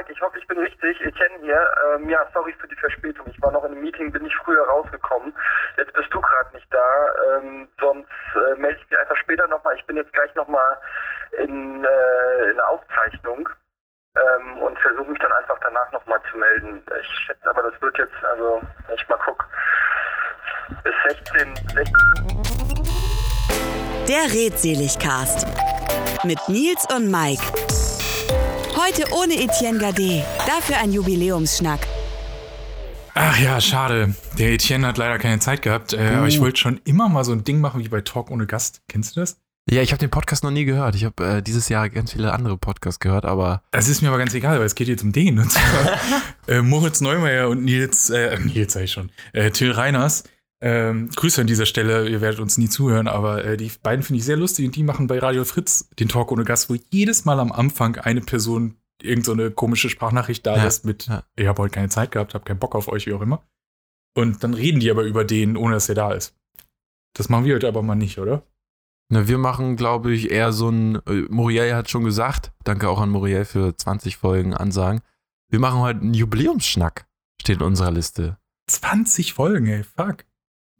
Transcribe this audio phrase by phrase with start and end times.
[0.00, 0.98] Mike, ich hoffe, ich bin richtig.
[1.02, 1.68] Etienne hier.
[1.84, 3.26] Ähm, ja, sorry für die Verspätung.
[3.28, 5.34] Ich war noch in einem Meeting, bin nicht früher rausgekommen.
[5.76, 7.36] Jetzt bist du gerade nicht da.
[7.36, 9.76] Ähm, sonst äh, melde ich mich einfach später nochmal.
[9.76, 10.78] Ich bin jetzt gleich nochmal
[11.32, 13.46] in, äh, in Aufzeichnung
[14.16, 16.82] ähm, und versuche mich dann einfach danach nochmal zu melden.
[16.98, 19.44] Ich schätze aber, das wird jetzt, also, wenn ich mal gucke,
[20.82, 21.84] bis 16, 16.
[24.08, 25.46] Der Redseligcast
[26.24, 27.99] mit Nils und Mike.
[28.82, 31.86] Heute ohne Etienne Gade, dafür ein Jubiläumsschnack.
[33.14, 34.14] Ach ja, schade.
[34.38, 37.32] Der Etienne hat leider keine Zeit gehabt, äh, aber ich wollte schon immer mal so
[37.32, 38.80] ein Ding machen wie bei Talk ohne Gast.
[38.88, 39.38] Kennst du das?
[39.68, 40.94] Ja, ich habe den Podcast noch nie gehört.
[40.94, 43.62] Ich habe äh, dieses Jahr ganz viele andere Podcasts gehört, aber.
[43.72, 45.38] Das ist mir aber ganz egal, weil es geht jetzt um den.
[45.38, 45.98] Und zwar
[46.48, 50.24] äh, Moritz Neumeier und Nils, äh, Nils sag ich schon, äh, Till Reiners.
[50.62, 54.18] Ähm, Grüße an dieser Stelle, ihr werdet uns nie zuhören, aber äh, die beiden finde
[54.18, 57.24] ich sehr lustig und die machen bei Radio Fritz den Talk ohne Gast, wo jedes
[57.24, 61.24] Mal am Anfang eine Person irgendeine so komische Sprachnachricht da Ja, lässt mit, ja.
[61.36, 63.42] ich habe heute keine Zeit gehabt, habe keinen Bock auf euch, wie auch immer.
[64.14, 66.36] Und dann reden die aber über den, ohne dass er da ist.
[67.14, 68.42] Das machen wir heute aber mal nicht, oder?
[69.08, 70.96] Na, wir machen, glaube ich, eher so ein.
[71.06, 75.00] Äh, Muriel hat schon gesagt, danke auch an Muriel für 20 Folgen Ansagen.
[75.48, 77.06] Wir machen heute einen Jubiläumsschnack,
[77.40, 78.38] steht in unserer Liste.
[78.68, 80.24] 20 Folgen, ey, fuck.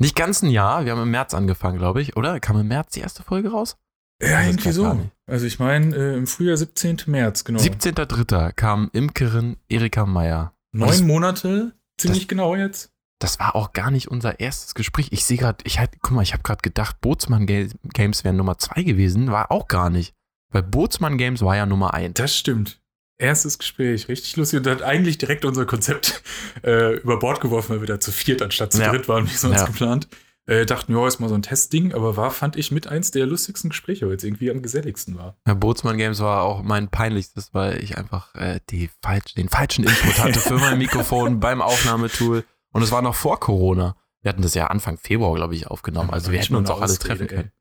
[0.00, 2.40] Nicht ganz ein Jahr, wir haben im März angefangen, glaube ich, oder?
[2.40, 3.76] Kam im März die erste Folge raus?
[4.22, 4.98] Ja, irgendwie so.
[5.26, 7.02] Also ich meine, äh, im Frühjahr 17.
[7.06, 7.60] März, genau.
[7.60, 8.52] 17.03.
[8.52, 10.52] kam Imkerin Erika Meier.
[10.72, 12.90] Neun das- Monate, ziemlich das- genau jetzt.
[13.18, 15.08] Das war auch gar nicht unser erstes Gespräch.
[15.10, 18.36] Ich sehe gerade, ich halt, guck mal, ich habe gerade gedacht, Bootsmann Ga- Games wären
[18.36, 20.14] Nummer zwei gewesen, war auch gar nicht.
[20.50, 22.14] Weil Bootsmann Games war ja Nummer eins.
[22.14, 22.79] Das stimmt.
[23.20, 24.60] Erstes Gespräch, richtig lustig.
[24.60, 26.22] Und hat eigentlich direkt unser Konzept
[26.64, 28.90] äh, über Bord geworfen, weil wir da zu viert anstatt zu Ja.
[28.90, 29.66] dritt waren, wie sonst Ja.
[29.66, 30.08] geplant.
[30.46, 33.26] Äh, dachten, ja, ist mal so ein Testding, aber war, fand ich, mit eins der
[33.26, 35.36] lustigsten Gespräche, weil es irgendwie am geselligsten war.
[35.46, 38.58] Ja, Bootsmann Games war auch mein peinlichstes, weil ich einfach äh,
[39.02, 42.42] falsch, den falschen Input hatte für mein Mikrofon beim Aufnahmetool.
[42.72, 43.96] Und es war noch vor Corona.
[44.22, 46.10] Wir hatten das ja Anfang Februar, glaube ich, aufgenommen.
[46.10, 47.52] Also wir hätten uns auch alle treffen können.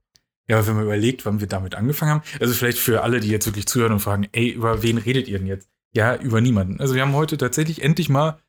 [0.50, 3.30] Ja, aber wenn man überlegt, wann wir damit angefangen haben, also vielleicht für alle, die
[3.30, 5.70] jetzt wirklich zuhören und fragen, ey, über wen redet ihr denn jetzt?
[5.94, 6.80] Ja, über niemanden.
[6.80, 8.40] Also wir haben heute tatsächlich endlich mal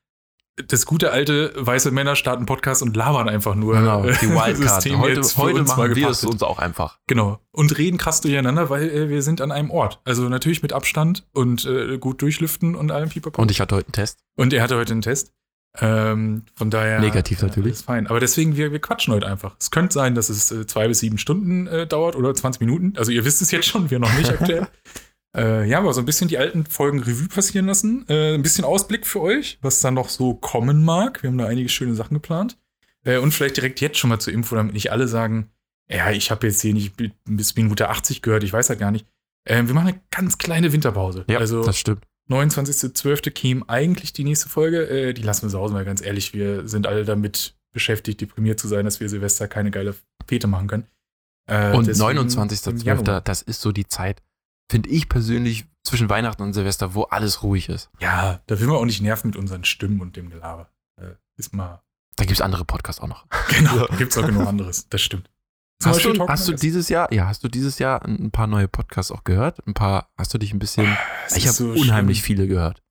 [0.66, 3.74] das gute alte weiße Männer starten Podcast und labern einfach nur.
[3.74, 4.84] Genau, die Wildcard.
[4.98, 6.98] Heute, heute machen wir es uns auch einfach.
[7.06, 7.38] Genau.
[7.52, 10.00] Und reden krass durcheinander, weil äh, wir sind an einem Ort.
[10.04, 13.40] Also natürlich mit Abstand und äh, gut durchlüften und allem Pipapo.
[13.40, 14.20] Und ich hatte heute einen Test.
[14.36, 15.32] Und er hatte heute einen Test.
[15.78, 17.00] Ähm, von daher.
[17.00, 17.72] Negativ äh, natürlich.
[17.74, 18.06] Ist fein.
[18.08, 19.54] Aber deswegen, wir, wir quatschen heute einfach.
[19.60, 22.94] Es könnte sein, dass es äh, zwei bis sieben Stunden äh, dauert oder 20 Minuten.
[22.96, 24.66] Also ihr wisst es jetzt schon, wir noch nicht aktuell.
[25.36, 28.04] Äh, ja, aber so ein bisschen die alten Folgen Revue passieren lassen.
[28.08, 31.22] Äh, ein bisschen Ausblick für euch, was dann noch so kommen mag.
[31.22, 32.58] Wir haben da einige schöne Sachen geplant.
[33.04, 35.48] Äh, und vielleicht direkt jetzt schon mal zur Info, damit nicht alle sagen,
[35.88, 38.90] ja, ich habe jetzt hier nicht bi- bis Minute 80 gehört, ich weiß halt gar
[38.90, 39.06] nicht.
[39.48, 41.24] Wir machen eine ganz kleine Winterpause.
[41.30, 42.04] Ja, also das stimmt.
[42.30, 43.30] 29.12.
[43.30, 44.88] käme eigentlich die nächste Folge.
[44.88, 48.68] Äh, die lassen wir sausen, weil ganz ehrlich, wir sind alle damit beschäftigt, deprimiert zu
[48.68, 49.94] sein, dass wir Silvester keine geile
[50.26, 50.86] Fete machen können.
[51.46, 53.20] Äh, Und deswegen im 29.12., Januar.
[53.20, 54.22] das ist so die Zeit,
[54.70, 57.90] finde ich persönlich, zwischen Weihnachten und Silvester, wo alles ruhig ist.
[58.00, 60.70] Ja, da will man auch nicht nerven mit unseren Stimmen und dem Gelaber.
[61.00, 61.82] Äh, ist mal.
[62.16, 63.26] Da gibt es andere Podcasts auch noch.
[63.48, 64.88] Genau, gibt's auch genug anderes.
[64.88, 65.30] Das stimmt.
[65.80, 68.68] Zum Hast du, hast du dieses Jahr, ja, hast du dieses Jahr ein paar neue
[68.68, 69.66] Podcasts auch gehört?
[69.66, 70.86] Ein paar, hast du dich ein bisschen,
[71.26, 72.38] Es ich habe so unheimlich schlimm.
[72.38, 72.82] viele gehört.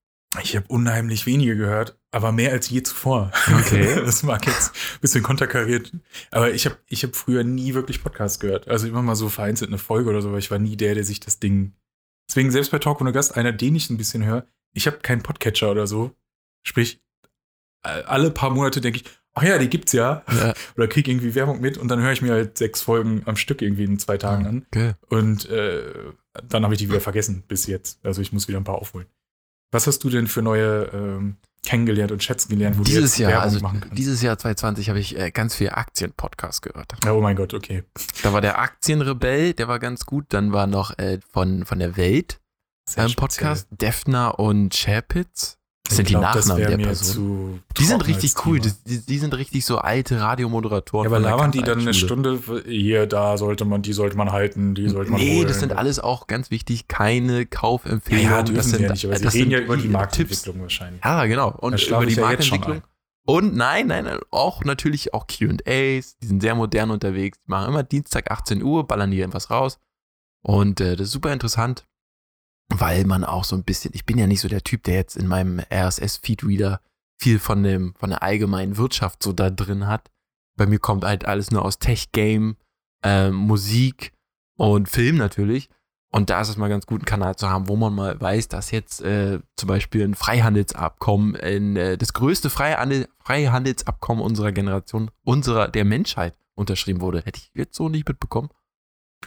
[0.41, 3.31] Ich habe unheimlich wenige gehört, aber mehr als je zuvor.
[3.47, 3.95] Okay.
[4.05, 5.91] das mag jetzt ein bisschen konterkariert.
[6.31, 8.67] Aber ich habe ich hab früher nie wirklich Podcasts gehört.
[8.67, 11.03] Also immer mal so vereinzelt eine Folge oder so, aber ich war nie der, der
[11.03, 11.73] sich das Ding.
[12.27, 15.23] Deswegen selbst bei Talk ohne Gast, einer, den ich ein bisschen höre, ich habe keinen
[15.23, 16.15] Podcatcher oder so.
[16.63, 17.01] Sprich,
[17.81, 19.05] alle paar Monate denke ich,
[19.35, 20.23] ach ja, die gibt's ja.
[20.31, 23.35] Ja, Oder krieg irgendwie Werbung mit und dann höre ich mir halt sechs Folgen am
[23.35, 24.65] Stück irgendwie in zwei Tagen an.
[24.67, 24.93] okay.
[25.09, 25.81] Und äh,
[26.47, 27.99] dann habe ich die wieder vergessen bis jetzt.
[28.05, 29.07] Also ich muss wieder ein paar aufholen.
[29.71, 33.19] Was hast du denn für neue ähm, kennengelernt und schätzen gelernt, wo du Dieses jetzt
[33.19, 33.97] Jahr, Werbung also machen kannst?
[33.97, 36.93] dieses Jahr 2020 habe ich äh, ganz viel Aktien-Podcast gehört.
[37.05, 37.83] Ja, oh mein Gott, okay.
[38.23, 40.25] Da war der Aktienrebell, der war ganz gut.
[40.29, 42.39] Dann war noch äh, von, von der Welt
[42.89, 43.15] speziell.
[43.15, 45.58] Podcast, Defner und Chapitz.
[45.89, 47.05] Das sind glaub, die Nachnamen der Person.
[47.15, 48.59] zu Die sind richtig cool.
[48.59, 51.09] Die, die, sind richtig so alte Radiomoderatoren.
[51.09, 51.93] Ja, aber labern die dann eine.
[51.95, 55.47] Stunde, hier, da sollte man, die sollte man halten, die sollte man Nee, holen.
[55.47, 58.29] das sind alles auch ganz wichtig, keine Ja, Kaufempfehlungen.
[58.31, 59.81] ja, dürfen das sie sind, ja nicht, aber sie das reden sind ja über die
[59.83, 59.93] Tipps.
[59.93, 61.03] Marktentwicklung wahrscheinlich.
[61.03, 61.49] Ja, genau.
[61.57, 62.81] Und über die ja Marktentwicklung.
[63.25, 67.67] Und nein, nein, nein, auch natürlich auch QAs, die sind sehr modern unterwegs, die machen
[67.69, 69.79] immer Dienstag 18 Uhr, ballern hier irgendwas raus.
[70.41, 71.85] Und äh, das ist super interessant,
[72.69, 75.17] weil man auch so ein bisschen, ich bin ja nicht so der Typ, der jetzt
[75.17, 76.81] in meinem RSS-Feed-Reader
[77.17, 80.09] viel von, dem, von der allgemeinen Wirtschaft so da drin hat.
[80.55, 82.55] Bei mir kommt halt alles nur aus Tech-Game,
[83.03, 84.13] ähm, Musik
[84.55, 85.69] und Film natürlich.
[86.11, 88.47] Und da ist es mal ganz gut, einen Kanal zu haben, wo man mal weiß,
[88.47, 95.11] dass jetzt äh, zum Beispiel ein Freihandelsabkommen, ein, äh, das größte Freihandel, Freihandelsabkommen unserer Generation,
[95.23, 97.21] unserer, der Menschheit unterschrieben wurde.
[97.21, 98.49] Hätte ich jetzt so nicht mitbekommen.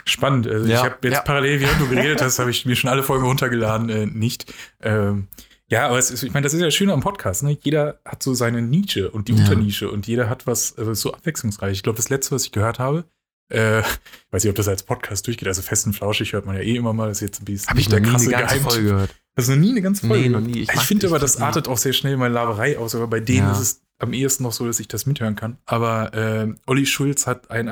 [0.04, 0.46] Spannend.
[0.46, 0.78] Also Ja.
[0.78, 1.20] ich habe jetzt Ja.
[1.22, 4.52] parallel, während du geredet hast, habe ich mir schon alle Folgen runtergeladen, äh, nicht.
[4.80, 5.28] Ähm,
[5.68, 7.42] ja, aber es ist, ich meine, das ist ja das Schöne am Podcast.
[7.44, 7.56] Ne?
[7.62, 9.38] Jeder hat so seine Nische und die Ja.
[9.40, 11.72] Unternische und jeder hat was äh, so abwechslungsreich.
[11.72, 13.04] Ich glaube, das letzte, was ich gehört habe,
[13.50, 13.86] äh, ich
[14.32, 16.76] weiß nicht, ob das als Podcast durchgeht, also fest und flauschig hört man ja eh
[16.76, 19.14] immer mal, das ist jetzt ein bisschen Habe ich noch nie eine ganze Folge gehört.
[19.36, 20.22] Hast du noch nie eine ganze Folge?
[20.24, 20.54] Nee, noch gehört?
[20.56, 20.62] nie.
[20.62, 23.46] Ich Ich, finde aber, das artet auch sehr schnell meine Laberei aus, aber bei denen
[23.46, 23.52] Ja.
[23.52, 25.56] ist es am ehesten noch so, dass ich das mithören kann.
[25.64, 27.68] Aber äh, Olli Schulz hat einen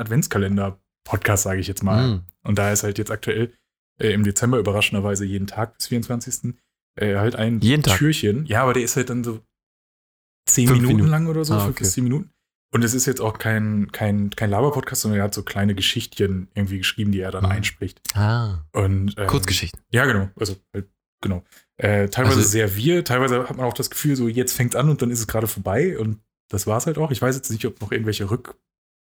[1.05, 2.07] Adventskalender-Podcast, sage ich jetzt mal.
[2.15, 2.25] Mm.
[2.43, 3.53] Und da ist halt jetzt aktuell
[3.99, 6.53] äh, im Dezember überraschenderweise jeden Tag bis 24.
[6.95, 7.97] Äh, halt ein Jeden Tag?
[7.97, 8.45] Türchen.
[8.45, 9.39] Ja, aber der ist halt dann so
[10.47, 11.09] zehn Minuten, Minuten.
[11.09, 11.83] lang oder so, Ah, fünf okay.
[11.83, 12.31] bis zehn Minuten.
[12.73, 16.47] Und es ist jetzt auch kein, kein, kein Laber-Podcast, sondern er hat so kleine Geschichtchen
[16.53, 17.51] irgendwie geschrieben, die er dann Mhm.
[17.51, 18.01] einspricht.
[18.15, 19.81] Ah, Und, ähm, Kurzgeschichten.
[19.91, 20.29] ja, genau.
[20.37, 20.87] Also, halt,
[21.21, 21.43] genau.
[21.77, 24.89] Äh, teilweise Also- sehr wir, teilweise hat man auch das Gefühl, so jetzt fängt an
[24.89, 26.19] und dann ist es gerade vorbei und
[26.49, 27.11] das war's halt auch.
[27.11, 28.29] Ich weiß jetzt nicht, ob noch irgendwelche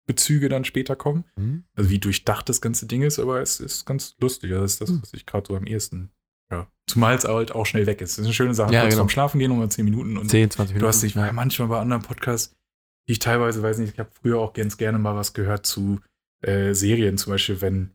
[0.09, 1.25] Rückbezüge dann später kommen.
[1.37, 1.65] Hm?
[1.75, 4.51] Also wie durchdacht das ganze Ding ist, aber es ist ganz lustig.
[4.53, 5.03] Also Das ist das, Hm.
[5.03, 6.11] was ich gerade so am ehesten,
[6.51, 6.69] ja.
[6.87, 8.13] Zumal es halt auch schnell weg ist.
[8.13, 8.73] Das ist eine schöne Sache.
[8.73, 9.01] Ja, Kurz genau.
[9.03, 10.83] vorm Schlafen gehen, um 10 Minuten und 10, 20 Minuten.
[10.85, 11.33] du hast dich ja.
[11.33, 12.55] manchmal bei anderen Podcasts,
[13.09, 16.01] die ich teilweise, weiß nicht, ich habe früher auch ganz gerne mal was gehört zu
[16.43, 17.91] äh, Serien, zum Beispiel, wenn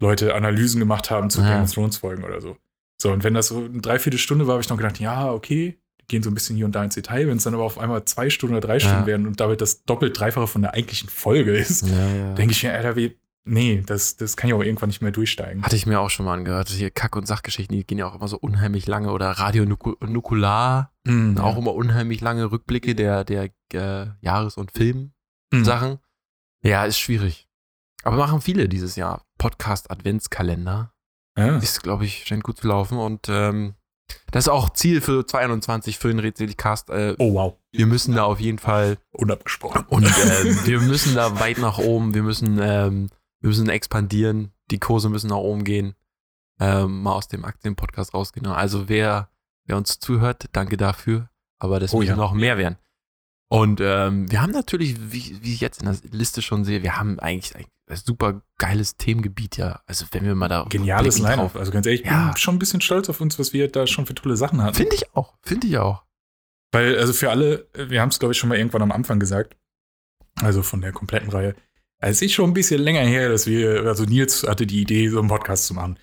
[0.00, 1.54] Leute Analysen gemacht haben zu Ja.
[1.54, 2.56] Game of Thrones Folgen oder so.
[3.00, 5.78] So, und wenn das so eine Dreiviertelstunde war, habe ich noch gedacht, ja, okay,
[6.08, 7.28] gehen so ein bisschen hier und da ins Detail.
[7.28, 9.06] Wenn es dann aber auf einmal zwei Stunden oder drei Stunden Ja.
[9.06, 12.72] werden und damit das doppelt, dreifache von der eigentlichen Folge ist, Ja, denke ich mir,
[12.72, 15.62] Alter, wie, nee, das, das kann ja auch irgendwann nicht mehr durchsteigen.
[15.62, 16.68] Hatte ich mir auch schon mal angehört.
[16.70, 19.12] Hier Kack- und Sachgeschichten, die gehen ja auch immer so unheimlich lange.
[19.12, 24.72] Oder Radio Nuku Nukular, Mhm, auch immer unheimlich lange Rückblicke der, der äh, Jahres- und
[24.72, 25.92] Filmsachen.
[25.92, 25.98] Mhm.
[26.62, 27.48] Ja, ist schwierig.
[28.02, 29.24] Aber machen viele dieses Jahr.
[29.38, 30.92] Podcast-Adventskalender.
[31.36, 31.56] Ja.
[31.58, 32.98] Ist, glaube ich, scheint gut zu laufen.
[32.98, 33.74] Und ähm,
[34.30, 36.90] das ist auch Ziel für 22 für den Redselig-Cast.
[36.90, 37.54] Äh, Oh, wow.
[37.72, 39.84] Wir müssen da auf jeden Fall Unabgesprochen.
[39.88, 40.04] Und
[40.44, 43.08] ähm, wir müssen da weit nach oben, wir müssen, ähm,
[43.40, 45.94] wir müssen expandieren, die Kurse müssen nach oben gehen,
[46.60, 48.46] ähm, mal aus dem Aktienpodcast rausgehen.
[48.46, 49.30] Also wer,
[49.64, 52.16] wer uns zuhört, danke dafür, aber das Oh müssen ja.
[52.16, 52.76] noch mehr werden.
[53.50, 56.98] Und ähm, wir haben natürlich, wie, wie ich jetzt in der Liste schon sehe, wir
[56.98, 59.80] haben eigentlich ein, ein super geiles Themengebiet, ja.
[59.86, 61.36] Also wenn wir mal da Geniales Line-Up.
[61.52, 62.26] drauf- Also ganz ehrlich, ich Ja.
[62.28, 64.74] bin schon ein bisschen stolz auf uns, was wir da schon für tolle Sachen hatten.
[64.74, 66.04] Finde ich auch, finde ich auch.
[66.72, 69.56] Weil, also für alle, wir haben es, glaube ich, schon mal irgendwann am Anfang gesagt,
[70.42, 71.54] also von der kompletten Reihe.
[72.00, 75.18] Es ist schon ein bisschen länger her, dass wir, also Nils hatte die Idee, so
[75.18, 75.98] einen Podcast zu machen.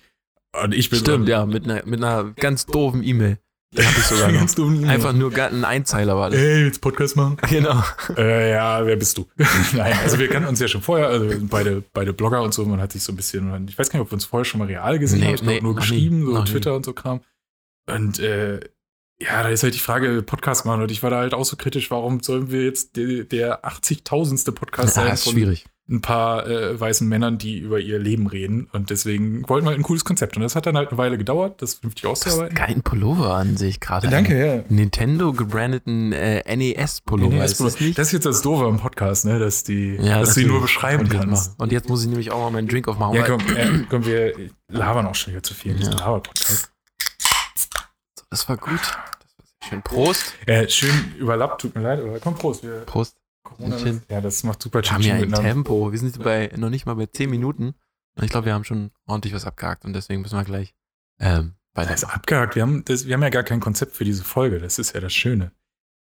[0.60, 3.38] Und ich bin Stimmt, ja, mit einer, mit einer ganz doofen E-Mail.
[3.72, 4.54] Die habe ich sogar noch.
[4.54, 4.84] Dumm.
[4.88, 6.38] Einfach nur ein Einzeiler war das.
[6.40, 7.36] Ey, jetzt Podcast machen?
[7.48, 7.82] Genau.
[8.16, 9.26] Äh, ja, wer bist du?
[9.74, 12.80] Nein, also wir kannten uns ja schon vorher, also beide, beide Blogger und so, man
[12.80, 14.66] hat sich so ein bisschen, ich weiß gar nicht, ob wir uns vorher schon mal
[14.66, 16.50] real gesehen Nee, haben, ich nee, nur noch geschrieben, nie, so noch nie.
[16.50, 17.20] Twitter und so Kram.
[17.88, 18.60] Und äh,
[19.18, 21.56] ja, da ist halt die Frage, Podcast machen und ich war da halt auch so
[21.56, 24.52] kritisch, warum sollen wir jetzt der, der 80.000.
[24.52, 25.64] Podcast Ja, sein ist von schwierig.
[25.88, 29.78] Ein paar äh, weißen Männern, die über ihr Leben reden und deswegen wollten wir halt
[29.78, 32.56] ein cooles Konzept und das hat dann halt eine Weile gedauert, das vernünftig auszuarbeiten.
[32.56, 34.08] geilen Pullover an sich gerade.
[34.08, 34.64] Danke, ja.
[34.68, 37.36] Nintendo gebrandeten äh, NES-Pullover.
[37.38, 37.98] das, ist das nicht?
[37.98, 39.38] ist jetzt das Doofe am Podcast, ne?
[39.38, 41.58] dass, die, Ja, dass du ihn nur beschreiben kannst.
[41.60, 43.14] und jetzt muss ich nämlich auch mal meinen Drink aufmachen.
[43.14, 44.32] Ja, komm, äh, komm, wir
[44.68, 46.00] labern auch schon wieder zu viel in diesem Ja.
[46.00, 46.72] Laber-Podcast.
[48.30, 48.80] Das war gut.
[48.80, 49.82] Das war schön.
[49.82, 50.34] Prost.
[50.46, 52.64] Äh, schön überlappt, tut mir leid, aber komm, Prost.
[52.64, 53.14] Wir, Prost.
[53.46, 54.02] Corona, Mädchen.
[54.10, 55.32] ja, das macht super Wir haben ja ein.
[55.32, 55.92] Tempo.
[55.92, 57.74] Wir sind bei, noch nicht mal bei 10 Minuten.
[58.16, 59.84] Und ich glaube, wir haben schon ordentlich was abgehakt.
[59.84, 60.74] Und deswegen müssen wir gleich
[61.20, 62.14] ähm, Das ist weiter.
[62.14, 62.54] abgehakt.
[62.56, 64.58] Wir haben, das, wir haben ja gar kein Konzept für diese Folge.
[64.58, 65.52] Das ist ja das Schöne.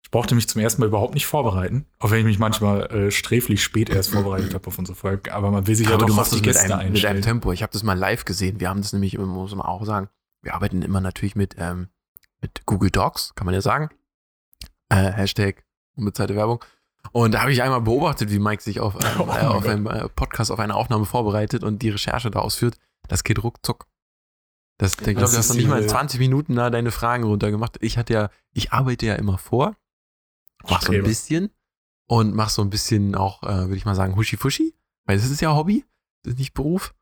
[0.05, 3.11] Ich brauchte mich zum ersten Mal überhaupt nicht vorbereiten, auch wenn ich mich manchmal äh,
[3.11, 5.33] sträflich spät erst vorbereitet habe auf unsere Folge.
[5.33, 7.23] Aber man will sich ja doch machst die das mit Gäste einem, mit einem einstellen.
[7.23, 7.53] Tempo.
[7.53, 8.61] Ich habe das mal live gesehen.
[8.61, 10.09] Wir haben das nämlich, muss man auch sagen,
[10.43, 11.89] wir arbeiten immer natürlich mit, ähm,
[12.41, 13.89] mit Google Docs, kann man ja sagen.
[14.91, 15.65] Äh, Hashtag
[15.97, 16.63] unbezahlte Werbung.
[17.11, 19.87] Und da habe ich einmal beobachtet, wie Mike sich auf, ähm, Oh äh, auf einem
[19.87, 22.79] äh, Podcast, auf eine Aufnahme vorbereitet und die Recherche da ausführt.
[23.09, 23.87] Das geht ruckzuck.
[24.79, 27.25] Das, ich glaube, du hast noch nicht mal in diese- 20 Minuten da deine Fragen
[27.25, 27.77] runtergemacht.
[27.81, 29.77] Ich hatte ja, ich arbeite ja immer vor,
[30.69, 31.51] mach so ein bisschen
[32.07, 35.41] und mach so ein bisschen auch, äh, würde ich mal sagen, Huschi-Fuschi, weil das ist
[35.41, 35.85] ja Hobby,
[36.23, 36.95] das ist nicht Beruf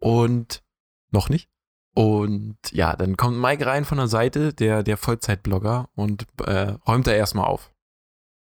[0.00, 0.62] und
[1.10, 1.48] noch nicht.
[1.94, 7.06] Und ja, dann kommt Mike rein von der Seite, der, der Vollzeitblogger und äh, räumt
[7.06, 7.70] da erstmal auf.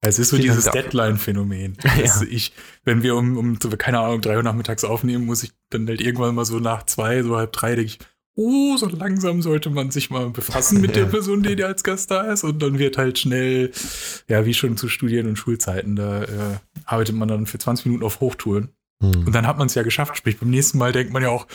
[0.03, 0.71] Es ist so Vielen dieses.
[0.71, 1.77] Deadline-Phänomen.
[1.85, 2.03] Ja.
[2.03, 2.53] Dass Ich,
[2.85, 6.35] wenn wir um, um, keine Ahnung, drei Uhr nachmittags aufnehmen, muss ich dann halt irgendwann
[6.35, 7.99] mal so nach zwei, so halb drei, denke ich,
[8.35, 11.05] oh, so langsam sollte man sich mal befassen mit der.
[11.11, 12.45] Person, die da als Gast da ist.
[12.45, 13.73] Und dann wird halt schnell,
[14.29, 18.05] ja, wie schon zu Studien- und Schulzeiten, da äh, arbeitet man dann für 20 Minuten
[18.05, 18.71] auf Hochtouren.
[19.03, 20.19] Und dann hat man es ja geschafft.
[20.19, 21.47] Sprich, beim nächsten Mal denkt man ja auch,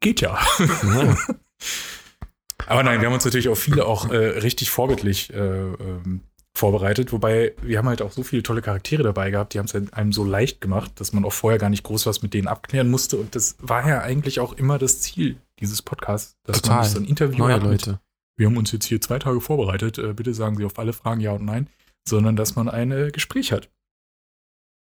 [0.00, 0.38] geht ja.
[0.58, 1.16] Ja.
[2.66, 6.20] Aber nein, wir haben uns natürlich auch viele auch äh, richtig vorbildlich äh, ähm,
[6.54, 9.74] vorbereitet, wobei wir haben halt auch so viele tolle Charaktere dabei gehabt, die haben es
[9.74, 12.46] halt einem so leicht gemacht, dass man auch vorher gar nicht groß was mit denen
[12.46, 16.80] abklären musste und das war ja eigentlich auch immer das Ziel dieses Podcasts, dass Total.
[16.80, 18.00] man so ein Interview Neue hat Leute.
[18.36, 21.20] wir haben uns jetzt hier zwei Tage vorbereitet, äh, bitte sagen Sie auf alle Fragen
[21.20, 21.68] ja und nein,
[22.06, 23.70] sondern dass man ein äh, Gespräch hat.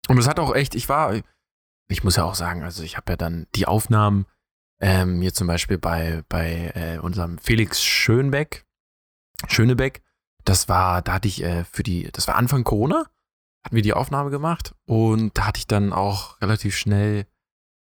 [0.07, 1.21] Und es hat auch echt, ich war,
[1.87, 4.25] ich muss ja auch sagen, also ich habe ja dann die Aufnahmen
[4.81, 8.65] ähm, hier zum Beispiel bei, bei äh, unserem Felix Schönbeck,
[9.47, 10.01] Schönebeck,
[10.49, 13.05] das war, da hatte ich äh, für die, das war Anfang Corona,
[13.63, 17.27] hatten wir die Aufnahme gemacht und da hatte ich dann auch relativ schnell,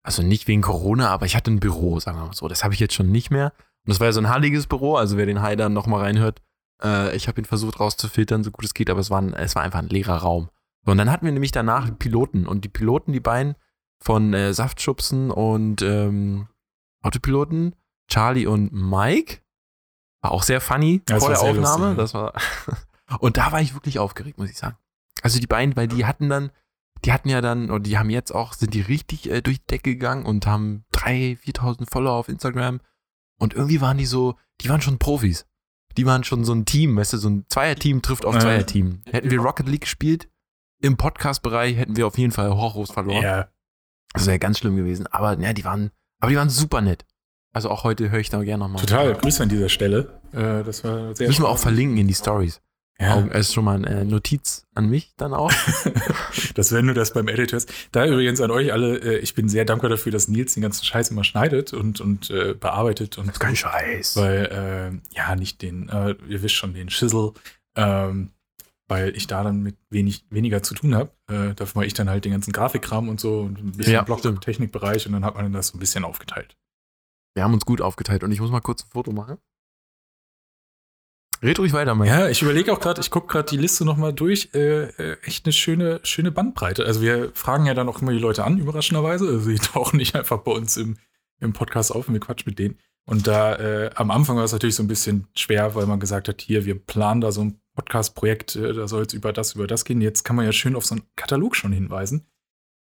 [0.03, 2.49] also nicht wegen Corona, aber ich hatte ein Büro, sagen wir mal so.
[2.49, 3.53] Das habe ich jetzt schon nicht mehr.
[3.85, 6.43] Und das war ja so ein halliges Büro, also wer den Hai dann nochmal reinhört,
[6.83, 9.55] äh, ich habe ihn versucht rauszufiltern, so gut es geht, aber es war, ein, es
[9.55, 10.51] war einfach ein leerer Raum.
[10.85, 13.55] Und dann hatten wir nämlich danach Piloten und die Piloten, die beiden
[13.99, 16.49] von äh, Saftschubsen und ähm,
[17.03, 17.77] Autopiloten,
[18.09, 19.42] Charlie und Mike,
[20.23, 21.61] war auch sehr funny Ja, das vor der Aufnahme.
[21.61, 21.95] lustig, ja.
[21.95, 22.33] das war
[23.21, 24.76] und da war ich wirklich aufgeregt, muss ich sagen.
[25.23, 26.50] Also die beiden, weil die hatten dann,
[27.05, 29.67] die hatten ja dann, und die haben jetzt auch, sind die richtig äh, durch die
[29.67, 32.81] Decke gegangen und haben 3.000, 4.000 Follower auf Instagram.
[33.38, 35.47] Und irgendwie waren die so, die waren schon Profis.
[35.97, 38.38] Die waren schon so ein Team, weißt du, so ein Zweierteam trifft auf.
[38.38, 39.02] Zweierteam.
[39.11, 40.29] Hätten wir Rocket League gespielt,
[40.81, 43.23] im Podcast-Bereich hätten wir auf jeden Fall Horrors verloren.
[43.23, 43.49] Ja,
[44.14, 45.07] Das wäre ganz schlimm gewesen.
[45.09, 47.05] Aber ja, die waren, aber die waren super nett.
[47.53, 48.81] Also auch heute höre ich da gerne nochmal.
[48.81, 49.15] total.
[49.15, 50.21] Grüße an dieser Stelle.
[50.33, 52.61] Äh, das war sehr Müssen wir auch verlinken in die Stories.
[52.99, 53.17] Ja.
[53.17, 55.53] Auch, es ist schon mal eine äh, Notiz an mich dann auch.
[56.55, 57.73] Das wenn du das beim Edit hörst.
[57.93, 60.85] Da übrigens an euch alle, äh, ich bin sehr dankbar dafür, dass Nils den ganzen
[60.85, 63.17] Scheiß immer schneidet und, und äh, bearbeitet.
[63.19, 64.17] Und Scheiß.
[64.17, 67.33] Weil, äh, ja, nicht den, äh, ihr wisst schon, den Schissel,
[67.75, 68.31] ähm,
[68.89, 71.11] weil ich da dann mit wenig, weniger zu tun habe.
[71.29, 74.03] Äh, dafür mache ich dann halt den ganzen Grafikkram und so und ein bisschen Ja,
[74.03, 74.43] Blog stimmt.
[74.43, 76.57] Technikbereich und dann hat man das so ein bisschen aufgeteilt.
[77.35, 79.39] Wir haben uns gut aufgeteilt und ich muss mal kurz ein Foto machen.
[81.43, 82.09] Red ruhig weiter, Mike.
[82.09, 84.51] Ja, ich überlege auch gerade, ich gucke gerade die Liste nochmal durch.
[84.55, 86.85] Äh, äh, echt eine schöne, schöne Bandbreite.
[86.85, 89.27] Also wir fragen ja dann auch immer die Leute an, überraschenderweise.
[89.27, 90.99] Also die tauchen nicht einfach bei uns im,
[91.41, 92.79] im Podcast auf und wir quatschen mit denen.
[93.05, 96.29] Und da äh, am Anfang war es natürlich so ein bisschen schwer, weil man gesagt
[96.29, 99.67] hat, hier, wir planen da so ein Podcast-Projekt, äh, da soll es über das, über
[99.67, 100.01] das gehen.
[100.01, 102.29] Jetzt kann man ja schön auf so einen Katalog schon hinweisen.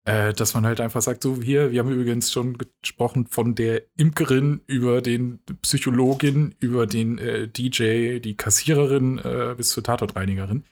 [0.07, 3.81] Äh, dass man halt einfach sagt, so hier, wir haben übrigens schon gesprochen von der
[3.97, 10.63] Imkerin über den Psychologin, über den äh, DJ, die Kassiererin äh, bis zur Tatortreinigerin.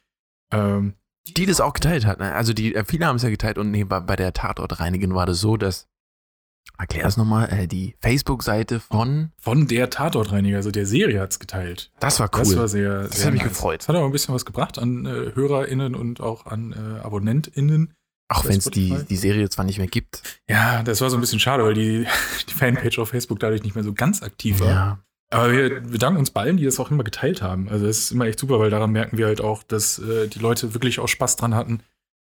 [0.52, 0.94] Ähm,
[1.36, 2.20] Die das auch geteilt hat.
[2.20, 2.32] Ne?
[2.32, 5.26] Also die, äh, viele haben es ja geteilt und nee, bei, bei der Tatortreinigen war
[5.26, 5.88] das so, dass,
[6.78, 11.92] erklär es nochmal, äh, die Facebook-Seite von, von der Tatortreiniger, also der Serie hat's geteilt.
[12.00, 12.42] das war cool.
[12.42, 13.50] Das war sehr, Das sehr hat mich nice.
[13.52, 13.80] gefreut.
[13.82, 17.96] Das hat auch ein bisschen was gebracht an äh, HörerInnen und auch an äh, AbonnentInnen.
[18.30, 20.24] Auch wenn es die, die Serie zwar nicht mehr gibt.
[20.50, 22.06] Ja, das war so ein bisschen schade, weil die,
[22.50, 24.70] die Fanpage auf Facebook dadurch nicht mehr so ganz aktiv war.
[24.70, 25.00] Ja.
[25.30, 27.68] Aber wir bedanken uns bei allen, die das auch immer geteilt haben.
[27.68, 30.40] Also es ist immer echt super, weil daran merken wir halt auch, dass äh, die
[30.40, 31.82] Leute wirklich auch Spaß dran hatten.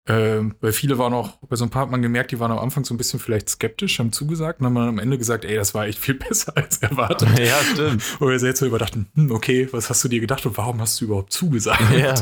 [0.08, 2.60] Ähm, weil viele waren auch, bei so ein paar hat man gemerkt, die waren am
[2.60, 5.56] Anfang so ein bisschen vielleicht skeptisch, haben zugesagt und haben dann am Ende gesagt, ey,
[5.56, 7.40] das war echt viel besser als erwartet.
[7.40, 8.04] ja, stimmt.
[8.20, 11.02] Wo wir selbst so überdachten, hm, okay, was hast du dir gedacht und warum hast
[11.02, 11.92] du überhaupt zugesagt?
[11.98, 12.14] Ja.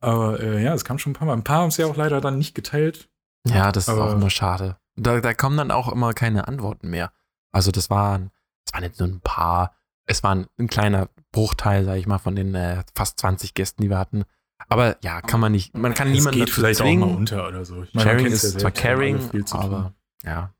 [0.00, 1.34] Aber äh, ja, es kam schon ein paar Mal.
[1.34, 3.08] Ein paar haben es ja auch leider dann nicht geteilt.
[3.46, 4.76] Ja, das ist auch immer schade.
[4.96, 7.12] Da, da kommen dann auch immer keine Antworten mehr.
[7.52, 8.30] Also das waren,
[8.64, 9.74] das waren jetzt nur ein paar,
[10.06, 13.82] es war ein, ein kleiner Bruchteil, sag ich mal, von den äh, fast 20 Gästen,
[13.82, 14.24] die wir hatten.
[14.68, 17.08] Aber ja, kann man nicht, man kann Es niemanden geht vielleicht auch zwingen.
[17.08, 17.82] mal unter oder so.
[17.84, 19.64] Ich meine, Sharing ist ja zwar caring, viel zu tun.
[19.64, 20.52] aber ja.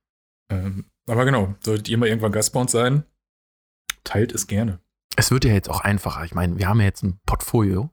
[0.50, 3.04] Ähm, aber genau, solltet ihr mal irgendwann Gast bei uns sein,
[4.04, 4.78] teilt es gerne.
[5.16, 6.24] Es wird ja jetzt auch einfacher.
[6.24, 7.90] Ich meine, wir haben ja jetzt ein Portfolio,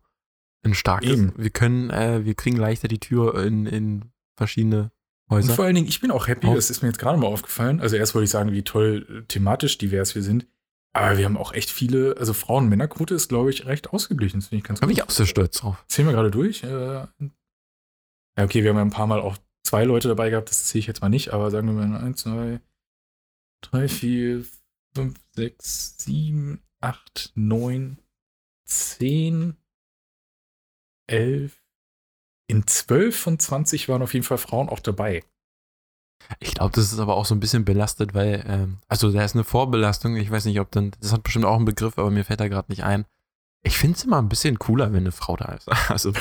[0.65, 1.09] ein starkes.
[1.09, 1.33] Eben.
[1.37, 4.05] Wir können, äh, wir kriegen leichter die Tür in, in
[4.37, 4.91] verschiedene
[5.27, 5.53] Und Häuser.
[5.53, 6.55] vor allen Dingen, ich bin auch happy, Auch.
[6.55, 7.79] das ist mir jetzt gerade mal aufgefallen.
[7.79, 10.47] Also erst wollte ich sagen, wie toll äh, thematisch divers wir sind.
[10.93, 14.39] Aber wir haben auch echt viele, also Frauen-Männer-Quote ist, glaube ich, recht ausgeglichen.
[14.39, 15.83] Das finde ich ganz Da bin ich auch sehr stolz drauf.
[15.89, 16.63] Zählen wir gerade durch.
[16.63, 17.07] Äh, ja,
[18.37, 20.87] okay, wir haben ja ein paar Mal auch zwei Leute dabei gehabt, das zähle ich
[20.87, 22.61] jetzt mal nicht, aber sagen wir mal 1, 2,
[23.61, 24.45] 3, 4,
[24.95, 27.97] 5, 6, 7, 8, 9,
[28.65, 29.57] 10,
[31.07, 31.61] 11.
[32.47, 35.23] In 12 von 20 waren auf jeden Fall Frauen auch dabei.
[36.39, 39.35] Ich glaube, das ist aber auch so ein bisschen belastet, weil, ähm, also da ist
[39.35, 40.15] eine Vorbelastung.
[40.15, 42.47] Ich weiß nicht, ob dann, das hat bestimmt auch einen Begriff, aber mir fällt da
[42.47, 43.05] gerade nicht ein.
[43.63, 45.67] Ich finde es immer ein bisschen cooler, wenn eine Frau da ist.
[45.89, 46.13] Also,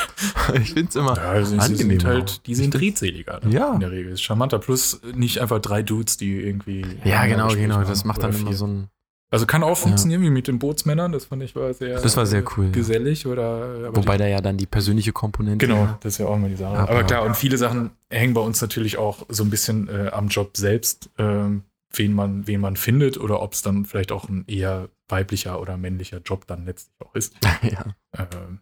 [0.54, 1.16] ich finde es immer.
[1.16, 3.50] Ja, also angenehm sind halt, die sind redseliger ne?
[3.50, 3.74] Ja.
[3.74, 4.12] in der Regel.
[4.12, 4.58] Ist charmanter.
[4.58, 6.84] Plus nicht einfach drei Dudes, die irgendwie.
[7.04, 7.82] Ja, genau, genau.
[7.82, 8.56] Das macht dann immer vier.
[8.56, 8.88] so ein.
[9.34, 11.12] Also kann auch funktionieren wie mit den Bootsmännern.
[11.12, 12.00] Das fand ich war sehr.
[12.00, 12.70] Das war sehr äh, cool, ja.
[12.70, 13.86] Gesellig oder.
[13.88, 15.66] aber Wobei da ja dann die persönliche Komponente.
[15.66, 16.76] Genau, das ist ja auch immer die Sache.
[16.78, 20.08] Aber- Aber, klar, und viele Sachen hängen bei uns natürlich auch so ein bisschen äh,
[20.12, 21.10] am Job selbst.
[21.18, 21.64] Ähm,
[21.96, 25.76] wen man, wen man findet oder ob es dann vielleicht auch ein eher weiblicher oder
[25.76, 27.34] männlicher Job dann letztlich auch ist.
[27.62, 27.84] ja.
[28.16, 28.58] Ähm,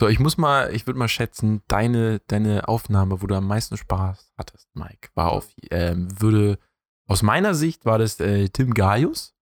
[0.00, 3.76] So, ich muss mal, ich würde mal schätzen, deine, deine Aufnahme, wo du am meisten
[3.76, 6.58] Spaß hattest, Mike, war auf, ähm, würde,
[7.06, 9.34] aus meiner Sicht war das äh, Tim Gaius,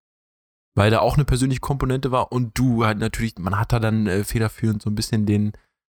[0.76, 4.06] weil da auch eine persönliche Komponente war und du halt natürlich, man hat da dann
[4.06, 5.52] äh, federführend so ein bisschen den,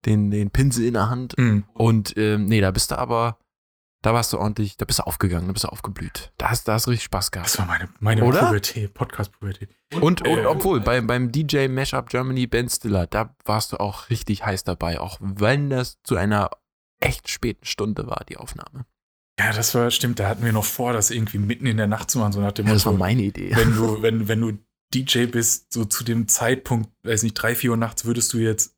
[0.04, 1.64] den, den Pinsel in der Hand mh.
[1.74, 3.38] und ähm, nee, da bist du aber,
[4.02, 6.30] da warst du ordentlich, da bist du aufgegangen, da bist du aufgeblüht.
[6.36, 7.48] Da hast, da hast du richtig Spaß gehabt.
[7.48, 8.44] das war meine, meine Oder?
[8.46, 9.70] Pubertät, Podcast-Pubertät.
[9.94, 14.10] Und, und Äh, obwohl, bei, beim DJ Mashup Germany Ben Stiller, da warst du auch
[14.10, 16.50] richtig heiß dabei, auch wenn das zu einer
[17.00, 18.84] echt späten Stunde war, die Aufnahme.
[19.38, 22.10] Ja, das war, stimmt, da hatten wir noch vor, das irgendwie mitten in der Nacht
[22.10, 23.54] zu machen, so nach dem Ja, das war meine Idee.
[23.54, 24.52] wenn du, wenn, wenn du
[24.94, 28.72] DJ bist, so zu dem Zeitpunkt, weiß nicht, drei, vier Uhr nachts würdest du jetzt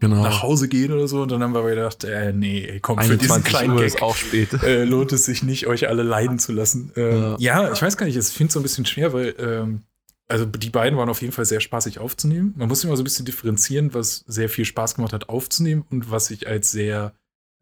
[0.00, 0.22] Genau.
[0.22, 3.32] nach Hause gehen oder so und dann haben wir gedacht, äh, nee, komm, für diesen
[3.42, 4.52] 21 kleinen Uhr Gag auch spät.
[4.62, 6.92] äh, lohnt es sich nicht, euch alle leiden zu lassen.
[6.94, 7.72] Ähm, ja.
[7.72, 9.82] ich weiß gar nicht, ich finde es so ein bisschen schwer, weil ähm,
[10.28, 12.52] also die beiden waren auf jeden Fall sehr spaßig aufzunehmen.
[12.56, 16.10] Man muss immer so ein bisschen differenzieren, was sehr viel Spaß gemacht hat aufzunehmen und
[16.12, 17.12] was ich als sehr,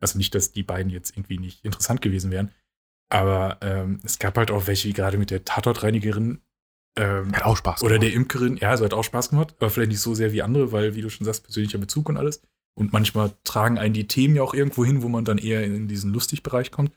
[0.01, 2.51] also nicht, dass die beiden jetzt irgendwie nicht interessant gewesen wären,
[3.09, 6.41] aber ähm, es gab halt auch welche, wie gerade mit der Tatortreinigerin
[6.97, 8.03] ähm, Hat auch Spaß oder gemacht.
[8.03, 10.73] der Imkerin, ja, also hat auch Spaß gemacht, aber vielleicht nicht so sehr wie andere,
[10.73, 12.41] weil, wie du schon sagst, persönlicher Bezug und alles.
[12.79, 15.89] Und manchmal tragen einen die Themen ja auch irgendwo hin, wo man dann eher in
[15.89, 16.93] diesen Lustig-Bereich kommt.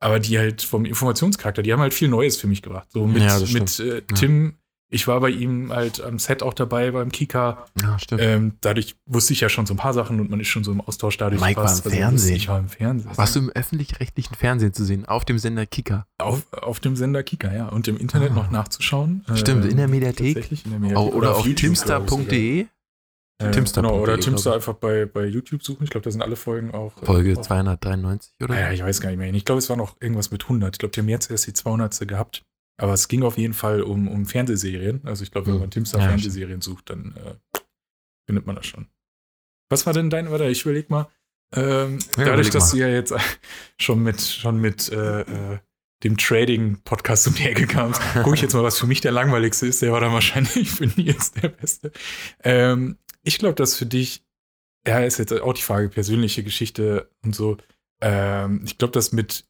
[0.00, 2.88] Aber die halt vom Informationscharakter, die haben halt viel Neues für mich gebracht.
[2.90, 4.56] So mit, Ja, mit äh, Tim,
[4.90, 7.66] ich war bei ihm halt am Set auch dabei beim Kika.
[7.82, 8.20] Ja, stimmt.
[8.22, 10.70] Ähm, dadurch wusste ich ja schon so ein paar Sachen und man ist schon so
[10.72, 11.40] im Austausch dadurch.
[11.40, 12.36] Mike war im er Fernsehen.
[12.36, 13.10] Ich war im Fernsehen.
[13.16, 16.06] Warst du im öffentlich-rechtlichen Fernsehen zu sehen, auf dem Sender Kicker?
[16.18, 17.68] auf, auf dem Sender Kika, ja.
[17.68, 18.34] Und im Internet Ah.
[18.34, 19.24] noch nachzuschauen.
[19.34, 20.34] Stimmt, Ähm, in der Mediathek.
[20.34, 21.12] Tatsächlich in der Mediathek.
[21.12, 22.06] Au- oder auf YouTube, glaub ich sogar.
[22.06, 22.66] timster.de,
[23.42, 25.82] Äh, Timster.de, Genau, oder Timster einfach bei, bei YouTube suchen.
[25.82, 26.96] Ich glaube, da sind alle Folgen auch.
[27.02, 28.58] äh, Folge auch- 293 oder?
[28.60, 29.34] Ja, ich weiß gar nicht mehr.
[29.34, 30.76] Ich glaube, es war noch irgendwas mit 100.
[30.76, 32.06] Ich glaube, die haben jetzt erst die 200.
[32.06, 32.44] gehabt.
[32.76, 35.00] Aber es ging auf jeden Fall um, um Fernsehserien.
[35.04, 35.60] Also ich glaube, wenn Hm.
[35.60, 37.58] man Timster Ja, Fernsehserien sucht, dann äh,
[38.26, 38.88] findet man das schon.
[39.70, 41.08] Was war denn dein, warte, ich überleg mal.
[41.54, 42.78] Ähm, Ja, dadurch, dass mal.
[42.78, 43.14] du ja jetzt
[43.80, 45.58] schon mit, schon mit äh, äh,
[46.02, 49.66] dem Trading-Podcast um die Ecke kamst, gucke ich jetzt mal, was für mich der langweiligste
[49.66, 49.80] ist.
[49.80, 51.92] Der war dann wahrscheinlich für Nils der beste.
[52.42, 54.24] Ähm, ich glaube, dass für dich,
[54.86, 57.56] ja, ist jetzt auch die Frage, persönliche Geschichte und so.
[58.02, 59.46] Ähm, ich glaube, dass mit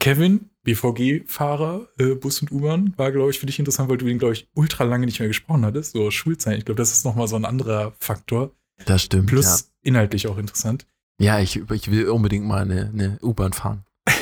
[0.00, 4.18] Kevin, BVG-Fahrer, äh, Bus und U-Bahn, war, glaube ich, für dich interessant, weil du ihn,
[4.18, 6.58] glaube ich, ultra lange nicht mehr gesprochen hattest, so Schulzeit.
[6.58, 8.50] Ich glaube, das ist nochmal so ein anderer Faktor.
[8.86, 9.26] Das stimmt.
[9.26, 10.86] Plus inhaltlich auch interessant.
[11.20, 13.84] ja, ja ich, ich will unbedingt mal eine, eine U-Bahn fahren.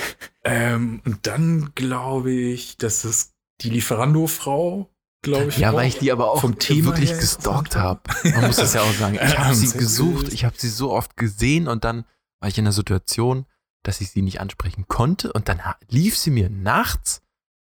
[0.45, 4.91] Ähm, und dann glaube ich, dass es die Lieferando-Frau,
[5.23, 8.01] glaube ich, Ja, weil ich die aber auch vom Thema wirklich gestalkt habe.
[8.25, 9.15] Man muss das ja auch sagen.
[9.15, 12.05] Ich habe sie gesucht, ich habe sie so oft gesehen und dann
[12.41, 13.47] war ich in der Situation,
[13.83, 17.23] dass ich sie nicht ansprechen konnte und dann lief sie mir nachts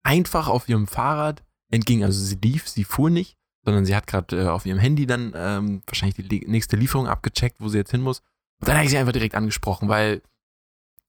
[0.02, 2.04] einfach auf ihrem Fahrrad entgegen.
[2.04, 5.32] Also sie lief, sie fuhr nicht, sondern sie hat gerade äh, auf ihrem Handy dann
[5.36, 8.20] ähm, wahrscheinlich die nächste Lieferung abgecheckt, wo sie jetzt hin muss.
[8.60, 10.22] Und dann habe ich sie einfach direkt angesprochen, weil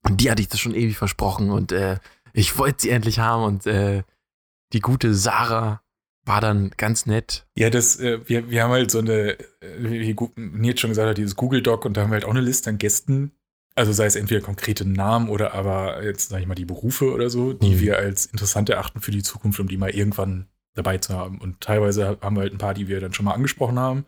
[0.09, 1.97] die hatte ich das schon ewig versprochen und äh,
[2.33, 4.03] ich wollte sie endlich haben und äh,
[4.73, 5.81] die gute Sarah
[6.23, 7.45] war dann ganz nett.
[7.55, 11.17] Ja, das, äh, wir, wir haben halt so eine, äh, wie Nils schon gesagt hat,
[11.17, 13.31] dieses Google Doc und da haben wir halt auch eine Liste an Gästen.
[13.75, 17.29] Also sei es entweder konkrete Namen oder aber jetzt, sag ich mal, die Berufe oder
[17.29, 17.79] so, die Mhm.
[17.79, 21.39] wir als interessant erachten für die Zukunft, um die mal irgendwann dabei zu haben.
[21.39, 24.05] Und teilweise haben wir halt ein paar, die wir dann schon mal angesprochen haben,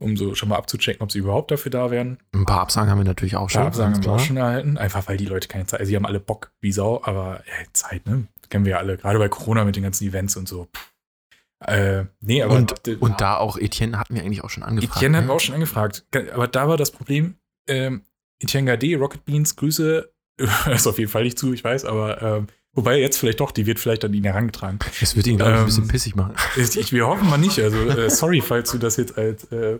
[0.00, 2.18] um so schon mal abzuchecken, ob sie überhaupt dafür da wären.
[2.34, 3.60] Ein paar Absagen haben wir natürlich auch Ein schon.
[3.60, 5.96] paar Absagen haben wir auch schon erhalten, einfach weil die Leute keine Zeit, also sie
[5.96, 8.26] haben alle Bock wie Sau, aber ja, Zeit, ne?
[8.50, 10.68] Kennen wir ja alle, gerade bei Corona mit den ganzen Events und so.
[11.66, 14.96] Äh, nee, aber Und, und da auch Etienne hatten wir eigentlich auch schon angefragt.
[14.96, 15.30] Etienne hatten ne?
[15.32, 16.04] wir auch schon angefragt.
[16.34, 17.36] Aber da war das Problem,
[17.68, 18.02] ähm,
[18.44, 20.10] Etienne Gade, Rocket Beans, Grüße,
[20.72, 23.66] ist auf jeden Fall nicht zu, ich weiß, aber ähm, wobei jetzt vielleicht doch, die
[23.66, 24.78] wird vielleicht an ihn herangetragen.
[25.00, 26.34] Es wird ihn, glaube ich, ein bisschen Ähm, pissig machen.
[26.56, 29.78] Ich, wir hoffen mal nicht, also äh, sorry, falls du das jetzt als äh,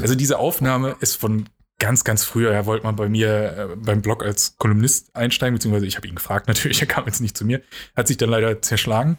[0.00, 1.46] also diese Aufnahme ist von
[1.80, 5.86] ganz, ganz früher, er wollte mal bei mir äh, beim Blog als Kolumnist einsteigen, beziehungsweise
[5.86, 7.62] ich habe ihn gefragt natürlich, er kam jetzt nicht zu mir,
[7.96, 9.18] hat sich dann leider zerschlagen.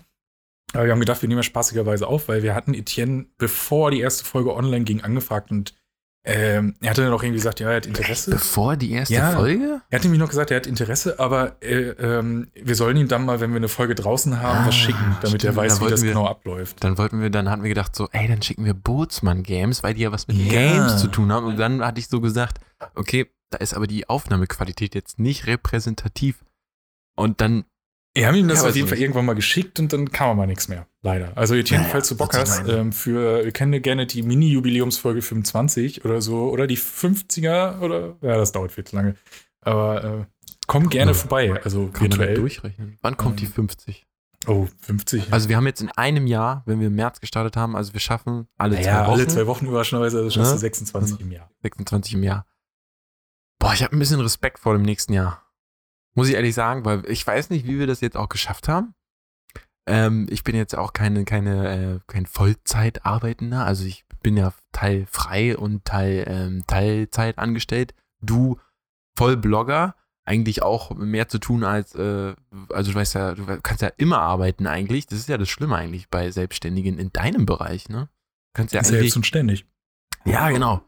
[0.74, 4.00] Aber wir haben gedacht, wir nehmen das spaßigerweise auf, weil wir hatten Etienne, bevor die
[4.00, 5.74] erste Folge online ging, angefragt und
[6.24, 8.30] ähm, er hatte dann auch irgendwie gesagt, ja, er hat Interesse.
[8.32, 9.32] Bevor die erste Ja.
[9.32, 9.82] Folge?
[9.90, 13.26] Er hatte mir noch gesagt, er hat Interesse, aber äh, ähm, wir sollen ihm dann
[13.26, 15.86] mal, wenn wir eine Folge draußen haben, Ah, was schicken, damit er stimmt, weiß, da
[15.86, 16.84] wie das wir- genau abläuft.
[16.84, 19.96] Dann wollten wir, dann hatten wir gedacht so, ey, dann schicken wir Bootsmann Games, weil
[19.96, 20.52] die ja was mit Ja.
[20.52, 21.48] Games zu tun haben.
[21.48, 22.60] Und dann hatte ich so gesagt,
[22.94, 26.46] okay, da ist aber die Aufnahmequalität jetzt nicht repräsentativ.
[27.18, 27.66] Und dann,
[28.16, 30.30] Wir haben ihm das Ja, auf weiß jeden Fall irgendwann mal geschickt und dann kam
[30.32, 30.86] aber nichts mehr.
[31.04, 31.36] Leider.
[31.36, 36.06] Also Etienne, Naja, falls du Bock hast, ähm, für, wir kennen gerne die Mini-Jubiläumsfolge 25
[36.06, 39.16] oder so, oder die 50er oder, ja, das dauert viel zu lange.
[39.62, 40.26] Aber äh,
[40.68, 41.18] komm gerne Ja.
[41.18, 42.36] vorbei, also kann man virtuell.
[42.36, 42.98] durchrechnen.
[43.02, 44.06] Wann kommt die Ähm, 50?
[44.48, 45.32] Oh, 50.
[45.34, 48.00] Also wir haben jetzt in einem Jahr, wenn wir im März gestartet haben, also wir
[48.00, 50.56] schaffen alle ja, zwei Wochen, alle zwei Wochen überraschenderweise, also schaffst Ja.
[50.56, 51.50] du 26 im Jahr.
[51.64, 52.46] 26 im Jahr.
[53.60, 55.44] Boah, ich habe ein bisschen Respekt vor dem nächsten Jahr.
[56.16, 58.94] Muss ich ehrlich sagen, weil ich weiß nicht, wie wir das jetzt auch geschafft haben.
[59.88, 63.66] Ähm, ich bin jetzt auch keine, keine, äh, kein Vollzeitarbeitender.
[63.66, 67.94] Also ich bin ja Teil frei und Teil ähm, Teilzeit angestellt.
[68.24, 68.60] Du
[69.18, 72.36] Vollblogger, eigentlich auch mehr zu tun als, äh,
[72.70, 75.08] also du weißt ja, du kannst ja immer arbeiten eigentlich.
[75.08, 78.10] Das ist ja das Schlimme eigentlich bei Selbstständigen in deinem Bereich, ne?
[78.54, 78.84] Du kannst ja.
[78.84, 79.66] Selbst und ständig.
[80.26, 80.82] Ja, genau.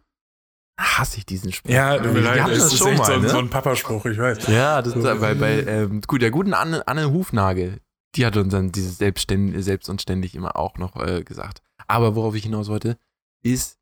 [0.79, 1.71] Hasse ich diesen Spruch.
[1.71, 3.29] Ja, tut mir leid, das ist schon echt mal, so, ein- ne?
[3.29, 4.47] so ein Papaspruch, ich weiß.
[4.47, 7.79] Ja, das ist bei, bei ähm, gut, der guten Anne, Anne Hufnagel,
[8.15, 11.61] die hat uns dann dieses Selbstständ, selbst und ständig immer auch noch äh, gesagt.
[11.87, 12.97] Aber worauf ich hinaus wollte,
[13.43, 13.77] ist,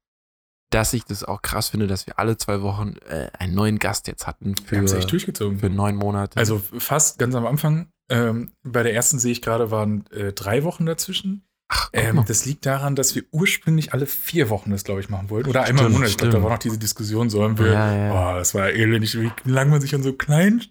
[0.71, 4.07] dass ich das auch krass finde, dass wir alle zwei Wochen äh, einen neuen Gast
[4.07, 5.59] jetzt hatten Wir haben es echt für, durchgezogen.
[5.59, 6.37] für neun Monate.
[6.37, 7.89] Also fast ganz am Anfang.
[8.09, 11.45] Ähm, bei der ersten sehe ich gerade, waren äh, drei Wochen dazwischen.
[11.69, 15.29] Ach, Ähm, das liegt daran, dass wir ursprünglich alle vier Wochen das, glaube ich, machen
[15.29, 15.49] wollten.
[15.49, 16.09] Oder einmal im Stimmt, Monat.
[16.09, 16.43] Ich glaube, da stimmt.
[16.45, 17.67] war noch diese Diskussion, sollen wir.
[17.71, 18.31] Ja, ja.
[18.33, 20.63] Oh, das war elendig, wie lange man sich an so kleinen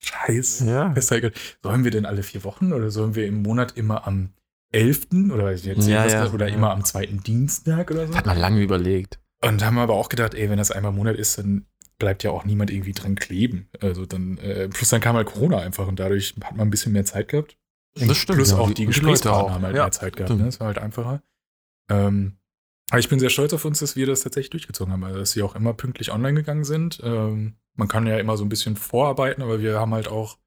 [0.00, 0.92] Scheiß Ja.
[0.94, 1.30] kann.
[1.62, 4.30] Sollen wir denn alle vier Wochen oder sollen wir im Monat immer am
[4.72, 5.30] 11.
[5.32, 8.14] oder weiß ich jetzt Ja, ja, das- oder immer am zweiten Dienstag oder so?
[8.14, 9.20] Hat man lange überlegt.
[9.42, 11.66] Und haben aber auch gedacht, ey, wenn das einmal im Monat ist, dann
[11.98, 13.68] bleibt ja auch niemand irgendwie dran kleben.
[13.80, 16.92] Also dann, äh, plus dann kam halt Corona einfach und dadurch hat man ein bisschen
[16.92, 17.56] mehr Zeit gehabt.
[17.98, 18.58] Das stimmt, Plus ja.
[18.58, 20.36] auch Die- die Gesprächspartner haben halt Ja, mehr Zeit gehabt.
[20.36, 20.44] Ne?
[20.44, 21.22] Das war halt einfacher.
[21.88, 22.36] Ähm,
[22.90, 25.30] aber ich bin sehr stolz auf uns, dass wir das tatsächlich durchgezogen haben, also dass
[25.32, 27.00] sie auch immer pünktlich online gegangen sind.
[27.02, 30.38] Ähm, man kann ja immer so ein bisschen vorarbeiten, aber wir haben halt auch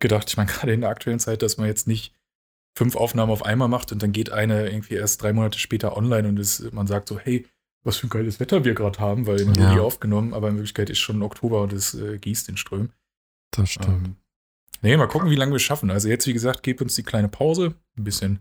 [0.00, 2.14] gedacht, ich meine, gerade in der aktuellen Zeit, dass man jetzt nicht
[2.76, 6.28] fünf Aufnahmen auf einmal macht und dann geht eine irgendwie erst drei Monate später online
[6.28, 7.46] und es, man sagt so, hey,
[7.82, 9.70] was für ein geiles Wetter wir gerade haben, weil im Ja.
[9.70, 12.92] Juli aufgenommen, aber in Wirklichkeit ist schon Oktober und es äh, gießt in Strömen.
[13.52, 14.06] Das stimmt.
[14.06, 14.16] Ähm,
[14.82, 15.90] nee, mal gucken, wie lange wir es schaffen.
[15.90, 18.40] Also jetzt, wie gesagt, gebt uns die kleine Pause, ein bisschen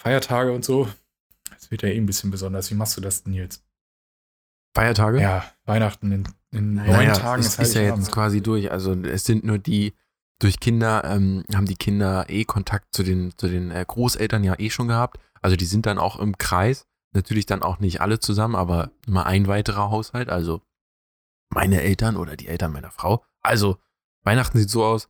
[0.00, 0.88] Feiertage und so.
[1.50, 2.70] Das wird ja eh ein bisschen besonders.
[2.70, 3.64] Wie machst du das denn jetzt?
[4.78, 5.20] Feiertage?
[5.20, 8.04] Ja, Weihnachten in, in neun Naja, Tagen es ist ja Heiligabend.
[8.04, 8.70] jetzt quasi durch.
[8.70, 9.94] Also es sind nur die,
[10.38, 14.54] durch Kinder ähm, haben die Kinder eh Kontakt zu den, zu den äh, Großeltern ja
[14.58, 15.18] eh schon gehabt.
[15.42, 16.86] Also die sind dann auch im Kreis.
[17.12, 20.28] Natürlich dann auch nicht alle zusammen, aber immer ein weiterer Haushalt.
[20.28, 20.60] Also
[21.48, 23.24] meine Eltern oder die Eltern meiner Frau.
[23.40, 23.78] Also
[24.24, 25.08] Weihnachten sieht so aus.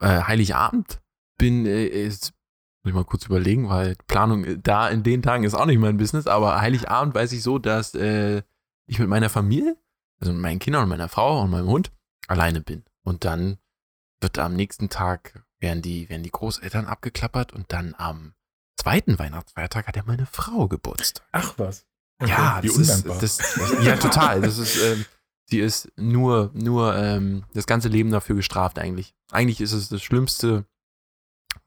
[0.00, 1.00] Äh, Heiligabend
[1.38, 2.32] bin, äh, ist,
[2.82, 5.78] muss ich mal kurz überlegen, weil Planung äh, da in den Tagen ist auch nicht
[5.78, 6.26] mein Business.
[6.26, 8.42] Aber Heiligabend weiß ich so, dass äh,
[8.86, 9.76] ich mit meiner Familie
[10.20, 11.92] also mit meinen Kindern und meiner Frau und meinem Hund
[12.26, 12.84] alleine bin.
[13.02, 13.58] Und dann
[14.20, 18.34] wird am nächsten Tag werden die, werden die Großeltern abgeklappert und dann am
[18.76, 21.26] zweiten Weihnachtsfeiertag hat ja meine Frau Geburtstag.
[21.32, 21.86] Ach was.
[22.24, 24.40] Ja, wie das ist, das, das, ja, total.
[24.40, 25.04] Das ist, ähm,
[25.46, 29.14] sie ist nur, nur ähm, das ganze Leben dafür gestraft eigentlich.
[29.30, 30.64] Eigentlich ist es das schlimmste,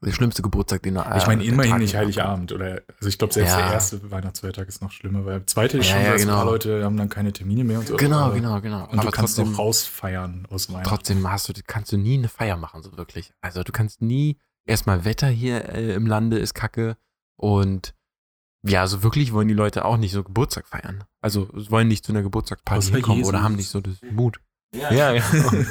[0.04, 2.52] der schlimmste Geburtstag, den er ich meine, der immerhin nicht Heiligabend.
[2.52, 3.58] Oder, also ich glaube, selbst Ja.
[3.62, 6.28] der erste Weihnachtsfeiertag ist noch schlimmer, weil der zweite ist Ja, schon, ja, dass ein
[6.28, 6.50] paar genau.
[6.52, 7.96] Leute haben dann keine Termine mehr und so.
[7.96, 8.84] Genau, Aber- genau, genau.
[8.88, 10.88] Und du kannst trotzdem, noch rausfeiern aus Weihnachten.
[10.88, 13.32] trotzdem hast du, kannst du nie eine Feier machen, so wirklich.
[13.40, 16.96] Also du kannst nie, erstmal Wetter hier äh, im Lande ist kacke
[17.36, 17.94] und
[18.66, 21.04] ja, so wirklich wollen die Leute auch nicht so Geburtstag feiern.
[21.20, 24.40] Also wollen nicht zu einer Geburtstagsparty hinkommen oder haben nicht so das Mut.
[24.74, 25.22] Ja, ja.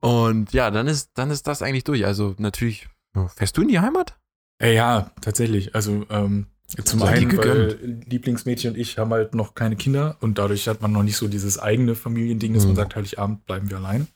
[0.00, 2.04] Und ja, dann ist, dann ist das eigentlich durch.
[2.06, 4.16] Also natürlich, ja, fährst du in die Heimat?
[4.62, 5.74] Äh, ja, tatsächlich.
[5.74, 6.46] Also ähm,
[6.84, 10.92] zum einen, weil Lieblingsmädchen und ich haben halt noch keine Kinder und dadurch hat man
[10.92, 12.76] noch nicht so dieses eigene Familiending, dass man Mhm.
[12.76, 14.08] sagt, Heiligabend bleiben wir allein.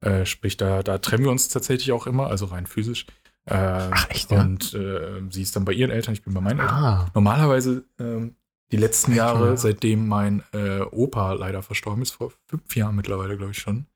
[0.00, 3.06] Äh, sprich, da, da trennen wir uns tatsächlich auch immer, also rein physisch.
[3.44, 4.40] Äh, Ach, echt, ja?
[4.40, 6.74] Und äh, sie ist dann bei ihren Eltern, ich bin bei meinen Eltern.
[6.84, 7.06] Ah.
[7.14, 8.34] Normalerweise ähm,
[8.72, 9.56] die letzten Jahre, ja.
[9.56, 13.86] seitdem mein äh, Opa leider verstorben ist, vor fünf Jahren mittlerweile, glaube ich schon.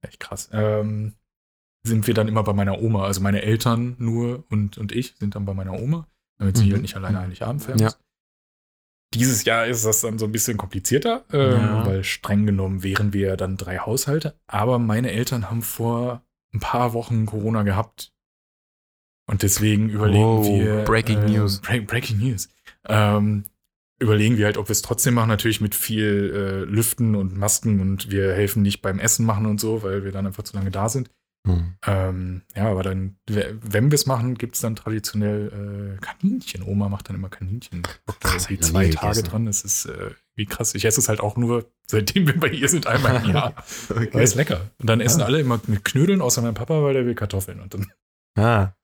[0.00, 0.48] Echt krass.
[0.52, 1.14] Ähm,
[1.86, 3.04] sind wir dann immer bei meiner Oma.
[3.04, 6.06] Also meine Eltern nur und, und ich sind dann bei meiner Oma,
[6.38, 6.72] damit sie Mhm.
[6.72, 7.84] halt nicht alleine Heiligabend feiern Ja.
[7.86, 7.98] muss.
[9.14, 11.86] Dieses Jahr ist das dann so ein bisschen komplizierter, ähm, Ja.
[11.86, 14.34] weil streng genommen wären wir dann drei Haushalte.
[14.46, 16.22] Aber meine Eltern haben vor
[16.52, 18.12] ein paar Wochen Corona gehabt.
[19.28, 20.84] Und deswegen überlegen Wow, wir.
[20.84, 21.60] Breaking ähm, News.
[21.60, 22.48] Break, Breaking News.
[22.88, 23.44] Ähm,
[23.98, 27.80] überlegen wir halt, ob wir es trotzdem machen, natürlich mit viel äh, Lüften und Masken
[27.80, 30.70] und wir helfen nicht beim Essen machen und so, weil wir dann einfach zu lange
[30.70, 31.10] da sind.
[31.46, 31.74] Hm.
[31.86, 36.62] Ähm, ja, aber dann, wenn wir es machen, gibt es dann traditionell äh, Kaninchen.
[36.62, 37.82] Oma macht dann immer Kaninchen.
[38.04, 39.46] Da Krass, noch zwei Tage dran.
[39.46, 40.74] Das ist äh, wie krass.
[40.74, 43.54] Ich esse es halt auch nur, seitdem wir bei ihr sind, einmal im Jahr.
[43.88, 44.70] Weil es lecker.
[44.78, 45.26] Und dann essen Ja.
[45.26, 47.60] alle immer mit Knödeln, außer mein Papa, weil der will Kartoffeln.
[47.60, 47.86] Und dann,
[48.36, 48.74] Ah.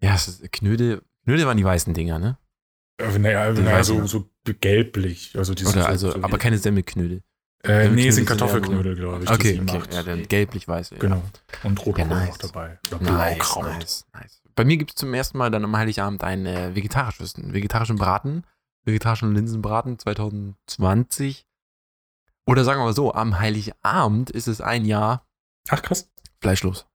[0.00, 2.38] Ja, ist, Knödel, Knödel waren die weißen Dinger, ne?
[3.00, 5.32] äh, naja, naja so, so gelblich.
[5.36, 7.22] Also Oder so, also, so aber keine Semmelknödel.
[7.64, 9.28] Äh, nee, sind Kartoffelknödel, glaube ich.
[9.28, 9.78] die Okay, sie okay.
[9.78, 9.92] macht.
[9.94, 10.90] Ja, dann gelblich-weiß.
[10.90, 10.98] Ja.
[10.98, 11.22] Genau.
[11.64, 12.30] Und Rotkohl Ja, nice.
[12.30, 12.78] auch dabei.
[12.92, 13.64] Oder Nice, Blaukraut.
[13.64, 14.40] nice, nice.
[14.54, 17.96] bei mir gibt es zum ersten Mal dann am Heiligabend einen äh, vegetarisches, einen vegetarischen
[17.96, 18.44] Braten,
[18.84, 21.46] vegetarischen Linsenbraten 2020.
[22.46, 25.26] Oder sagen wir mal so, am Heiligabend ist es ein Jahr
[25.68, 26.10] Ach, krass.
[26.40, 26.86] fleischlos.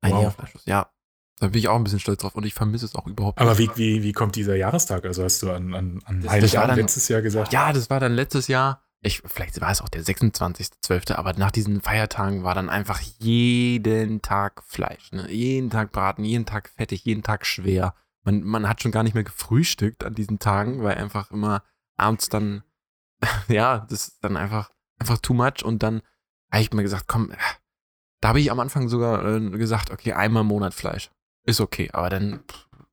[0.00, 0.22] Ein Wow.
[0.22, 0.90] Jahr fleischlos, ja.
[1.38, 3.54] Da bin ich auch ein bisschen stolz drauf und ich vermisse es auch überhaupt Aber
[3.54, 3.76] nicht.
[3.76, 5.04] wie, wie, wie kommt dieser Jahrestag?
[5.04, 7.52] Also hast du an, an, an Heiligabend dann- letztes Jahr gesagt?
[7.52, 8.82] Ja, das war dann letztes Jahr.
[9.02, 14.22] Ich, vielleicht war es auch der 26.12., aber nach diesen Feiertagen war dann einfach jeden
[14.22, 15.12] Tag Fleisch.
[15.12, 15.30] Ne?
[15.30, 17.94] Jeden Tag Braten, jeden Tag fettig, jeden Tag schwer.
[18.24, 21.62] Man, man hat schon gar nicht mehr gefrühstückt an diesen Tagen, weil einfach immer
[21.96, 22.64] abends dann,
[23.48, 25.62] ja, das ist dann einfach, einfach too much.
[25.64, 26.02] Und dann
[26.50, 27.36] habe ich mir gesagt, komm, äh,
[28.20, 31.10] da habe ich am Anfang sogar äh, gesagt, okay, einmal im Monat Fleisch.
[31.44, 31.90] Ist okay.
[31.92, 32.42] Aber dann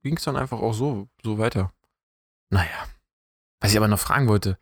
[0.03, 1.71] ging es dann einfach auch so, so weiter.
[2.49, 2.87] Naja.
[3.59, 4.59] Was ich aber noch fragen wollte,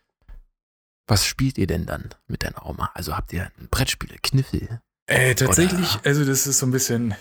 [1.08, 2.90] was spielt ihr denn dann mit deiner Oma?
[2.94, 4.82] Also habt ihr Brettspiele, Kniffel?
[5.08, 7.16] Äh, tatsächlich, Oder- also das ist so ein bisschen.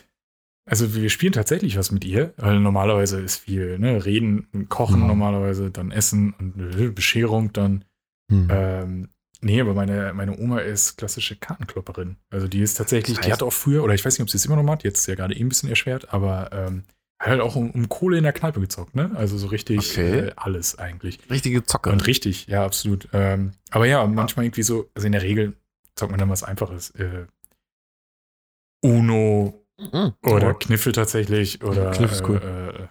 [0.69, 5.07] Also wir spielen tatsächlich was mit ihr, weil normalerweise ist viel, ne, reden, kochen Mhm.
[5.09, 7.85] normalerweise, dann essen und Bescherung dann.
[8.31, 8.49] Hm.
[8.51, 9.09] Ähm,
[9.41, 12.17] nee, aber meine, meine Oma ist klassische Kartenklopperin.
[12.31, 14.31] Also die ist tatsächlich, Das die heißt- hat auch früher, oder ich weiß nicht, ob
[14.31, 16.85] sie es immer noch macht, jetzt ist ja gerade eh ein bisschen erschwert, aber ähm,
[17.21, 19.11] halt auch um, um Kohle in der Kneipe gezockt, ne?
[19.15, 20.19] Also so richtig Okay.
[20.29, 21.19] äh, alles eigentlich.
[21.31, 21.93] Richtige Zocker.
[21.93, 23.09] Und richtig, ja, absolut.
[23.13, 25.55] Ähm, aber ja, manchmal irgendwie so, also in der Regel
[25.97, 26.91] zockt man dann was Einfaches.
[26.91, 27.27] Äh,
[28.83, 29.55] Uno
[29.93, 30.13] Hm.
[30.27, 32.89] oder Kniffel tatsächlich oder Kniffel ist cool.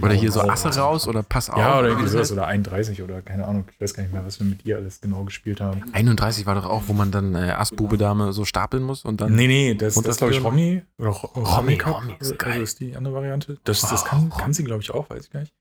[0.00, 1.58] Oder hier so Asse raus oder Pass auf.
[1.58, 4.38] Ja, oder irgendwie sowas oder 31 oder keine Ahnung, ich weiß gar nicht mehr, was
[4.38, 5.82] wir mit ihr alles genau gespielt haben.
[5.92, 9.20] 31 war doch auch, wo man dann äh, Ass, Bube, Dame so stapeln muss und
[9.20, 9.34] dann.
[9.34, 10.82] Nee, nee, das, Und das das glaube ich Romy.
[10.98, 12.52] Oder Ro- Romy, Cup, Romy ist geil.
[12.52, 13.58] Also ist die andere Variante.
[13.64, 14.30] Das, das Oh, kann, Romy.
[14.42, 15.52] kann sie, glaube ich, auch, weiß ich gar nicht.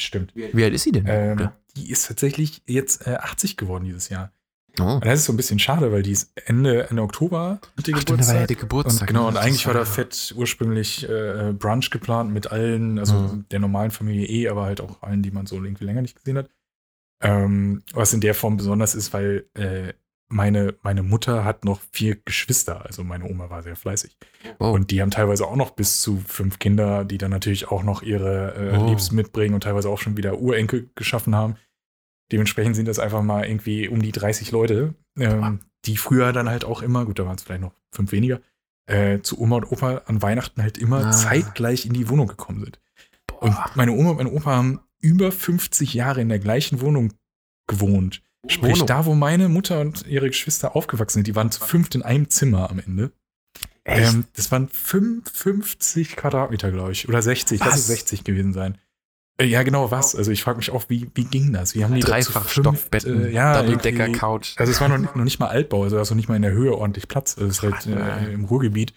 [0.00, 0.32] Stimmt.
[0.34, 1.04] Wie alt ist sie denn?
[1.08, 4.30] Ähm, die ist tatsächlich jetzt äh, 80 geworden dieses Jahr.
[4.80, 4.94] Oh.
[4.94, 8.04] Und das ist so ein bisschen schade, weil die ist Ende, Ende Oktober die Ach,
[8.04, 8.46] da war ja Geburtstag.
[8.48, 9.00] der Geburtstag.
[9.02, 13.14] Und genau, und Das eigentlich war da fett ursprünglich äh, Brunch geplant mit allen, also
[13.14, 13.44] Mhm.
[13.50, 16.38] der normalen Familie eh, aber halt auch allen, die man so irgendwie länger nicht gesehen
[16.38, 16.48] hat.
[17.20, 19.92] Ähm, was in der Form besonders ist, weil äh,
[20.30, 24.16] meine, meine Mutter hat noch vier Geschwister, also meine Oma war sehr fleißig.
[24.58, 24.66] Oh.
[24.70, 28.02] Und die haben teilweise auch noch bis zu fünf Kinder, die dann natürlich auch noch
[28.02, 28.86] ihre äh, Oh.
[28.88, 31.56] Liebsten mitbringen und teilweise auch schon wieder Urenkel geschaffen haben.
[32.32, 36.64] Dementsprechend sind das einfach mal irgendwie um die 30 Leute, ähm, die früher dann halt
[36.64, 38.40] auch immer, gut, da waren es vielleicht noch fünf weniger,
[38.86, 41.10] äh, zu Oma und Opa an Weihnachten halt immer Ah.
[41.12, 42.80] zeitgleich in die Wohnung gekommen sind.
[43.40, 43.70] Und Boah.
[43.74, 47.12] meine Oma und mein Opa haben über 50 Jahre in der gleichen Wohnung
[47.66, 48.22] gewohnt.
[48.46, 48.86] Sprich, Wohnung.
[48.86, 52.28] da, wo meine Mutter und ihre Geschwister aufgewachsen sind, die waren zu fünft in einem
[52.30, 53.12] Zimmer am Ende.
[53.84, 54.12] Echt?
[54.12, 57.08] Ähm, das waren 55 Quadratmeter, glaube ich.
[57.08, 57.78] Oder 60, lass Was?
[57.80, 58.78] es 60 gewesen sein.
[59.40, 60.14] Äh, ja, genau, was?
[60.16, 61.74] Also ich frage mich auch, wie, wie ging das?
[61.74, 64.54] Wie haben die Dreifach Stockbetten, äh, ja, Doppeldecker irgendwie- Couch.
[64.58, 66.42] Also es war noch, noch nicht mal Altbau, also da ist noch nicht mal in
[66.42, 67.36] der Höhe ordentlich Platz.
[67.38, 68.94] Also es ist halt äh, im Ruhrgebiet.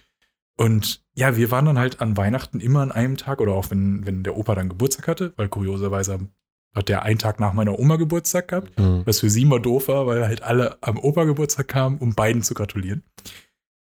[0.58, 4.06] Und ja, wir waren dann halt an Weihnachten immer an einem Tag oder auch wenn,
[4.06, 6.20] wenn der Opa dann Geburtstag hatte, weil kurioserweise
[6.76, 9.02] hat der einen Tag nach meiner Oma Geburtstag gehabt, Hm.
[9.06, 12.42] was für sie mal doof war, weil halt alle am Opa Geburtstag kamen, um beiden
[12.44, 13.04] zu gratulieren.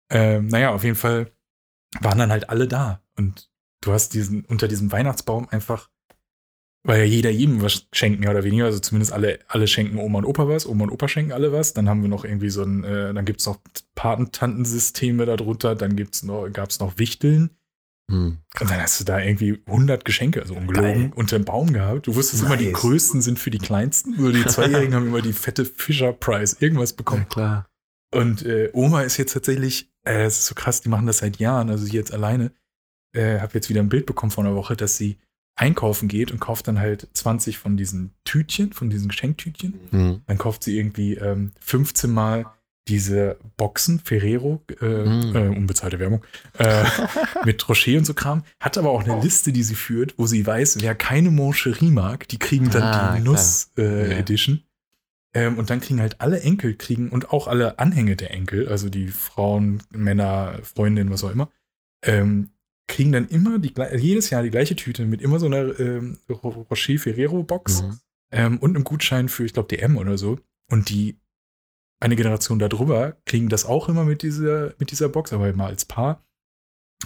[0.09, 1.31] Ähm, naja, auf jeden Fall
[1.99, 3.01] waren dann halt alle da.
[3.17, 3.49] Und
[3.81, 5.89] du hast diesen, unter diesem Weihnachtsbaum einfach,
[6.83, 10.19] weil ja jeder jedem was schenkt, mehr oder weniger, also zumindest alle, alle schenken Oma
[10.19, 12.63] und Opa was, Oma und Opa schenken alle was, dann haben wir noch irgendwie so
[12.63, 13.59] ein, äh, dann gibt's noch
[13.95, 17.51] Patentantensysteme darunter, dann gibt's noch, gab's noch Wichteln.
[18.09, 18.39] Hm.
[18.59, 22.07] Und dann hast du da irgendwie 100 Geschenke, also ungelogen, unter dem Baum gehabt.
[22.07, 22.73] Du wusstest immer, die Nice.
[22.81, 24.15] größten sind für die kleinsten.
[24.17, 27.27] Nur die Zweijährigen haben immer die fette Fisher Prize, irgendwas Ja, bekommen.
[27.29, 27.67] klar.
[28.13, 31.37] Und äh, Oma ist jetzt tatsächlich, äh, es ist so krass, die machen das seit
[31.37, 32.51] Jahren, also sie jetzt alleine.
[33.13, 35.19] Äh, habe jetzt wieder ein Bild bekommen vor einer Woche, dass sie
[35.61, 39.73] einkaufen geht und kauft dann halt 20 von diesen Tütchen, von diesen Geschenktütchen.
[39.91, 40.21] Hm.
[40.27, 42.45] Dann kauft sie irgendwie ähm, 15 Mal
[42.87, 45.35] diese Boxen, Ferrero, äh, Mm.
[45.35, 46.23] äh, unbezahlte Werbung,
[46.57, 46.83] äh,
[47.45, 48.43] mit Rocher und so Kram.
[48.59, 52.27] Hat aber auch eine Liste, die sie führt, wo sie weiß, wer keine Moncherie mag,
[52.27, 53.33] die kriegen dann Ah, die klar.
[53.33, 54.17] Nuss äh, Ja.
[54.17, 54.63] Edition.
[55.33, 58.89] Ähm, und dann kriegen halt alle Enkel kriegen und auch alle Anhänge der Enkel, also
[58.89, 61.49] die Frauen, Männer, Freundinnen, was auch immer,
[62.03, 62.49] ähm,
[62.87, 66.65] kriegen dann immer die, jedes Jahr die gleiche Tüte mit immer so einer ähm, Ro-
[66.69, 67.99] Rocher Ferrero Box Mhm.
[68.31, 70.39] ähm, und einem Gutschein für, ich glaube, DM oder so.
[70.69, 71.17] Und die
[71.99, 75.85] eine Generation darüber kriegen das auch immer mit dieser, mit dieser Box, aber immer als
[75.85, 76.23] Paar.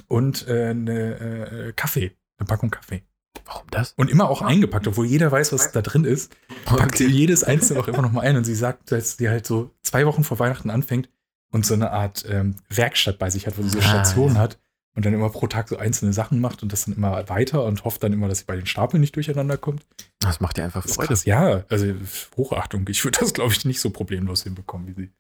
[0.08, 1.20] Und äh, eine
[1.68, 3.04] äh, Kaffee, eine Packung Kaffee.
[3.46, 3.94] Warum das?
[3.98, 6.36] Und immer auch eingepackt, obwohl jeder weiß, was da drin ist.
[6.66, 8.38] Packt sie jedes einzelne auch immer noch mal ein.
[8.38, 11.10] Und sie sagt, dass sie halt so zwei Wochen vor Weihnachten anfängt
[11.52, 14.42] und so eine Art ähm, Werkstatt bei sich hat, wo sie so Ah, Stationen ja.
[14.42, 14.60] hat
[14.96, 17.84] und dann immer pro Tag so einzelne Sachen macht und das dann immer weiter und
[17.84, 19.86] hofft dann immer, dass sie bei den Stapeln nicht durcheinander kommt.
[20.20, 21.10] Das macht ja einfach Freude.
[21.10, 21.26] krass.
[21.26, 21.94] Ja, also
[22.38, 22.86] Hochachtung.
[22.90, 25.12] Ich würde das, glaube ich, nicht so problemlos hinbekommen wie sie.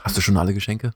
[0.00, 0.92] Hast du schon alle Geschenke?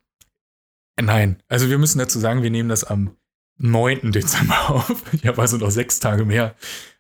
[1.01, 3.17] Nein, also wir müssen dazu sagen, wir nehmen das am
[3.59, 4.13] 9.
[4.13, 5.03] Dezember auf.
[5.13, 6.55] Ich habe also noch sechs Tage mehr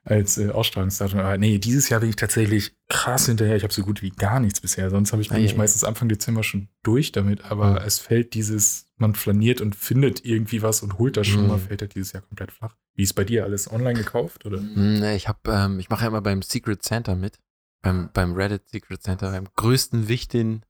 [0.04, 1.20] als äh, Ausstrahlungsdatum.
[1.20, 3.56] Aber nee, dieses Jahr bin ich tatsächlich krass hinterher.
[3.56, 4.90] Ich habe so gut wie gar nichts bisher.
[4.90, 5.58] Sonst habe ich Ah, bin ja, ich ja.
[5.58, 7.44] meistens Anfang Dezember schon durch damit.
[7.50, 7.86] Aber Mhm.
[7.86, 11.48] es fällt dieses, man flaniert und findet irgendwie was und holt das schon Mhm.
[11.48, 12.74] mal, fällt halt dieses Jahr komplett flach.
[12.94, 14.44] Wie ist bei dir alles online gekauft?
[14.44, 14.58] Oder?
[14.58, 17.38] Hm, nee, ich habe, ähm, ich mache ja immer beim Secret Santa mit.
[17.82, 20.64] Beim, beim Reddit Secret Santa, beim größten Wichteln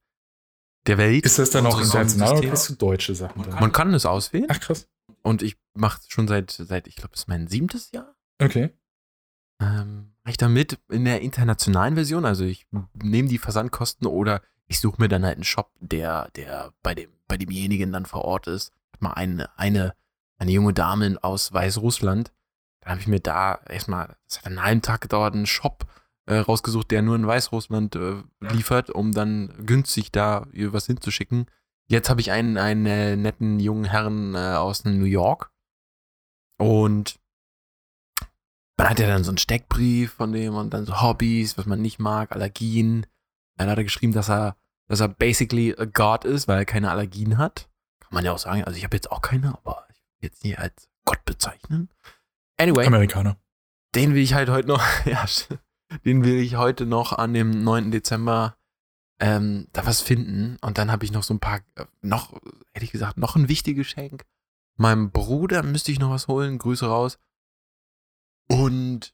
[0.87, 1.25] der Welt.
[1.25, 3.59] Ist das dann auch international oder kriegst du deutsche Sachen dann?
[3.59, 4.87] Man kann es auswählen Ach krass.
[5.21, 8.15] und ich mache schon seit, seit, ich glaube, es ist mein siebtes Jahr.
[8.41, 8.71] Okay.
[9.63, 12.25] Ähm, ich da mit in der internationalen Version.
[12.25, 12.67] Also ich
[13.01, 17.09] nehme die Versandkosten oder ich suche mir dann halt einen Shop, der, der bei dem,
[17.27, 18.71] bei demjenigen dann vor Ort ist.
[18.93, 19.93] Hat mal eine, eine,
[20.37, 22.31] eine junge Dame aus Weißrussland.
[22.81, 25.85] Da habe ich mir da erstmal, das hat einen halben Tag gedauert, einen Shop
[26.25, 31.47] äh, rausgesucht, der nur in Weißrussland äh, liefert, um dann günstig da was hinzuschicken.
[31.87, 35.51] Jetzt habe ich einen, einen äh, netten jungen Herrn äh, aus New York.
[36.57, 37.19] Und
[38.77, 41.81] man hat ja dann so einen Steckbrief von dem und dann so Hobbys, was man
[41.81, 43.05] nicht mag, Allergien.
[43.57, 44.57] Dann hat er geschrieben, dass er,
[44.87, 47.69] dass er basically a God ist, weil er keine Allergien hat.
[47.99, 48.63] Kann man ja auch sagen.
[48.63, 51.89] Also ich habe jetzt auch keine, aber ich will jetzt nicht als Gott bezeichnen.
[52.57, 53.37] Anyway, Amerikaner.
[53.95, 55.25] den will ich halt heute noch, ja,
[56.05, 57.91] den will ich heute noch an dem 9.
[57.91, 58.57] Dezember
[59.19, 60.57] ähm, da was finden.
[60.61, 62.33] Und dann habe ich noch so ein paar, äh, noch,
[62.73, 64.25] hätte ich gesagt, noch ein wichtiges Geschenk.
[64.75, 66.57] Meinem Bruder müsste ich noch was holen.
[66.57, 67.19] Grüße raus.
[68.49, 69.13] Und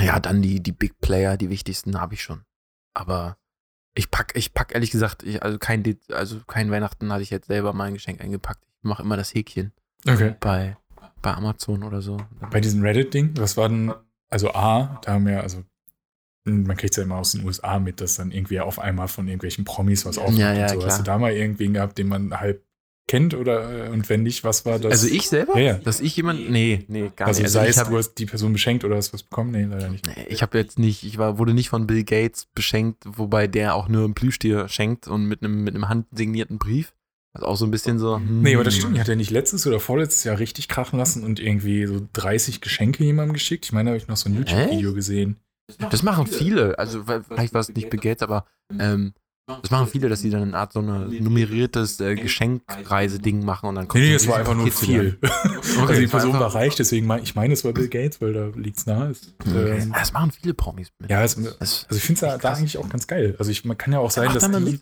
[0.00, 2.42] ja, dann die, die Big Player, die wichtigsten habe ich schon.
[2.94, 3.36] Aber
[3.94, 7.30] ich pack, ich pack ehrlich gesagt, ich, also kein, De- also kein Weihnachten hatte ich
[7.30, 8.62] jetzt selber mein Geschenk eingepackt.
[8.78, 9.72] Ich mache immer das Häkchen
[10.08, 10.34] Okay.
[10.40, 10.76] bei,
[11.20, 12.16] bei Amazon oder so.
[12.50, 13.92] Bei diesem Reddit-Ding, was war denn,
[14.30, 15.62] also A, da haben wir, also
[16.44, 19.28] man kriegt es ja immer aus den USA mit, dass dann irgendwie auf einmal von
[19.28, 20.78] irgendwelchen Promis was aufkommt Ja, ja, und so.
[20.78, 20.90] klar.
[20.90, 22.64] Hast du da mal irgendwen gehabt, den man halb
[23.08, 24.92] kennt oder äh, und wenn nicht, was war das?
[24.92, 25.58] Also ich selber?
[25.58, 25.78] Ja, ja.
[25.78, 26.50] Dass ich jemand.
[26.50, 27.50] Nee, nee, gar also nicht.
[27.50, 29.50] sei ich es, hab- du hast die Person beschenkt oder hast was bekommen?
[29.50, 30.06] Nee, leider nicht.
[30.06, 33.74] nee, ich habe jetzt nicht, ich war, wurde nicht von Bill Gates beschenkt, wobei der
[33.74, 36.94] auch nur ein Plüschtier schenkt und mit einem, mit einem handsignierten Brief.
[37.32, 38.16] Also auch so ein bisschen so.
[38.16, 38.42] hm.
[38.42, 38.98] Nee, aber das stimmt.
[38.98, 43.04] Hat er nicht letztes oder vorletztes Jahr richtig krachen lassen und irgendwie so 30 Geschenke
[43.04, 43.64] jemandem geschickt?
[43.66, 45.36] Ich meine, da habe ich noch so ein YouTube-Video gesehen.
[45.90, 46.76] Das machen viele.
[46.78, 49.14] Also vielleicht war es nicht Bill Gates, aber ähm,
[49.46, 53.74] das machen viele, dass sie dann eine Art so ein nummeriertes äh, Geschenkreise-Ding machen und
[53.74, 55.18] dann kommt Nee, nee, es war einfach nur viel.
[55.22, 58.20] also die es Person einfach- war reich, deswegen mein, ich meine, es war Bill Gates,
[58.20, 59.10] weil da liegt's nahe.
[59.10, 59.78] Ist, Okay.
[59.80, 61.10] ähm, Das machen viele Promis mit.
[61.10, 63.34] ja, es, also ich finde es da, da eigentlich auch ganz geil.
[63.38, 64.80] Also ich, man kann ja auch sein, dass die,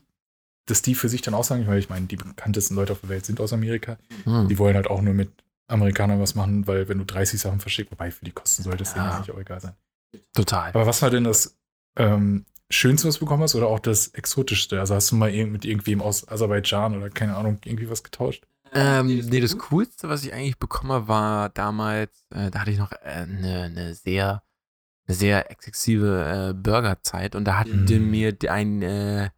[0.67, 3.09] dass die für sich dann auch sagen, weil ich meine, die bekanntesten Leute auf der
[3.09, 3.97] Welt sind aus Amerika.
[4.25, 4.49] Hm.
[4.49, 5.31] Die wollen halt auch nur mit
[5.69, 8.95] Amerikanern was machen, weil wenn du 30 Sachen verschickst, wobei für die Kosten sollte es
[8.95, 9.17] Ja.
[9.17, 9.73] eigentlich auch egal sein.
[10.35, 10.71] Total.
[10.71, 11.57] Aber was war denn das
[11.97, 14.79] ähm, Schönste, was du bekommen hast oder auch das Exotischste?
[14.81, 18.47] Also hast du mal irgend- mit irgendwem aus Aserbaidschan oder keine Ahnung, irgendwie was getauscht?
[18.75, 22.77] Ähm, nee, das Coolste, was ich eigentlich bekommen habe, war damals, äh, da hatte ich
[22.79, 24.43] noch äh, eine, eine sehr,
[25.07, 28.11] eine sehr exzessive äh, Burgerzeit und da hatte Mhm.
[28.11, 29.31] mir ein, äh,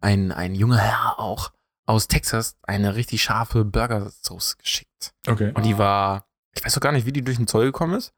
[0.00, 1.50] ein, ein junger Herr auch
[1.86, 5.12] aus Texas eine richtig scharfe Burgersauce geschickt.
[5.26, 5.50] Okay.
[5.54, 8.12] Und die war, ich weiß auch gar nicht, wie die durch den Zoll gekommen ist,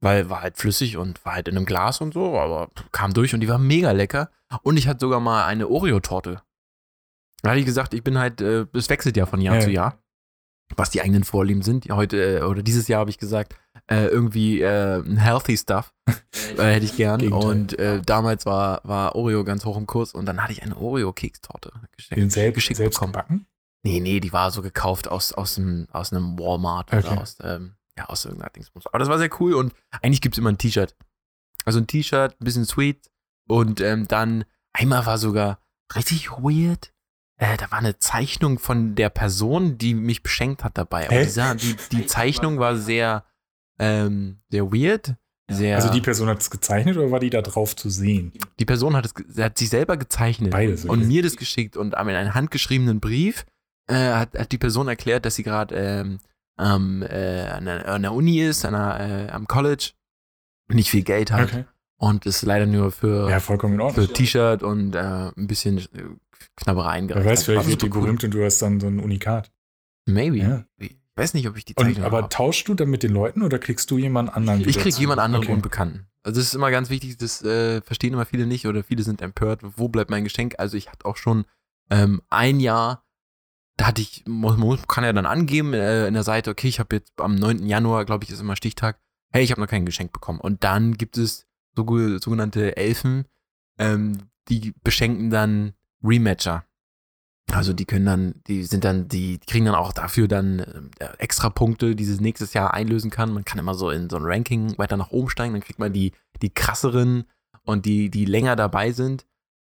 [0.00, 3.34] weil war halt flüssig und war halt in einem Glas und so, aber kam durch
[3.34, 4.30] und die war mega lecker.
[4.62, 6.42] Und ich hatte sogar mal eine Oreo-Torte.
[7.42, 9.70] Da hatte ich gesagt, ich bin halt, äh, es wechselt ja von Jahr Ja, zu
[9.70, 9.82] ja.
[9.82, 9.98] Jahr,
[10.76, 11.88] was die eigenen Vorlieben sind.
[11.90, 13.54] Heute äh, oder dieses Jahr habe ich gesagt,
[13.90, 17.20] äh, irgendwie äh, healthy stuff äh, hätte ich gern.
[17.20, 17.48] Gegenteil.
[17.48, 21.72] Und damals war, war Oreo ganz hoch im Kurs und dann hatte ich eine Oreo-Kekstorte
[21.96, 22.20] geschenkt.
[22.22, 23.12] Den selbst, geschickt selbst bekommen.
[23.12, 23.46] gebacken?
[23.82, 27.06] Nee, nee, die war so gekauft aus, aus, einem, aus einem Walmart Okay.
[27.06, 28.86] oder aus, ähm, ja, aus irgendeiner Dingsbums.
[28.86, 30.96] Aber das war sehr cool und eigentlich gibt es immer ein T-Shirt.
[31.64, 33.10] Also ein T-Shirt, ein bisschen sweet
[33.48, 35.60] und ähm, dann einmal war sogar
[35.94, 36.92] richtig weird.
[37.36, 41.06] Äh, da war eine Zeichnung von der Person, die mich beschenkt hat dabei.
[41.06, 41.24] Aber Hä?
[41.24, 43.24] dieser, die, die Zeichnung war sehr,
[43.78, 45.14] ähm, sehr weird.
[45.50, 48.32] Sehr, Also die Person hat es gezeichnet oder war die da drauf zu sehen?
[48.60, 50.84] die Person hat, es, hat sich selber gezeichnet Beides.
[50.84, 53.44] und mir das geschickt und in einen handgeschriebenen Brief
[53.88, 56.20] äh, hat, hat die Person erklärt, dass sie gerade ähm,
[56.60, 59.90] am, äh, an, der, an der Uni ist, an der, äh, am College,
[60.68, 61.64] nicht viel Geld hat Okay.
[61.96, 64.98] und es leider nur für, Ja, für T-Shirt und äh,
[65.36, 65.82] ein bisschen äh,
[66.56, 68.02] Knabbereien Wer gereicht weiß, vielleicht War wird die cool.
[68.02, 69.50] berühmt und du hast dann so ein Unikat.
[70.06, 70.38] Maybe.
[70.38, 70.64] Ja.
[70.78, 73.42] Ich weiß nicht, ob ich die Und, Zeichnung aber tauschst du dann mit den Leuten
[73.42, 74.66] oder kriegst du jemand anderen?
[74.68, 75.52] Ich krieg jemand anderen Okay.
[75.54, 76.06] Unbekannten.
[76.22, 79.22] Also das ist immer ganz wichtig, das äh, verstehen immer viele nicht oder viele sind
[79.22, 79.60] empört.
[79.62, 80.54] Wo bleibt mein Geschenk?
[80.58, 81.44] Also ich hatte auch schon
[81.90, 83.04] ähm, ein Jahr,
[83.80, 84.24] da hatte ich,
[84.88, 87.64] kann ja dann angeben äh, in der Seite, okay, ich habe jetzt am 9.
[87.64, 89.00] Januar, glaube ich, ist immer Stichtag,
[89.32, 90.38] hey, ich habe noch kein Geschenk bekommen.
[90.38, 91.86] Und dann gibt es so,
[92.18, 93.24] sogenannte Elfen,
[93.78, 95.72] ähm, die beschenken dann
[96.04, 96.66] Rematcher.
[97.52, 101.48] Also die können dann, die sind dann, die kriegen dann auch dafür dann äh, extra
[101.48, 103.32] Punkte, die sie nächstes Jahr einlösen kann.
[103.32, 105.94] Man kann immer so in so ein Ranking weiter nach oben steigen, dann kriegt man
[105.94, 106.12] die,
[106.42, 107.24] die krasseren
[107.64, 109.24] und die, die länger dabei sind,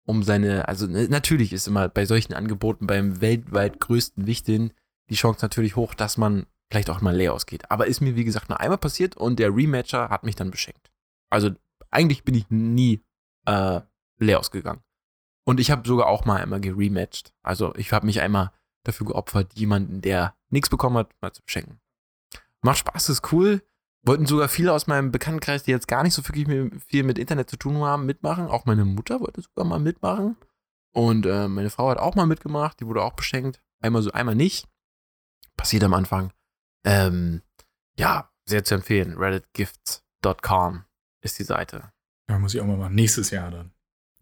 [0.08, 4.72] um seine, also ne, natürlich ist immer bei solchen Angeboten beim weltweit größten Wichteln
[5.10, 7.70] die Chance natürlich hoch, dass man vielleicht auch mal leer ausgeht.
[7.70, 10.90] Aber ist mir, wie gesagt, nur einmal passiert und der Rematcher hat mich dann beschenkt.
[11.28, 11.50] Also
[11.90, 13.02] eigentlich bin ich nie
[13.44, 13.82] äh,
[14.18, 14.80] leer ausgegangen.
[15.44, 17.34] Und ich habe sogar auch mal einmal gerematcht.
[17.42, 18.50] Also ich habe mich einmal
[18.84, 21.80] dafür geopfert, jemanden, der nichts bekommen hat, mal zu beschenken.
[22.62, 23.62] Macht Spaß, ist cool.
[24.08, 26.46] Wollten sogar viele aus meinem Bekanntenkreis, die jetzt gar nicht so wirklich
[26.86, 28.46] viel mit Internet zu tun haben, mitmachen.
[28.46, 30.36] Auch meine Mutter wollte sogar mal mitmachen.
[30.94, 33.62] Und äh, meine Frau hat auch mal mitgemacht, die wurde auch beschenkt.
[33.80, 34.66] Einmal so, einmal nicht.
[35.56, 36.32] Passiert am Anfang.
[36.86, 37.42] Ähm,
[37.98, 39.18] ja, sehr zu empfehlen.
[39.18, 40.84] redditgifts.com
[41.22, 41.92] ist die Seite.
[42.30, 42.94] Ja, muss ich auch mal machen.
[42.94, 43.72] Nächstes Jahr dann.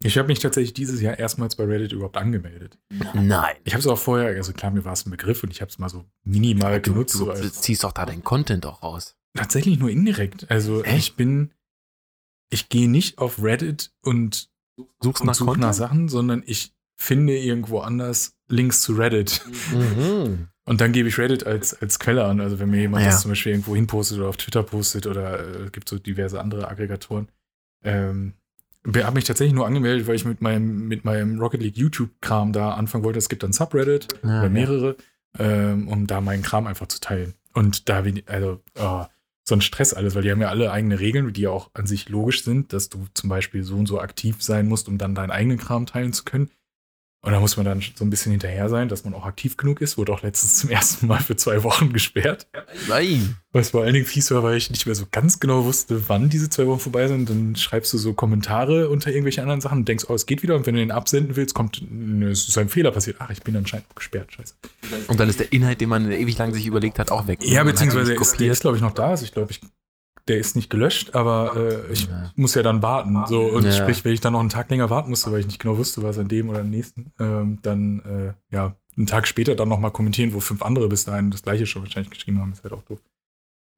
[0.03, 2.77] Ich habe mich tatsächlich dieses Jahr erstmals bei Reddit überhaupt angemeldet.
[3.13, 3.55] Nein.
[3.63, 5.69] Ich habe es auch vorher, also klar, mir war es ein Begriff und ich habe
[5.69, 7.15] es mal so minimal Du, genutzt.
[7.15, 9.15] du, so ziehst doch da deinen Content auch raus.
[9.37, 10.49] Tatsächlich nur indirekt.
[10.49, 10.97] Also Echt?
[10.97, 11.51] ich bin,
[12.49, 15.73] ich gehe nicht auf Reddit und, und nach suche nach?
[15.73, 19.41] Sachen, sondern ich finde irgendwo anders Links zu Reddit.
[19.71, 20.47] Mhm.
[20.65, 22.41] Und dann gebe ich Reddit als, als Quelle an.
[22.41, 23.11] Also wenn mir jemand Ja.
[23.11, 26.67] das zum Beispiel irgendwo hinpostet oder auf Twitter postet oder äh, gibt so diverse andere
[26.67, 27.29] Aggregatoren.
[27.83, 28.33] Ähm,
[28.85, 32.71] habe mich tatsächlich nur angemeldet, weil ich mit meinem, mit meinem Rocket League YouTube-Kram da
[32.73, 33.19] anfangen wollte.
[33.19, 34.49] Es gibt dann Subreddit Ja, oder ja.
[34.49, 34.95] mehrere,
[35.39, 37.33] ähm, um da meinen Kram einfach zu teilen.
[37.53, 39.05] Und da bin ich, also, oh,
[39.47, 41.87] so ein Stress alles, weil die haben ja alle eigene Regeln, die ja auch an
[41.87, 45.15] sich logisch sind, dass du zum Beispiel so und so aktiv sein musst, um dann
[45.15, 46.49] deinen eigenen Kram teilen zu können.
[47.21, 49.81] Und da muss man dann so ein bisschen hinterher sein, dass man auch aktiv genug
[49.81, 49.97] ist.
[49.97, 52.47] Wurde auch letztens zum ersten Mal für zwei Wochen gesperrt.
[52.87, 53.37] Nein.
[53.51, 56.29] Was vor allen Dingen fies war, weil ich nicht mehr so ganz genau wusste, wann
[56.29, 57.29] diese zwei Wochen vorbei sind.
[57.29, 60.55] Dann schreibst du so Kommentare unter irgendwelche anderen Sachen und denkst, oh, es geht wieder.
[60.55, 63.17] Und wenn du den absenden willst, kommt, nö, es ist ein Fehler passiert.
[63.19, 64.31] Ach, ich bin anscheinend gesperrt.
[64.31, 64.53] Scheiße.
[65.07, 67.39] Und dann ist der Inhalt, den man ewig lang sich überlegt hat, auch weg.
[67.41, 69.09] Ja, beziehungsweise ist, der ist glaube ich, noch da.
[69.09, 69.59] Also ich glaube, ich,
[70.27, 72.31] der ist nicht gelöscht, aber äh, ich Ja.
[72.35, 73.23] muss ja dann warten.
[73.27, 73.71] So, und Ja.
[73.71, 76.03] sprich, wenn ich dann noch einen Tag länger warten musste, weil ich nicht genau wusste,
[76.03, 79.79] was an dem oder am nächsten, ähm, dann äh, ja, einen Tag später dann noch
[79.79, 82.73] mal kommentieren, wo fünf andere bis dahin das gleiche schon wahrscheinlich geschrieben haben, ist halt
[82.73, 82.99] auch doof.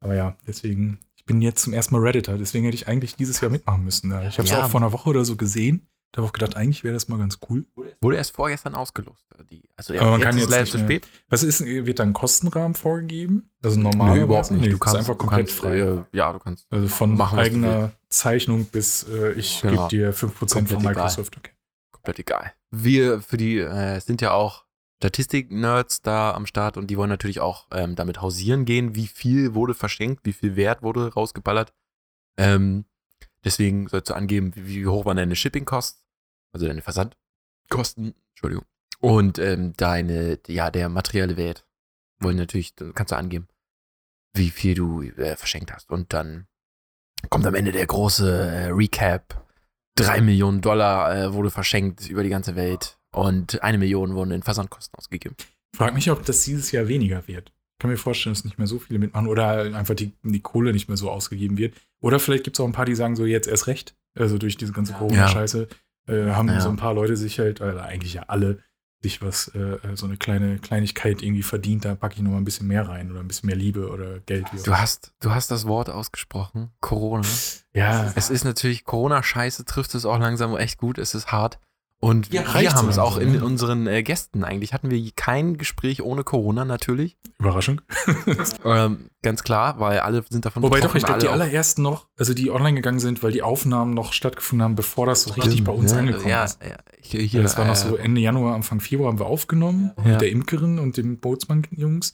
[0.01, 3.41] Aber ja, deswegen, ich bin jetzt zum ersten Mal Redditor, deswegen hätte ich eigentlich dieses
[3.41, 4.09] Jahr mitmachen müssen.
[4.11, 4.21] Ja.
[4.27, 4.63] Ich habe es Ja.
[4.63, 5.87] auch vor einer Woche oder so gesehen.
[6.11, 7.65] Da habe ich auch gedacht, eigentlich wäre das mal ganz cool.
[8.01, 9.23] Wurde erst vorgestern ausgelost.
[9.51, 11.07] Die, also Aber man kann jetzt leider nicht zu spät.
[11.29, 13.51] Was ist, wird dann ein Kostenrahmen vorgegeben?
[13.63, 14.17] Also normal?
[14.17, 14.61] Nee, überhaupt nicht.
[14.61, 15.79] Nee, du ist kannst einfach du komplett kannst, frei.
[15.79, 16.65] Äh, ja, du kannst.
[16.71, 19.87] Also von Machen, eigener Zeichnung bis äh, ich Genau.
[19.87, 20.93] gebe dir 5% von Komplett egal.
[20.93, 21.37] Microsoft.
[21.37, 21.51] Okay.
[21.91, 22.53] komplett egal.
[22.71, 24.65] Wir für die, äh, sind ja auch
[25.01, 29.53] Statistik-Nerds da am Start und die wollen natürlich auch ähm, damit hausieren gehen, wie viel
[29.53, 31.73] wurde verschenkt, wie viel Wert wurde rausgeballert.
[32.37, 32.85] Ähm,
[33.45, 35.98] deswegen sollst du angeben, wie, wie hoch waren deine Shipping-Costs,
[36.51, 38.65] also deine Versandkosten, Entschuldigung.
[38.99, 41.65] Und ähm, deine, ja, der materielle Wert
[42.19, 43.47] wollen natürlich, dann kannst du angeben,
[44.33, 45.89] wie viel du äh, verschenkt hast.
[45.89, 46.47] Und dann
[47.29, 49.45] kommt am Ende der große äh, Recap.
[49.95, 54.43] Drei Millionen Dollar äh, wurde verschenkt über die ganze Welt und eine Million wurden in
[54.43, 55.35] Versandkosten ausgegeben.
[55.75, 57.49] Frag mich, ob das dieses Jahr weniger wird.
[57.49, 60.73] Ich kann mir vorstellen, dass nicht mehr so viele mitmachen oder einfach die, die Kohle
[60.73, 61.75] nicht mehr so ausgegeben wird.
[62.01, 63.95] Oder vielleicht gibt es auch ein paar, die sagen so, jetzt erst recht.
[64.17, 65.67] Also durch diese ganze Corona-Scheiße
[66.09, 66.59] äh, haben Ja.
[66.61, 68.59] so ein paar Leute sich halt, oder eigentlich ja alle,
[69.01, 71.85] sich was, äh, so eine kleine Kleinigkeit irgendwie verdient.
[71.85, 74.19] Da packe ich noch mal ein bisschen mehr rein oder ein bisschen mehr Liebe oder
[74.19, 74.45] Geld.
[74.65, 77.25] Du hast, du hast das Wort ausgesprochen, Corona.
[77.73, 81.59] ja, Es ist natürlich, Corona-Scheiße trifft es auch langsam echt gut, es ist hart.
[82.01, 83.43] Und Ja, wir haben so es auch in ne?
[83.43, 84.73] unseren äh, Gästen eigentlich.
[84.73, 87.17] Hatten wir kein Gespräch ohne Corona natürlich.
[87.39, 87.81] Überraschung.
[88.65, 92.33] Ähm, ganz klar, weil alle sind davon Wobei doch, ich glaube, die allerersten noch, also
[92.33, 95.71] die online gegangen sind, weil die Aufnahmen noch stattgefunden haben, bevor das so richtig bei
[95.71, 95.99] uns ne?
[95.99, 96.59] angekommen ja, ist.
[96.63, 99.91] Ja, hier, hier, das war noch so äh, Ende Januar, Anfang Februar haben wir aufgenommen
[100.03, 102.13] mit der Imkerin und den Bootsmann-Jungs.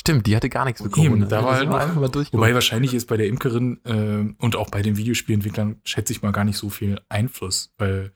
[0.00, 1.26] Stimmt, die hatte gar nichts mit Eben, Corona.
[1.26, 4.70] da war halt noch- einfach mal Wobei wahrscheinlich ist bei der Imkerin äh, und auch
[4.70, 8.12] bei den Videospielentwicklern, schätze ich mal, gar nicht so viel Einfluss, weil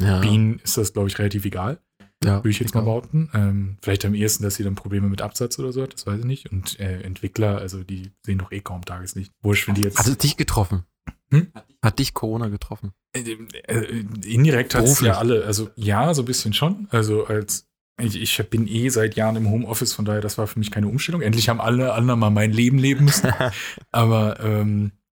[0.00, 0.20] ja.
[0.20, 1.80] Bienen ist das, glaube ich, relativ egal,
[2.24, 2.86] ja, würde ich jetzt mal auch.
[2.86, 3.30] behaupten.
[3.34, 6.20] Ähm, vielleicht am ehesten, dass sie dann Probleme mit Absatz oder so hat, das weiß
[6.20, 6.50] ich nicht.
[6.52, 9.32] Und äh, Entwickler, also die sehen doch eh kaum Tageslicht.
[9.42, 9.98] Wurscht, wenn die jetzt.
[9.98, 10.84] Hat es dich getroffen?
[11.30, 11.52] Hm?
[11.82, 12.92] Hat dich Corona getroffen?
[13.12, 16.88] Äh, äh, indirekt hat es ja alle, also ja, so ein bisschen schon.
[16.90, 17.68] Also als
[18.00, 20.88] ich, ich bin eh seit Jahren im Homeoffice, von daher, das war für mich keine
[20.88, 21.20] Umstellung.
[21.20, 23.32] Endlich haben alle anderen mal mein Leben leben müssen.
[23.90, 25.07] Aber ähm, äh,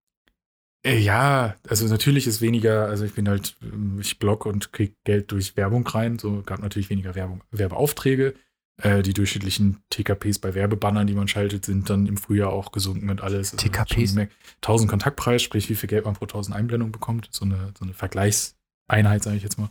[0.94, 5.32] ja, also natürlich ist weniger, also ich bin halt, ähm, ich blog und krieg Geld
[5.32, 8.34] durch Werbung rein, so gab natürlich weniger Werbung, Werbeaufträge.
[8.82, 13.08] Äh, die durchschnittlichen TKPs bei Werbebannern, die man schaltet, sind dann im Frühjahr auch gesunken
[13.08, 13.54] und alles.
[13.54, 14.08] Also TKPs?
[14.10, 14.28] schon mehr-
[14.60, 17.28] 1000 Kontaktpreis, sprich wie viel Geld man pro 1000 Einblendungen bekommt.
[17.30, 19.70] So eine, so eine Vergleichseinheit, sage ich jetzt mal.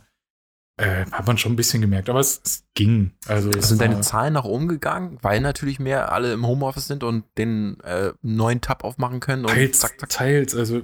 [0.78, 3.12] äh, hat man schon ein bisschen gemerkt, aber es, es ging.
[3.28, 7.02] Also es Sind deine Zahlen nach oben gegangen, weil natürlich mehr alle im Homeoffice sind
[7.02, 10.08] und den äh, neuen Tab aufmachen können und Teils, zack, zack.
[10.10, 10.82] teils, also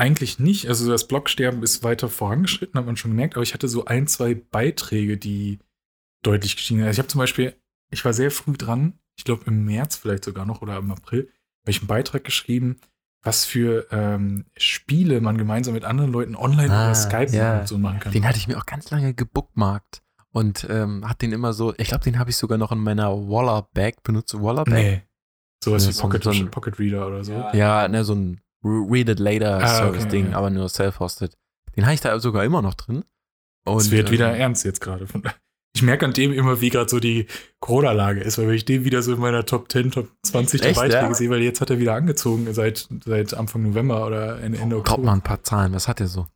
[0.00, 0.66] eigentlich nicht.
[0.68, 4.06] Also das Blogsterben ist weiter vorangeschritten, hat man schon gemerkt, aber ich hatte so ein,
[4.08, 5.58] zwei Beiträge, die
[6.22, 6.86] deutlich gestiegen sind.
[6.88, 7.54] Also ich habe zum Beispiel,
[7.90, 11.28] ich war sehr früh dran, ich glaube im März vielleicht sogar noch oder im April,
[11.62, 12.76] habe ich einen Beitrag geschrieben,
[13.22, 17.66] was für ähm, Spiele man gemeinsam mit anderen Leuten online Ah, über Skype ja.
[17.66, 18.12] so machen kann.
[18.12, 21.88] Den hatte ich mir auch ganz lange gebookmarkt und ähm, hat den immer so, ich
[21.88, 24.32] glaube, den habe ich sogar noch in meiner Waller-Bag benutzt.
[24.40, 24.72] Waller-Bag?
[24.74, 25.02] nee.
[25.62, 27.32] Sowas Nee, wie Pocket, so ein- Pocket Reader oder so.
[27.52, 30.34] Ja, ne, so ein Read It Later Ah, Service okay, Ding, okay.
[30.34, 31.36] aber nur self-hosted.
[31.76, 33.04] Den habe ich da sogar immer noch drin.
[33.66, 35.06] Es wird ähm, wieder ernst jetzt gerade.
[35.72, 37.26] Ich merke an dem immer, wie gerade so die
[37.60, 40.72] Corona-Lage ist, weil wenn ich den wieder so in meiner Top 10, Top 20 der
[40.72, 41.14] Beiträge ja?
[41.14, 45.00] sehe, weil jetzt hat er wieder angezogen seit, seit Anfang November oder Ende, Ende Oktober.
[45.04, 45.72] mal ein paar Zahlen.
[45.72, 46.26] Was hat der so?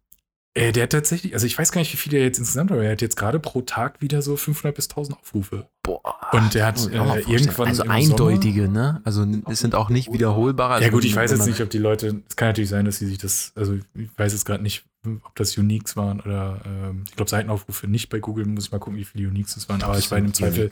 [0.57, 2.77] Äh, der hat tatsächlich, also ich weiß gar nicht, wie viel er jetzt insgesamt hat,
[2.77, 5.69] aber er hat jetzt gerade pro Tag wieder so 500 bis 1000 Aufrufe.
[5.83, 6.01] Boah.
[6.33, 9.01] Und der hat, äh, irgendwann Also eindeutige, ne?
[9.05, 10.75] Also es sind auch nicht wiederholbare.
[10.75, 12.99] Also ja gut, ich weiß jetzt nicht, ob die Leute, es kann natürlich sein, dass
[12.99, 14.85] sie sich das, also ich weiß jetzt gerade nicht,
[15.25, 18.79] ob das Uniques waren oder, ähm, ich glaube Seitenaufrufe nicht bei Google, muss ich mal
[18.79, 20.71] gucken, wie viele Uniques es waren, aber ich meine im Zweifel,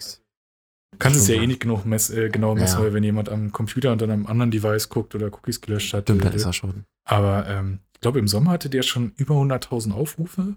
[0.98, 2.84] kannst es ja eh nicht genug mess, äh, genau messen, Ja.
[2.84, 6.04] weil wenn jemand am Computer und dann am anderen Device guckt oder Cookies gelöscht hat.
[6.04, 6.84] Stimmt, äh, dann ist er schon.
[7.04, 10.56] Aber ähm, glaube, im Sommer hatte der schon über 100.000 Aufrufe.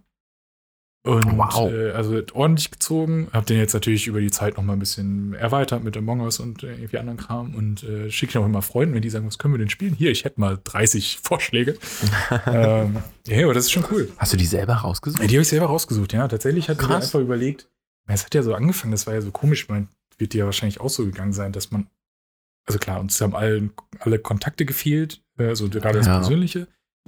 [1.04, 1.72] Und Wow.
[1.72, 3.28] äh, also ordentlich gezogen.
[3.32, 6.40] Hab den jetzt natürlich über die Zeit noch mal ein bisschen erweitert mit Among Us
[6.40, 9.28] und äh, irgendwie anderen Kram und äh, schicke ihn auch immer Freunden, wenn die sagen,
[9.28, 9.94] was können wir denn spielen?
[9.94, 11.78] Hier, ich hätte mal 30 Vorschläge.
[12.48, 14.12] ähm, ja, aber das ist schon cool.
[14.18, 15.22] Hast du die selber rausgesucht?
[15.22, 16.28] Ja, die habe ich selber rausgesucht, ja.
[16.28, 17.06] Tatsächlich hat mir Krass.
[17.06, 17.70] einfach überlegt,
[18.08, 20.80] es hat ja so angefangen, das war ja so komisch, man wird dir ja wahrscheinlich
[20.80, 21.88] auch so gegangen sein, dass man,
[22.66, 26.18] also klar, uns haben allen, alle Kontakte gefehlt, äh, also gerade das Ja.
[26.18, 26.68] Persönliche.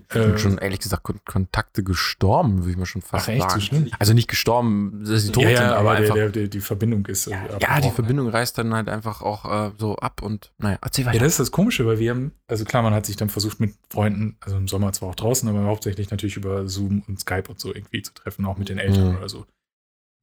[0.10, 3.42] Äh, schon ehrlich gesagt Kon Kontakte gestorben, würde ich mal schon fast Ach, echt?
[3.42, 3.62] So sagen.
[3.62, 3.92] schlimm?
[4.00, 7.06] Also nicht gestorben, dass sie tot ja, sind, ja, aber, der, der, der, die Verbindung
[7.08, 7.26] ist.
[7.28, 11.06] ja, ja, die Verbindung reißt dann halt einfach auch äh, so ab und naja, erzähl
[11.06, 11.18] weiter.
[11.18, 13.60] Ja, das ist das Komische, weil wir haben, also klar, man hat sich dann versucht
[13.60, 17.50] mit Freunden, also im Sommer zwar auch draußen, aber hauptsächlich natürlich über Zoom und Skype
[17.50, 19.18] und so irgendwie zu treffen, auch mit den Eltern Mhm.
[19.18, 19.46] oder so.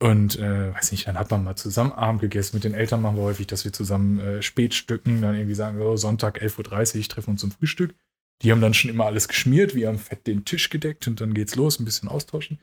[0.03, 2.57] Und äh, weiß nicht, dann hat man mal zusammen Abend gegessen.
[2.57, 5.97] Mit den Eltern machen wir häufig, dass wir zusammen äh, Spätstücken, dann irgendwie sagen, oh,
[5.97, 7.95] Sonntag 11.30 Uhr treffen uns zum Frühstück.
[8.43, 11.35] Die haben dann schon immer alles geschmiert, wir haben fett den Tisch gedeckt und dann
[11.35, 12.61] geht's los, ein bisschen austauschen.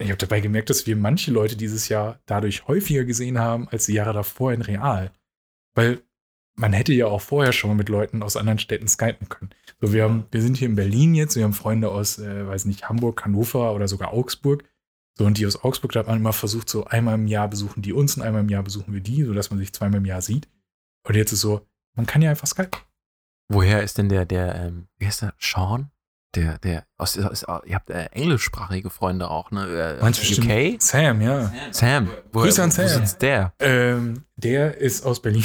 [0.00, 3.86] Ich habe dabei gemerkt, dass wir manche Leute dieses Jahr dadurch häufiger gesehen haben als
[3.86, 5.10] die Jahre davor in real.
[5.74, 6.02] Weil
[6.54, 9.50] man hätte ja auch vorher schon mal mit Leuten aus anderen Städten skypen können.
[9.80, 12.64] So, wir, haben, wir sind hier in Berlin jetzt, wir haben Freunde aus, äh, weiß
[12.64, 14.64] nicht, Hamburg, Hannover oder sogar Augsburg.
[15.16, 17.82] So, und die aus Augsburg, da hat man immer versucht, so einmal im Jahr besuchen
[17.82, 20.22] die uns und einmal im Jahr besuchen wir die, sodass man sich zweimal im Jahr
[20.22, 20.48] sieht.
[21.06, 22.70] Und jetzt ist so, man kann ja einfach Skype.
[23.48, 25.90] Woher ist denn der, der, ähm, wie heißt der, Sean?
[26.34, 29.96] Der, der, aus, aus, ihr habt äh, englischsprachige Freunde auch, ne?
[29.98, 30.46] Äh, Meinst du UK?
[30.46, 31.52] bestimmt Sam, ja.
[31.70, 32.08] Sam.
[32.32, 32.88] Woher, Grüße an Wo Sam.
[32.88, 33.54] sitzt der?
[33.60, 35.44] Ähm, der ist aus Berlin.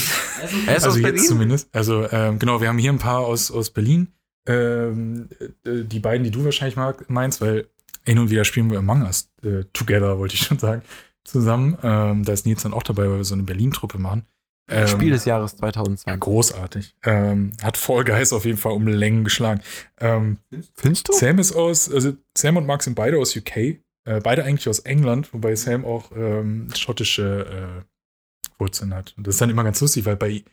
[0.67, 1.23] Er ist also aus jetzt Berlin?
[1.23, 1.73] zumindest.
[1.73, 4.09] Also ähm, genau, wir haben hier ein paar aus, aus Berlin.
[4.45, 5.29] Ähm,
[5.65, 7.69] äh, die beiden, die du wahrscheinlich mag, meinst, weil
[8.05, 10.81] hin und wieder spielen wir Among Us äh, together, wollte ich schon sagen,
[11.23, 11.77] zusammen.
[11.81, 14.25] Ähm, da ist Nils dann auch dabei, weil wir so eine Berlin-Truppe machen.
[14.69, 16.19] Ähm, Spiel des Jahres ja, 2020.
[16.19, 16.95] großartig.
[17.03, 19.61] Ähm, hat Fall Guys auf jeden Fall um Längen geschlagen.
[19.99, 20.37] Ähm,
[20.75, 21.13] Findest du?
[21.13, 23.79] Sam ist aus, also Sam und Mark sind beide aus UK, äh,
[24.23, 29.13] beide eigentlich aus England, wobei Sam auch ähm, schottische äh, Wurzeln hat.
[29.17, 30.43] Und das ist dann immer ganz lustig, weil bei,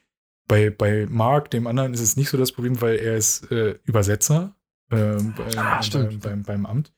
[0.48, 3.78] bei, bei Mark, dem anderen, ist es nicht so das Problem, weil er ist äh,
[3.84, 4.56] Übersetzer
[4.90, 6.92] ähm, bei, Ah, beim, beim, beim Amt.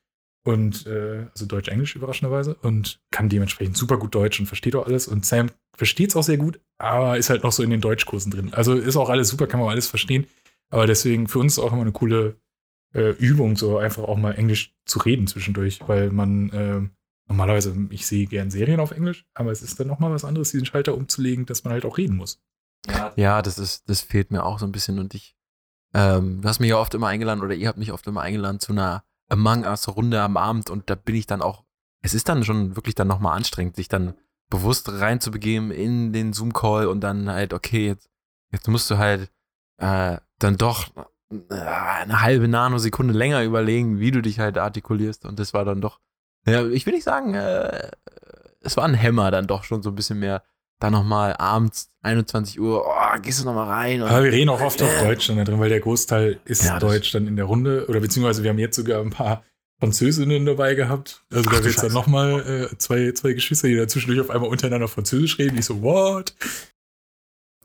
[0.45, 5.07] Und äh, also Deutsch-Englisch überraschenderweise und kann dementsprechend super gut Deutsch und versteht auch alles.
[5.07, 8.31] Und Sam versteht es auch sehr gut, aber ist halt noch so in den Deutschkursen
[8.31, 8.53] drin.
[8.53, 10.27] Also ist auch alles super, kann man alles verstehen.
[10.71, 12.37] Aber deswegen für uns auch immer eine coole
[12.95, 16.91] äh, Übung, so einfach auch mal Englisch zu reden zwischendurch, weil man ähm,
[17.29, 20.67] normalerweise, ich sehe gern Serien auf Englisch, aber es ist dann nochmal was anderes, diesen
[20.67, 22.41] Schalter umzulegen, dass man halt auch reden muss.
[23.17, 25.37] Ja, das ist, das fehlt mir auch so ein bisschen und ich,
[25.95, 28.61] ähm, du hast mich ja oft immer eingeladen oder ihr habt mich oft immer eingeladen
[28.61, 31.65] zu einer Among Us Runde am Abend und da bin ich dann auch,
[32.03, 34.15] es ist dann schon wirklich dann nochmal anstrengend, sich dann
[34.53, 38.11] bewusst reinzubegeben in den Zoom-Call und dann halt, okay, jetzt,
[38.51, 39.31] jetzt musst du halt
[39.79, 40.89] äh, dann doch
[41.31, 45.81] äh, eine halbe Nanosekunde länger überlegen, wie du dich halt artikulierst und das war dann
[45.81, 46.01] doch,
[46.47, 47.91] ja, ich will nicht sagen, äh,
[48.61, 50.43] es war ein Hämmer dann doch schon so ein bisschen mehr
[50.81, 54.61] dann nochmal abends 21 Uhr, oh, gehst du nochmal rein und Aber wir reden auch
[54.61, 57.45] oft auf Deutsch dann da drin, weil der Großteil ist Ja, Deutsch dann in der
[57.45, 57.87] Runde.
[57.89, 59.45] Oder beziehungsweise wir haben jetzt sogar ein paar
[59.83, 61.25] Französinnen dabei gehabt.
[61.33, 64.31] Also Ach da wird es dann nochmal äh, zwei, zwei Geschwister, die da zwischendurch auf
[64.31, 65.59] einmal untereinander Französisch reden.
[65.59, 66.37] Ich so, what?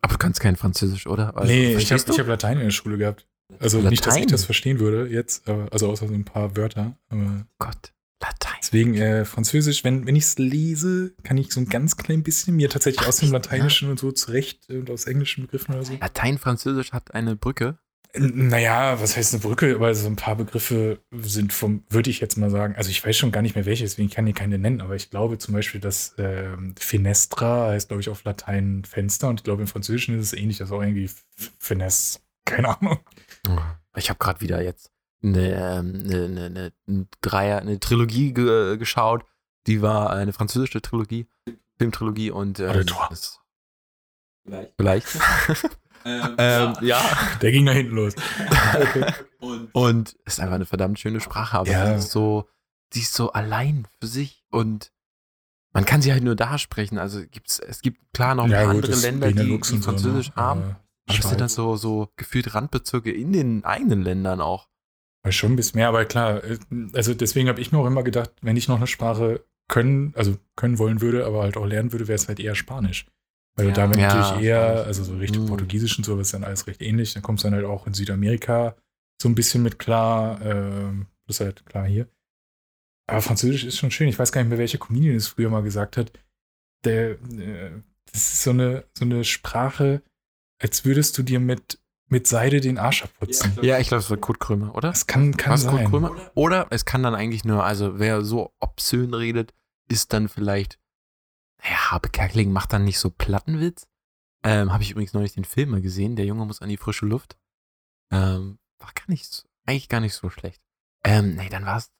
[0.01, 1.37] Aber du kannst kein Französisch, oder?
[1.37, 3.27] Also, nee, ich habe hab Latein in der Schule gehabt.
[3.59, 4.31] Also nicht, dass ich Latein?
[4.31, 6.97] das verstehen würde jetzt, also außer so ein paar Wörter.
[7.59, 7.93] Gott.
[8.19, 8.57] Latein.
[8.63, 12.55] Deswegen äh, Französisch, wenn, wenn ich es lese, kann ich so ein ganz klein bisschen
[12.55, 15.93] mir tatsächlich aus dem Lateinischen und so zurecht und aus englischen Begriffen oder so.
[16.01, 17.77] Latein, Französisch hat eine Brücke.
[18.15, 19.75] Naja, was heißt eine Brücke?
[19.75, 23.15] Aber so ein paar Begriffe sind vom, würde ich jetzt mal sagen, also ich weiß
[23.15, 25.79] schon gar nicht mehr welche, deswegen kann ich keine nennen, aber ich glaube zum Beispiel,
[25.81, 30.27] dass ähm, Fenestra heißt, glaube ich, auf Latein Fenster und ich glaube im Französischen ist
[30.27, 31.09] es ähnlich, das ist auch irgendwie
[31.59, 32.99] Finesse, keine Ahnung.
[33.95, 34.91] Ich habe gerade wieder jetzt
[35.23, 39.25] eine, ähm, eine, eine, eine, ein Dreier, eine Trilogie ge geschaut.
[39.67, 41.27] Die war eine französische Trilogie,
[41.77, 43.39] Filmtrilogie und ähm, das-
[44.77, 45.07] vielleicht.
[46.37, 47.01] ähm, ja.
[47.41, 48.13] Der ging nach hinten los.
[49.73, 51.85] Und es ist einfach eine verdammt schöne Sprache, aber Ja.
[51.93, 52.49] sie ist so,
[52.93, 54.91] sie ist so allein für sich und
[55.73, 56.97] man kann sie halt nur da sprechen.
[56.97, 59.75] Also gibt's, es gibt klar noch ein paar andere das Länder, die, die und so,
[59.75, 59.81] ne?
[59.81, 60.61] Französisch haben.
[60.61, 60.75] Aber
[61.09, 64.67] Aber das sind dann so, so gefühlt Randbezirke in den eigenen Ländern auch.
[65.25, 66.57] Ja, Schon ein bisschen mehr, aber klar, äh,
[66.93, 70.37] also deswegen habe ich mir auch immer gedacht, wenn ich noch eine Sprache können, also
[70.55, 73.05] können wollen würde, aber halt auch lernen würde, wäre es halt eher Spanisch.
[73.57, 73.75] Weil du Ja.
[73.75, 75.47] damit Ja, natürlich eher, also so Richtung Mhm.
[75.49, 77.13] Portugiesisch und so, ist dann alles recht ähnlich.
[77.13, 78.75] Dann kommst du dann halt auch in Südamerika
[79.21, 82.07] so ein bisschen mit klar, ähm, das ist halt klar hier.
[83.09, 84.07] Aber Französisch ist schon schön.
[84.07, 86.11] Ich weiß gar nicht mehr, welcher Comedian es früher mal gesagt hat.
[86.85, 87.71] Der, äh,
[88.11, 90.01] das ist so eine, so eine Sprache,
[90.61, 91.79] als würdest du dir mit,
[92.09, 93.57] mit Seide den Arsch abputzen.
[93.61, 94.89] Ja, ich glaube, es war Kurt Krömer, oder?
[94.89, 95.89] Das kann, kann Was, Kurt sein.
[95.89, 96.11] Krömer?
[96.35, 99.53] Oder es kann dann eigentlich nur, also wer so obszön redet,
[99.89, 100.77] ist dann vielleicht,
[101.63, 103.87] naja, Habe Kerkeling macht dann nicht so Plattenwitz.
[104.43, 107.05] Ähm, Habe ich übrigens neulich den Film mal gesehen, der Junge muss an die frische
[107.05, 107.37] Luft.
[108.11, 110.61] Ähm, war gar nicht so, eigentlich gar nicht so schlecht.
[111.03, 111.91] Ähm, nee, dann war es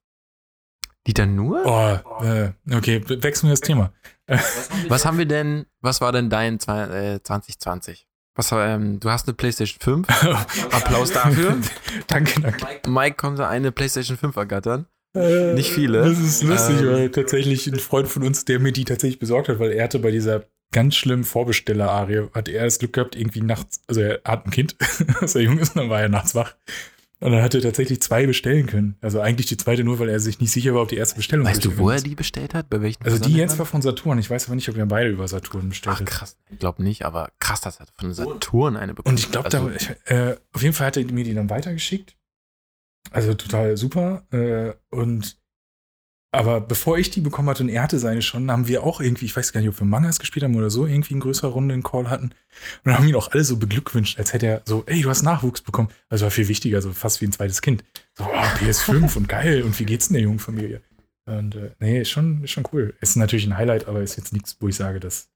[1.06, 1.62] Dieter Nuhr?
[1.64, 3.92] Oh, äh, okay, we- wechseln wir das Thema.
[4.88, 8.06] Was haben wir denn, was war denn dein zwei- äh, 2020?
[8.34, 10.08] Was, ähm, du hast eine PlayStation 5.
[10.72, 11.58] Applaus dafür.
[12.06, 12.88] danke, danke.
[12.90, 14.86] Mike konnte eine PlayStation 5 ergattern.
[15.14, 16.02] Äh, Nicht viele.
[16.02, 16.86] Das ist lustig, Ähm.
[16.88, 19.98] weil tatsächlich ein Freund von uns, der mir die tatsächlich besorgt hat, weil er hatte
[19.98, 24.44] bei dieser ganz schlimmen Vorbesteller-Arie, hat er das Glück gehabt, irgendwie nachts, also er hat
[24.46, 24.76] ein Kind,
[25.20, 26.54] als er jung ist, und dann war er nachts wach.
[27.20, 28.96] Und dann hat er tatsächlich zwei bestellen können.
[29.00, 31.46] Also eigentlich die zweite nur, weil er sich nicht sicher war, ob die erste Bestellung
[31.46, 32.70] Weißt du, wo er die bestellt hat?
[32.70, 33.02] Bei welchen.
[33.04, 34.20] Also die jetzt war von Saturn.
[34.20, 36.06] Ich weiß aber nicht, ob er beide über Saturn bestellt Ach hat.
[36.06, 39.46] krass, ich glaube nicht, aber krass, dass er von Saturn eine bekommen Und ich glaube,
[39.46, 39.68] Also,
[40.04, 42.14] äh, auf jeden Fall hat er mir die dann weitergeschickt.
[43.10, 44.26] Also total super.
[44.30, 45.38] Äh, und
[46.30, 49.24] aber bevor ich die bekommen hatte und er hatte seine schon, haben wir auch irgendwie,
[49.24, 51.72] ich weiß gar nicht, ob wir Mangas gespielt haben oder so, irgendwie in größerer Runde
[51.72, 52.26] einen Call hatten.
[52.26, 52.32] Und
[52.84, 55.62] dann haben ihn auch alle so beglückwünscht, als hätte er so, ey, du hast Nachwuchs
[55.62, 55.88] bekommen.
[56.10, 57.82] Also war viel wichtiger, so fast wie ein zweites Kind.
[58.14, 59.62] So, oh, PS5 und geil.
[59.62, 60.82] Und wie geht's denn der jungen Familie?
[61.24, 62.94] Und äh, nee, ist schon, ist schon cool.
[63.00, 65.30] Ist natürlich ein Highlight, aber ist jetzt nichts, wo ich sage, das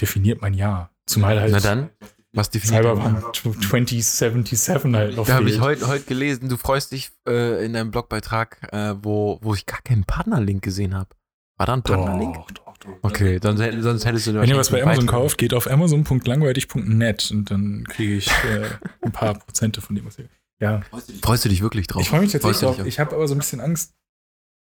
[0.00, 0.92] definiert mein Jahr.
[1.06, 1.90] Zumal halt na dann,
[2.38, 7.10] was definiert Cyberpunk 2077 halt noch Da habe ich heute heute gelesen, du freust dich
[7.28, 11.10] äh, in deinem Blogbeitrag, äh, wo, wo ich gar keinen Partnerlink gesehen habe.
[11.58, 12.34] War da ein Partnerlink?
[12.34, 12.90] Doch, doch, doch.
[13.02, 17.50] Okay, dann, sonst hättest du Wenn ihr was bei Amazon kauft, geht auf amazon.langweilig.net und
[17.50, 18.68] dann kriege ich äh,
[19.02, 20.28] ein paar Prozente von dem, was ihr.
[20.60, 20.80] Ja,
[21.22, 22.02] Freust du dich wirklich drauf?
[22.02, 22.86] ich freue mich tatsächlich drauf.
[22.86, 23.94] Ich habe aber so ein bisschen Angst,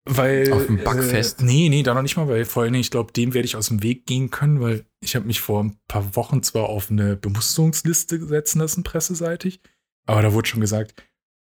[0.04, 0.52] weil.
[0.52, 1.40] Auf dem Bugfest?
[1.40, 3.46] Äh, nee, nee, da noch nicht mal, weil vor allen Dingen, ich glaube, dem werde
[3.46, 6.68] ich aus dem Weg gehen können, weil ich habe mich vor ein paar Wochen zwar
[6.68, 9.60] auf eine Bemusterungsliste setzen lassen, presseseitig,
[10.06, 10.94] aber da wurde schon gesagt,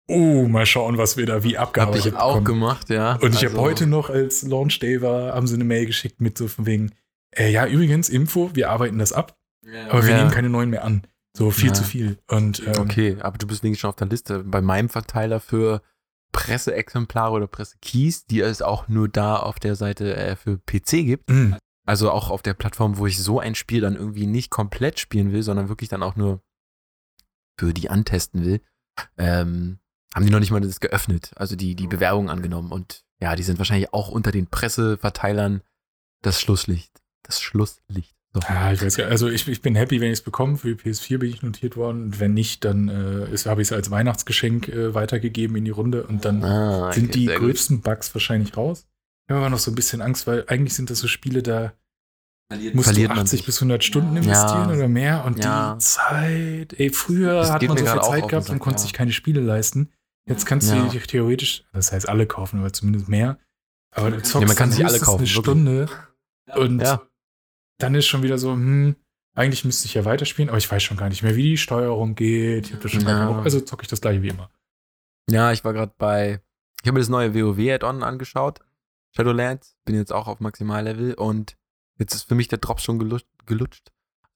[0.08, 2.44] oh, mal schauen, was wir da wie Hab abgearbeitet ich auch bekommen.
[2.44, 3.14] gemacht, ja.
[3.16, 6.20] Und ich habe Also, heute noch, als Launch Day war, haben sie eine Mail geschickt
[6.20, 6.92] mit so von wegen,
[7.36, 9.38] äh, ja, übrigens, Info, wir arbeiten das ab,
[9.88, 10.18] aber wir Ja.
[10.18, 11.02] nehmen keine neuen mehr an.
[11.36, 11.74] So viel Ja.
[11.74, 12.18] zu viel.
[12.26, 14.42] Und ähm, Okay, aber du bist wenigstens schon auf der Liste.
[14.42, 15.80] Bei meinem Verteiler für
[16.32, 21.30] Presseexemplare oder Pressekeys, die es auch nur da auf der Seite äh, für PC gibt.
[21.30, 25.00] mh, Also auch auf der Plattform, wo ich so ein Spiel dann irgendwie nicht komplett
[25.00, 26.40] spielen will, sondern wirklich dann auch nur
[27.58, 28.60] für die antesten will,
[29.18, 29.78] ähm,
[30.14, 32.72] haben die noch nicht mal das geöffnet, also die, die Bewerbung angenommen.
[32.72, 35.62] Und ja, die sind wahrscheinlich auch unter den Presseverteilern
[36.22, 36.92] das Schlusslicht.
[37.22, 38.14] Das Schlusslicht.
[38.32, 38.40] So.
[38.48, 40.56] ja, ich weiß gar also ich, ich bin happy, wenn ich es bekomme.
[40.56, 42.04] Für die PS4 bin ich notiert worden.
[42.04, 45.72] Und wenn nicht, dann äh, ist- habe ich es als Weihnachtsgeschenk äh, weitergegeben in die
[45.72, 47.82] Runde und dann Ah, okay, sind die sehr gut.
[47.82, 48.86] Bugs wahrscheinlich raus.
[49.26, 51.72] Ich habe aber noch so ein bisschen Angst, weil eigentlich sind das so Spiele, da
[52.72, 53.46] musst Verliert du man 80 sich.
[53.46, 54.22] bis 100 Stunden Ja.
[54.22, 55.24] investieren oder mehr.
[55.24, 55.74] Und Ja.
[55.74, 58.82] die Zeit, ey, früher Das hat man so viel Zeit gehabt und konnte ja.
[58.82, 59.90] sich keine Spiele leisten.
[60.28, 60.80] Jetzt kannst Ja.
[60.84, 63.38] du dir theoretisch, das heißt alle kaufen, aber zumindest mehr.
[63.92, 65.44] Aber du zockst man kann sich alle kaufen, eine wirklich.
[65.44, 65.88] Stunde
[66.54, 67.02] und Ja.
[67.82, 68.96] Dann ist schon wieder so, hm,
[69.34, 72.14] eigentlich müsste ich ja weiterspielen, aber ich weiß schon gar nicht mehr, wie die Steuerung
[72.14, 72.70] geht.
[72.70, 73.26] Ich das schon Ja.
[73.28, 74.50] gar also zocke ich das gleiche wie immer.
[75.30, 76.40] Ja, ich war gerade bei.
[76.82, 78.60] Ich habe mir das neue WoW-Add-on angeschaut.
[79.14, 79.76] Shadowlands.
[79.84, 81.56] Bin jetzt auch auf Maximallevel und
[81.98, 83.26] jetzt ist für mich der Drop schon gelutscht.
[83.46, 83.90] gelutscht.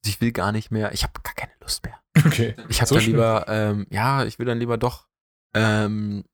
[0.04, 0.92] Also ich will gar nicht mehr.
[0.92, 1.98] Ich habe gar keine Lust mehr.
[2.26, 2.54] Okay.
[2.68, 3.16] Ich habe So dann schlimm.
[3.16, 5.08] lieber, ähm, ja, ich will dann lieber doch
[5.54, 6.24] ähm,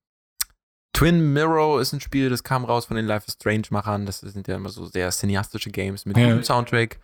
[0.93, 4.07] Twin Mirror ist ein Spiel, das kam raus von den Life is Strange-Machern.
[4.07, 6.43] Das sind ja immer so sehr cineastische Games mit Ja.
[6.43, 6.99] Soundtrack,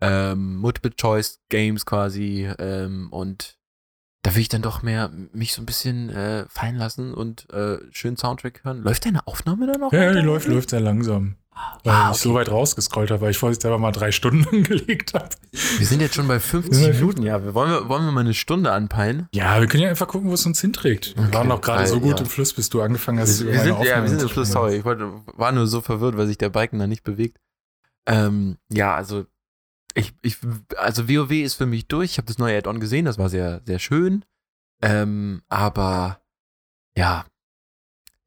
[0.00, 2.48] ähm, Multiple-Choice-Games quasi.
[2.58, 3.56] Ähm, und
[4.22, 7.78] da will ich dann doch mehr mich so ein bisschen äh, fallen lassen und äh,
[7.90, 8.82] schön Soundtrack hören.
[8.82, 9.92] Läuft deine Aufnahme dann noch?
[9.92, 11.36] Ja, die läuft, läuft sehr langsam.
[11.84, 12.40] Weil Ah, ich so okay.
[12.40, 15.28] weit rausgescrollt habe, weil ich vorsichtshalber mal drei Stunden angelegt habe.
[15.78, 17.42] Wir sind jetzt schon bei 50 Ja, Minuten, ja.
[17.42, 19.28] Wir- Wollen wir, wollen wir mal eine Stunde anpeilen?
[19.34, 21.16] Ja, wir können ja einfach gucken, wo es uns hinträgt.
[21.16, 22.18] Wir Okay, waren noch gerade so gut ja.
[22.20, 23.40] im Fluss, bis du angefangen hast.
[23.40, 24.76] Wir, über wir sind, ja, wir sind im Fluss, sorry.
[24.76, 27.38] Ich wollte, war nur so verwirrt, weil sich der Balken da nicht bewegt.
[28.06, 29.24] Ähm, ja, also
[29.94, 30.36] ich, ich,
[30.76, 32.12] also WoW ist für mich durch.
[32.12, 34.24] Ich habe das neue Add-on gesehen, das war sehr, sehr schön.
[34.82, 36.20] Ähm, aber
[36.96, 37.24] ja,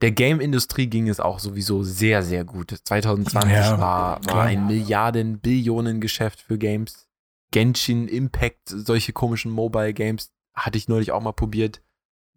[0.03, 2.77] der Game-Industrie ging es auch sowieso sehr, sehr gut.
[2.83, 7.07] 2020 Ja, war, war ein Milliarden, Billionen Geschäft für Games.
[7.51, 11.81] Genshin Impact, solche komischen Mobile-Games hatte ich neulich auch mal probiert.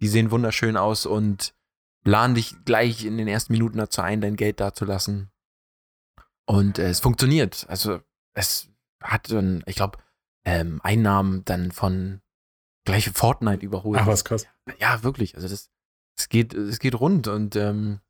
[0.00, 1.56] Die sehen wunderschön aus und
[2.04, 5.32] laden dich gleich in den ersten Minuten dazu ein, dein Geld dazulassen.
[6.44, 7.66] Und äh, es funktioniert.
[7.68, 7.98] Also
[8.32, 8.68] es
[9.02, 9.98] hat dann, ich glaube,
[10.44, 12.20] ähm, Einnahmen dann von
[12.84, 13.98] gleich Fortnite überholt.
[14.00, 14.46] Ach, was krass.
[14.78, 15.34] Ja, wirklich.
[15.34, 15.68] Also das,
[16.18, 18.00] es geht, es geht rund und ähm,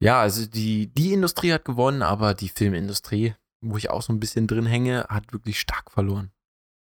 [0.00, 4.20] ja, also die, die Industrie hat gewonnen, aber die Filmindustrie, wo ich auch so ein
[4.20, 6.30] bisschen drin hänge, hat wirklich stark verloren.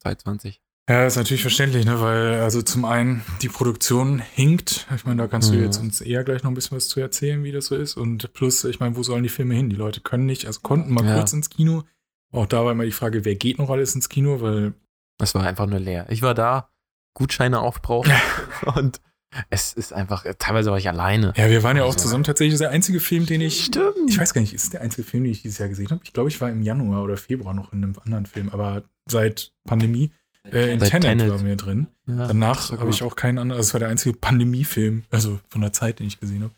[0.03, 0.61] 2020.
[0.89, 2.01] Ja, ist natürlich verständlich, ne?
[2.01, 4.87] weil also zum einen die Produktion hinkt.
[4.95, 5.63] Ich meine, da kannst du Mhm.
[5.63, 7.97] jetzt uns eher gleich noch ein bisschen was zu erzählen, wie das so ist.
[7.97, 9.69] Und plus, ich meine, wo sollen die Filme hin?
[9.69, 11.15] Die Leute können nicht, also konnten mal Ja.
[11.15, 11.83] kurz ins Kino.
[12.31, 14.73] Auch da war immer die Frage, wer geht noch alles ins Kino, weil
[15.17, 16.07] Das war einfach nur leer.
[16.09, 16.69] Ich war da,
[17.13, 18.09] Gutscheine aufbraucht
[18.75, 19.01] und
[19.49, 21.33] es ist einfach, teilweise war ich alleine.
[21.37, 23.95] ja, wir waren ja auch Also- zusammen tatsächlich der einzige Film, den ich Stimmt.
[24.09, 26.01] Ich weiß gar nicht, ist es der einzige Film, den ich dieses Jahr gesehen habe?
[26.03, 29.51] Ich glaube, ich war im Januar oder Februar noch in einem anderen Film, aber seit
[29.65, 30.11] Pandemie
[30.51, 31.29] äh, in Seit Tenet, Tenet.
[31.29, 31.87] waren wir drin.
[32.07, 35.61] Ja, Danach habe ich auch keinen anderen, also es war der einzige Pandemiefilm, also von
[35.61, 36.53] der Zeit, den ich gesehen habe.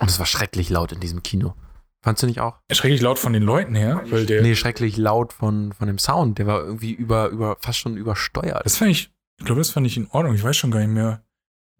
[0.00, 1.54] Und es war schrecklich laut in diesem Kino.
[2.02, 2.58] Fandst du nicht auch?
[2.72, 6.38] Schrecklich laut von den Leuten her, weil der, Nee, schrecklich laut von, von dem Sound.
[6.38, 8.64] Der war irgendwie über, über, fast schon übersteuert.
[8.64, 10.88] das fand ich, ich glaube, das fand ich in Ordnung, ich weiß schon gar nicht
[10.88, 11.22] mehr.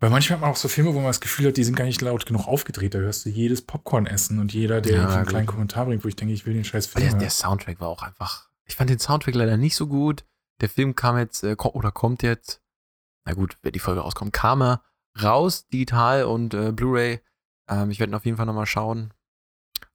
[0.01, 1.85] Weil manchmal hat man auch so Filme, wo man das Gefühl hat, die sind gar
[1.85, 2.95] nicht laut genug aufgedreht.
[2.95, 6.09] Da hörst du jedes Popcorn essen und jeder, der Ja, einen kleinen Kommentar bringt, wo
[6.09, 7.07] ich denke, ich will den scheiß Film.
[7.11, 8.49] Der, der Soundtrack war auch einfach.
[8.65, 10.25] Ich fand den Soundtrack leider nicht so gut.
[10.63, 12.63] Der Film kam jetzt, äh, oder kommt jetzt,
[13.27, 14.83] na gut, wenn die Folge rauskommt, kam er
[15.23, 17.21] raus, digital und äh, Blu-ray.
[17.69, 19.13] Ähm, ich werde ihn auf jeden Fall nochmal schauen.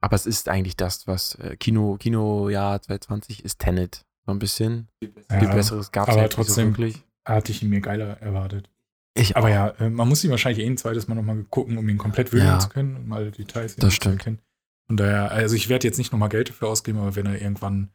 [0.02, 4.06] Aber es ist eigentlich das, was äh, Kino, Kinojahr 2020 ist Tenet.
[4.26, 4.88] So ein bisschen.
[5.02, 7.04] Ja, Viel Besseres gab es halt nicht so trotzdem- wirklich.
[7.26, 8.70] hatte ich ihn mir geiler erwartet.
[9.18, 11.88] Ich Aber ja, äh, man muss ihn wahrscheinlich eh ein zweites Mal nochmal gucken, um
[11.88, 12.60] ihn komplett würdigen Ja.
[12.60, 14.20] zu können, um alle Details Das irgendwie zu stimmt.
[14.20, 14.40] erkennen.
[14.88, 17.90] Von daher, also ich werde jetzt nicht nochmal Geld dafür ausgeben, aber wenn er irgendwann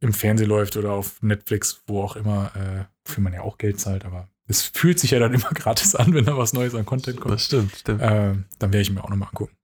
[0.00, 3.80] im Fernsehen läuft oder auf Netflix, wo auch immer, äh, wofür man ja auch Geld
[3.80, 6.84] zahlt, aber es fühlt sich ja dann immer gratis an, wenn da was Neues an
[6.84, 7.34] Content kommt.
[7.34, 8.02] Das stimmt, stimmt.
[8.02, 9.56] Äh, dann werde ich mir auch nochmal angucken.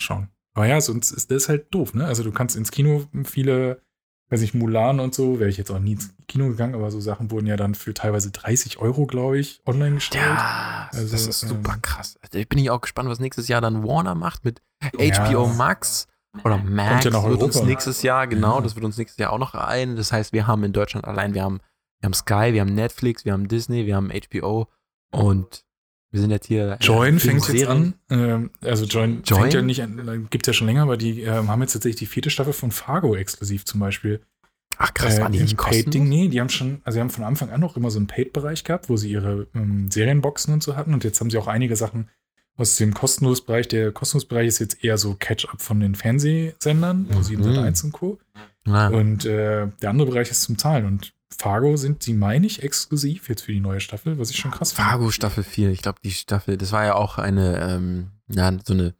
[0.00, 0.28] Schauen.
[0.54, 2.06] Aber ja, sonst ist das halt doof, ne?
[2.06, 3.82] Also du kannst ins Kino viele,
[4.30, 7.00] weiß ich, Mulan und so, wäre ich jetzt auch nie ins Kino gegangen, aber so
[7.00, 10.24] Sachen wurden ja dann für teilweise 30 Euro, glaube ich, online gestellt.
[10.24, 12.16] Ja, Also, das ist super ähm, krass.
[12.22, 14.62] Also, ich bin ich auch gespannt, was nächstes Jahr dann Warner macht mit
[14.98, 15.24] Ja.
[15.28, 16.06] HBO Max
[16.44, 17.04] oder Max.
[17.04, 17.68] ja nach wird uns Europa.
[17.68, 18.60] nächstes Jahr, genau, Ja.
[18.62, 19.96] das wird uns nächstes Jahr auch noch ein.
[19.96, 21.58] Das heißt, wir haben in Deutschland allein, wir haben,
[22.00, 24.68] wir haben Sky, wir haben Netflix, wir haben Disney, wir haben HBO
[25.10, 25.64] und
[26.10, 26.76] wir sind jetzt hier.
[26.80, 27.94] Join äh, fängt jetzt an.
[28.10, 29.40] Ähm, also Join, Join?
[29.42, 32.06] fängt ja nicht an, gibt ja schon länger, aber die ähm, haben jetzt tatsächlich die
[32.06, 34.20] vierte Staffel von Fargo exklusiv zum Beispiel.
[34.78, 36.08] Ach krass, Äh, waren die nicht Paid-Ding, kostenlos?
[36.08, 38.64] nee, die haben schon, also sie haben von Anfang an auch immer so einen Paid-Bereich
[38.64, 41.76] gehabt, wo sie ihre ähm, Serienboxen und so hatten und jetzt haben sie auch einige
[41.76, 42.08] Sachen
[42.56, 43.68] aus dem kostenlos Bereich.
[43.68, 47.42] Der kostenlos Bereich ist jetzt eher so Catch-up von den Fernsehsendern, wo sie Mhm.
[47.44, 48.18] Sat 1 und Co.
[48.66, 48.88] Ja.
[48.88, 53.28] Und äh, der andere Bereich ist zum Zahlen und Fargo sind sie, meine ich, exklusiv
[53.28, 54.88] jetzt für die neue Staffel, was ich schon krass finde.
[54.90, 58.74] Fargo Staffel 4, ich glaube, die Staffel, das war ja auch eine, ähm, ja, so
[58.74, 58.94] eine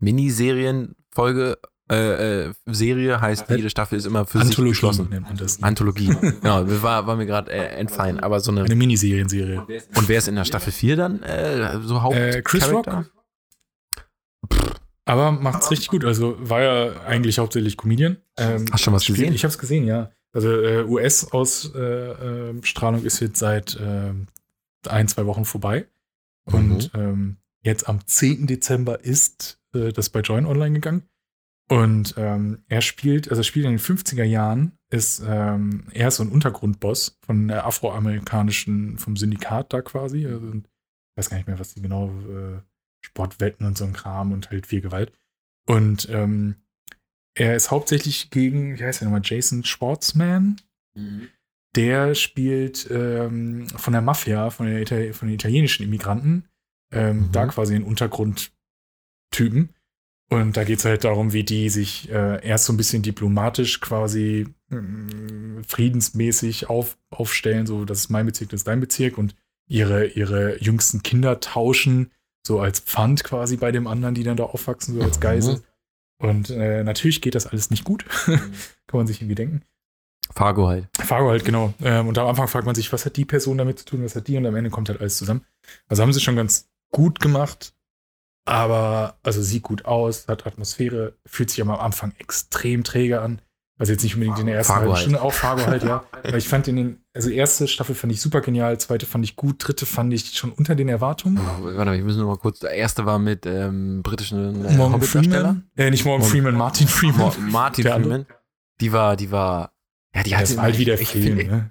[0.00, 1.58] Miniserienfolge,
[1.90, 5.08] äh, äh, Serie, heißt, jede Staffel ist immer für sich Anthologie geschlossen.
[5.08, 5.62] nennt man das.
[5.62, 6.08] Anthologie.
[6.42, 8.64] genau, war, war mir gerade äh, entfallen, aber so eine.
[8.64, 9.60] Eine Miniserienserie.
[9.96, 11.22] Und wer ist in der Staffel 4 dann?
[11.22, 12.84] Äh, so Haupt Äh, Chris Rock.
[12.84, 13.10] Charakter?
[15.06, 16.04] Aber macht's richtig gut.
[16.04, 18.18] Also war ja eigentlich hauptsächlich Comedian.
[18.36, 19.32] Ähm, Hast du schon was gesehen?
[19.32, 20.10] Ich habe es gesehen, ja.
[20.38, 24.28] Also äh, US-Ausstrahlung ist jetzt seit ähm,
[24.86, 25.88] ein, zwei Wochen vorbei.
[26.44, 27.00] Und Mhm.
[27.00, 28.46] ähm, jetzt am 10.
[28.46, 31.02] Dezember ist äh, das bei Join online gegangen.
[31.68, 36.18] Und ähm, er spielt, also er spielt in den 50er Jahren, ist ähm, er ist
[36.18, 40.24] so ein Untergrundboss von der afroamerikanischen, vom Syndikat da quasi.
[40.24, 40.62] Also, ich
[41.16, 42.60] weiß gar nicht mehr, was die genau äh,
[43.00, 45.10] Sportwetten und so ein Kram und halt viel Gewalt.
[45.66, 46.54] Und ähm,
[47.38, 50.60] er ist hauptsächlich gegen, wie heißt der nochmal, Jason Schwartzman.
[51.76, 56.44] Der spielt ähm, von der Mafia, von, der Ita von den italienischen Immigranten,
[56.92, 57.32] ähm, Mhm.
[57.32, 58.52] da quasi den Untergrund
[59.30, 59.70] Typen.
[60.30, 63.80] Und da geht es halt darum, wie die sich äh, erst so ein bisschen diplomatisch
[63.80, 69.34] quasi mh, friedensmäßig auf, aufstellen, so das ist mein Bezirk, das ist dein Bezirk und
[69.68, 72.10] ihre, ihre jüngsten Kinder tauschen,
[72.46, 75.62] so als Pfand quasi bei dem anderen, die dann da aufwachsen, so als Geisel.
[76.18, 78.04] Und äh, natürlich geht das alles nicht gut.
[78.26, 79.62] Kann man sich irgendwie denken.
[80.34, 80.88] Fargo halt.
[80.98, 81.72] Fargo halt, genau.
[81.80, 84.16] Ähm, und am Anfang fragt man sich, was hat die Person damit zu tun, was
[84.16, 84.36] hat die?
[84.36, 85.44] Und am Ende kommt halt alles zusammen.
[85.86, 87.74] Also haben sie schon ganz gut gemacht.
[88.44, 93.42] Aber, also sieht gut aus, hat Atmosphäre, fühlt sich aber am Anfang extrem träge an.
[93.78, 94.98] Also jetzt nicht unbedingt in der ersten halben halt.
[95.00, 96.04] Stunde, auch Fargo halt, ja.
[96.24, 99.36] Aber ich fand in den, also erste Staffel fand ich super genial, zweite fand ich
[99.36, 101.38] gut, dritte fand ich schon unter den Erwartungen.
[101.38, 102.58] Oh, warte mal, ich muss nur mal kurz.
[102.58, 105.00] Der erste war mit ähm, britischen äh, Morgan.
[105.00, 105.70] Freeman.
[105.76, 107.18] Äh, nicht Morgan Morgan- Freeman, Martin Freeman.
[107.18, 108.12] Mo- Martin Der andere.
[108.24, 108.26] Freeman.
[108.80, 109.72] Die war, die war.
[110.14, 111.70] Ja, die Ja, hat das war halt wie der ich Film, find- ne?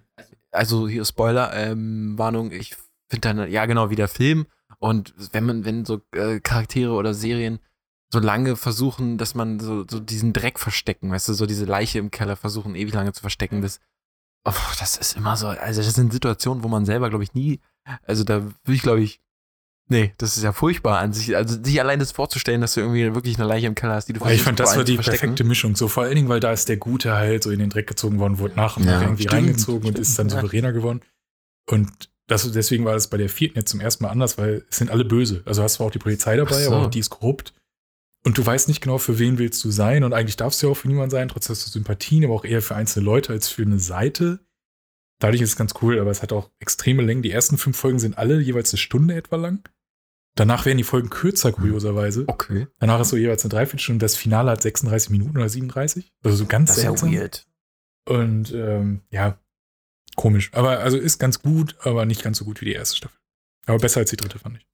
[0.51, 2.75] also hier Spoiler, ähm, Warnung, ich
[3.09, 4.45] finde dann, ja genau, wie der Film.
[4.79, 7.59] Und wenn man, wenn so äh, Charaktere oder Serien
[8.11, 11.99] so lange versuchen, dass man so, so diesen Dreck verstecken, weißt du, so diese Leiche
[11.99, 13.79] im Keller versuchen, ewig lange zu verstecken, das,
[14.45, 17.59] oh, das ist immer so, also das sind Situationen, wo man selber, glaube ich, nie,
[18.03, 19.19] also da würde ich, glaube ich,
[19.89, 23.13] nee, das ist ja furchtbar an sich, also sich allein das vorzustellen, dass du irgendwie
[23.13, 25.19] wirklich eine Leiche im Keller hast, die du Ja, ich fand, das war die verstecken.
[25.19, 25.75] perfekte Mischung.
[25.75, 28.19] So vor allen Dingen, weil da ist der Gute halt so in den Dreck gezogen
[28.19, 30.41] worden, wurde nach und Ja, nach irgendwie stimmt, reingezogen und stimmt, ist dann ja.
[30.41, 31.01] souveräner geworden.
[31.69, 34.77] Und das, deswegen war das bei der vierten jetzt zum ersten Mal anders, weil es
[34.77, 35.43] sind alle böse.
[35.45, 36.71] Also hast zwar auch die Polizei dabei, so.
[36.71, 37.53] aber auch die ist korrupt.
[38.25, 40.03] Und du weißt nicht genau, für wen willst du sein.
[40.03, 42.45] Und eigentlich darfst du ja auch für niemanden sein, trotzdem hast du Sympathien, aber auch
[42.45, 44.39] eher für einzelne Leute als für eine Seite.
[45.19, 47.23] Dadurch ist es ganz cool, aber es hat auch extreme Längen.
[47.23, 49.67] Die ersten fünf Folgen sind alle jeweils eine Stunde etwa lang.
[50.35, 52.25] Danach werden die Folgen kürzer, kurioserweise.
[52.27, 52.67] Okay.
[52.77, 54.03] Danach ist so jeweils eine Dreiviertelstunde.
[54.03, 56.13] Das Finale hat 36 Minuten oder 37.
[56.23, 57.11] Also so ganz Das ist ja seltsam.
[57.11, 57.47] weird.
[58.07, 59.39] Und ähm, ja,
[60.15, 60.51] komisch.
[60.53, 63.17] Aber also ist ganz gut, aber nicht ganz so gut wie die erste Staffel.
[63.65, 64.66] Aber besser als die dritte, fand ich.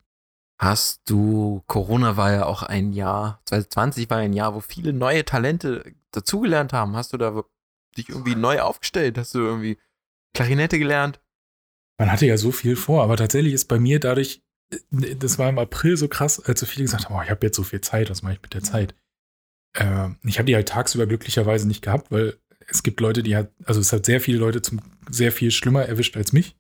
[0.64, 5.26] Hast du, Corona war ja auch ein Jahr, 2020 war ein Jahr, wo viele neue
[5.26, 6.96] Talente dazugelernt haben.
[6.96, 7.44] Hast du da
[7.98, 9.18] dich irgendwie neu aufgestellt?
[9.18, 9.78] Hast du irgendwie
[10.34, 11.20] Klarinette gelernt?
[12.00, 14.42] Man hatte ja so viel vor, aber tatsächlich ist bei mir dadurch,
[14.72, 17.46] äh, das war im April so krass, als so viele gesagt haben, oh, ich habe
[17.46, 18.96] jetzt so viel Zeit, was mache ich mit der Zeit?
[19.76, 22.38] Ähm, ich habe die halt tagsüber glücklicherweise nicht gehabt, weil
[22.70, 25.84] es gibt Leute, die halt, also es hat sehr viele Leute zum sehr viel schlimmer
[25.84, 26.56] erwischt als mich.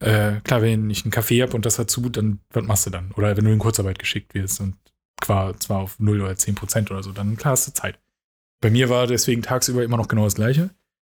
[0.00, 3.12] Äh, klar, wenn ich einen Kaffee habe und das dazu, dann was machst du dann?
[3.12, 4.76] Oder wenn du in Kurzarbeit geschickt wirst und
[5.22, 7.98] zwar auf 0 oder 10 Prozent oder so, dann klar hast du Zeit.
[8.62, 10.70] Bei mir war deswegen tagsüber immer noch genau das Gleiche.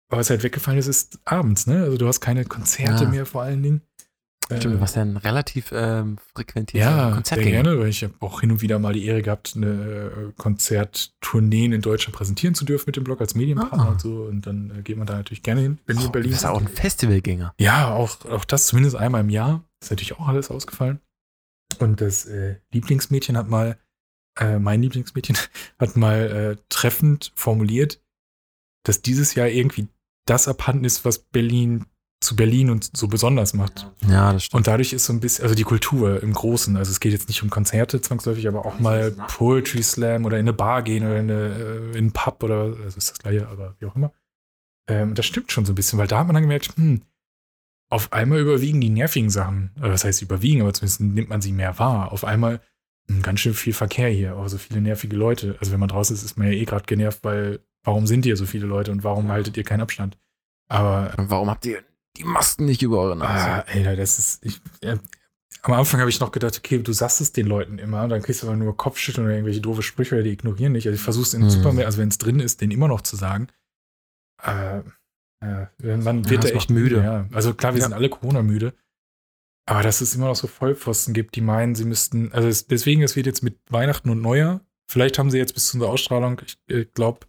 [0.09, 1.83] Aber was halt weggefallen ist, ist abends, ne?
[1.85, 3.11] Also du hast keine Konzerte Ja.
[3.11, 3.83] mehr vor allen Dingen.
[4.45, 7.63] Stimmt, Äh, du warst ja ein relativ ähm, frequentierter ja, sehr Konzertgänger.
[7.63, 11.73] gerne, weil ich habe auch hin und wieder mal die Ehre gehabt, eine äh, Konzerttourneen
[11.73, 13.91] in Deutschland präsentieren zu dürfen mit dem Blog als Medienpartner Ah.
[13.93, 14.23] und so.
[14.25, 16.35] Und dann äh, geht man da natürlich gerne hin, wenn die in Oh, Berlin du
[16.35, 17.55] bist auch ein Festivalgänger.
[17.59, 19.65] Ja, auch, auch das zumindest einmal im Jahr.
[19.81, 21.01] Ist natürlich auch alles ausgefallen.
[21.79, 23.79] Und das äh, Lieblingsmädchen hat mal,
[24.39, 25.37] äh, mein Lieblingsmädchen
[25.79, 28.01] hat mal äh, treffend formuliert,
[28.85, 29.89] dass dieses Jahr irgendwie
[30.27, 31.87] das abhanden ist, was Berlin
[32.23, 33.87] zu Berlin und so besonders macht.
[34.09, 34.59] Ja, das stimmt.
[34.59, 37.29] Und dadurch ist so ein bisschen, also die Kultur im Großen, also es geht jetzt
[37.29, 41.19] nicht um Konzerte zwangsläufig, aber auch mal Poetry Slam oder in eine Bar gehen oder
[41.19, 44.13] in, eine, äh, in einen Pub oder, also ist das gleiche, aber wie auch immer.
[44.89, 47.03] Ähm, das stimmt schon so ein bisschen, weil da hat man dann gemerkt, hm,
[47.89, 49.71] auf einmal überwiegen die nervigen Sachen.
[49.79, 52.13] Oder was heißt überwiegen, aber zumindest nimmt man sie mehr wahr.
[52.13, 52.61] Auf einmal
[53.09, 55.57] hm, ganz schön viel Verkehr hier, auch so viele nervige Leute.
[55.61, 58.37] Also wenn man draußen ist, ist man ja eh gerade genervt, weil warum sind hier
[58.37, 60.19] so viele Leute und warum haltet ihr keinen Abstand?
[60.69, 61.83] Aber warum habt ihr
[62.17, 63.51] die Masken nicht über eure Nase?
[63.51, 64.45] Ah, Alter, das ist.
[64.45, 64.99] Ich, ja,
[65.63, 68.43] am Anfang habe ich noch gedacht, okay, du sagst es den Leuten immer, dann kriegst
[68.43, 70.87] du aber nur Kopfschütteln oder irgendwelche doofe Sprüche oder die ignorieren nicht.
[70.87, 71.51] Also ich versuche es in Mhm.
[71.51, 73.49] Supermärkten, also wenn es drin ist, den immer noch zu sagen.
[74.43, 74.79] Äh,
[75.41, 77.03] äh, man Ja, wird das da echt müde.
[77.03, 77.29] Ja.
[77.33, 77.87] Also klar, wir Ja.
[77.87, 78.75] sind alle Corona-müde.
[79.67, 83.03] Aber dass es immer noch so Vollpfosten gibt, die meinen, sie müssten, also es, deswegen,
[83.03, 84.61] es wird jetzt mit Weihnachten und Neujahr,
[84.91, 87.21] vielleicht haben sie jetzt bis zu unserer Ausstrahlung, ich äh, glaube,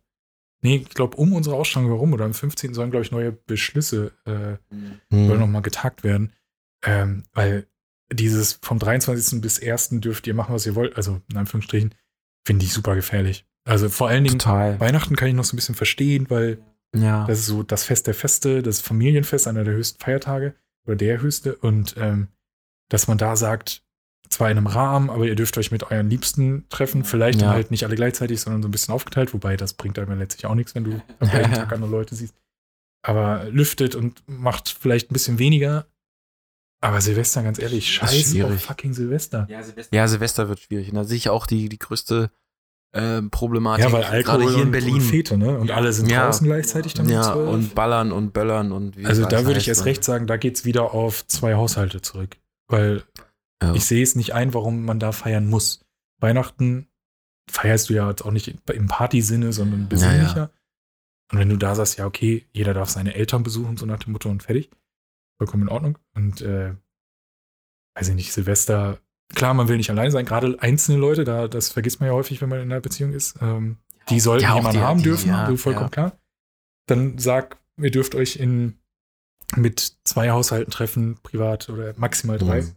[0.64, 2.74] nee, ich glaube, um unsere Ausstrahlung herum oder am 15.
[2.74, 4.58] sollen, glaube ich, neue Beschlüsse äh,
[5.12, 5.28] Hm.
[5.28, 6.34] soll nochmal getagt werden.
[6.86, 7.68] Ähm, weil
[8.12, 9.42] dieses vom 23.
[9.42, 9.90] bis 1.
[10.02, 11.94] dürft ihr machen, was ihr wollt, also in Anführungsstrichen,
[12.46, 13.46] finde ich super gefährlich.
[13.66, 14.80] Also vor allen Dingen Total.
[14.80, 16.58] Weihnachten kann ich noch so ein bisschen verstehen, weil
[16.96, 17.26] Ja.
[17.26, 20.56] das ist so das Fest der Feste, das Familienfest, einer der höchsten Feiertage
[20.86, 21.56] oder der höchste.
[21.56, 22.28] Und ähm,
[22.90, 23.83] dass man da sagt,
[24.34, 27.48] zwar in einem Rahmen, aber ihr dürft euch mit euren Liebsten treffen, vielleicht Ja.
[27.48, 30.16] dann halt nicht alle gleichzeitig, sondern so ein bisschen aufgeteilt, wobei das bringt einem ja
[30.16, 32.36] letztlich auch nichts, wenn du am gleichen Tag andere Leute siehst.
[33.06, 35.88] Aber lüftet und macht vielleicht ein bisschen weniger.
[36.82, 39.48] Aber Silvester, ganz ehrlich, Das ist scheiß auf fucking Silvester.
[39.92, 40.90] Ja, Silvester wird schwierig.
[40.90, 42.30] Und da sehe ich auch die, die größte
[42.94, 43.86] ähm, Problematik.
[43.86, 44.94] Ja, weil Alkohol gerade hier in Berlin.
[44.96, 45.58] und Fete, ne?
[45.58, 46.26] Und alle sind Ja.
[46.26, 47.50] draußen gleichzeitig dann um ja, 12.
[47.50, 50.38] und ballern und böllern und wie Also es da würde ich erst recht sagen, da
[50.38, 52.38] geht's wieder auf zwei Haushalte zurück.
[52.68, 53.04] Weil
[53.64, 53.74] Ja.
[53.76, 55.86] ich sehe es nicht ein, warum man da feiern muss.
[56.20, 56.88] Weihnachten
[57.50, 60.38] feierst du ja jetzt auch nicht im Partysinne, sondern besinnlicher.
[60.38, 60.50] Ja.
[61.32, 64.14] Und wenn du da sagst, ja, okay, jeder darf seine Eltern besuchen, so nach dem
[64.14, 64.70] Motto und fertig,
[65.38, 65.98] vollkommen in Ordnung.
[66.16, 66.76] Und äh,
[67.96, 69.00] weiß ich nicht, Silvester,
[69.34, 72.42] klar, man will nicht allein sein, gerade einzelne Leute, da, das vergisst man ja häufig,
[72.42, 73.36] wenn man in einer Beziehung ist.
[73.42, 73.78] Ähm,
[74.10, 75.90] die sollten Ja, jemanden die- haben die- dürfen, ja, so vollkommen ja.
[75.92, 76.20] klar.
[76.88, 78.78] Dann sag, ihr dürft euch in
[79.56, 82.62] mit zwei Haushalten treffen, privat oder maximal drei.
[82.64, 82.76] Mhm.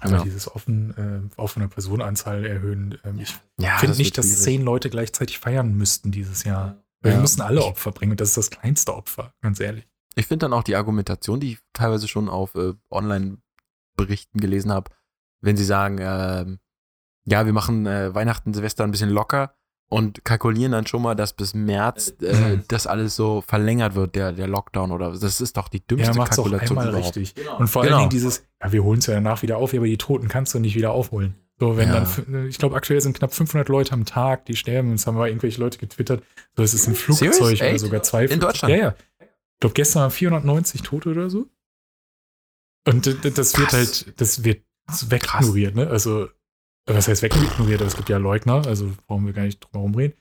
[0.00, 0.22] Also Ja.
[0.22, 2.98] dieses offen, äh, offene Personenanzahl erhöhen.
[3.04, 4.42] Ähm, ich Ja, finde das nicht, dass schwierig.
[4.42, 6.76] zehn Leute gleichzeitig feiern müssten dieses Jahr.
[7.00, 7.18] Weil Ja.
[7.18, 9.86] wir müssen alle Opfer bringen und das ist das kleinste Opfer, ganz ehrlich.
[10.14, 14.90] Ich finde dann auch die Argumentation, die ich teilweise schon auf äh, Online-Berichten gelesen habe,
[15.40, 16.58] wenn sie sagen, ähm,
[17.24, 19.54] ja, wir machen äh, Weihnachten, Silvester ein bisschen locker
[19.90, 22.64] und kalkulieren dann schon mal, dass bis März äh, Mhm.
[22.68, 26.16] das alles so verlängert wird, der, der Lockdown oder das ist doch die dümmste Ja,
[26.16, 27.16] macht's auch Kalkulation einmal überhaupt.
[27.16, 27.48] richtig.
[27.58, 27.94] Und vor Genau.
[27.96, 30.52] allen Dingen dieses, ja, wir holen es ja danach wieder auf, aber die Toten kannst
[30.54, 31.34] du nicht wieder aufholen.
[31.60, 31.94] So, wenn Ja.
[31.94, 34.90] dann, f- ich glaube, aktuell sind knapp 500 Leute am Tag, die sterben.
[34.92, 36.22] Jetzt haben wir irgendwelche Leute getwittert.
[36.56, 37.60] So, es ist ein Flugzeug Serious?
[37.60, 37.80] oder Echt?
[37.80, 38.26] sogar zwei.
[38.26, 38.72] In Deutschland?
[38.74, 38.94] Ja, ja.
[39.20, 41.46] Ich glaube, gestern waren 490 Tote oder so.
[42.86, 43.72] Und das wird Krass.
[43.72, 44.62] halt, das wird
[45.08, 45.88] wegignoriert, ne?
[45.88, 46.28] Also,
[46.96, 47.80] was heißt wegignoriert?
[47.80, 50.14] Aber es gibt ja Leugner, also brauchen wir gar nicht drum herum reden.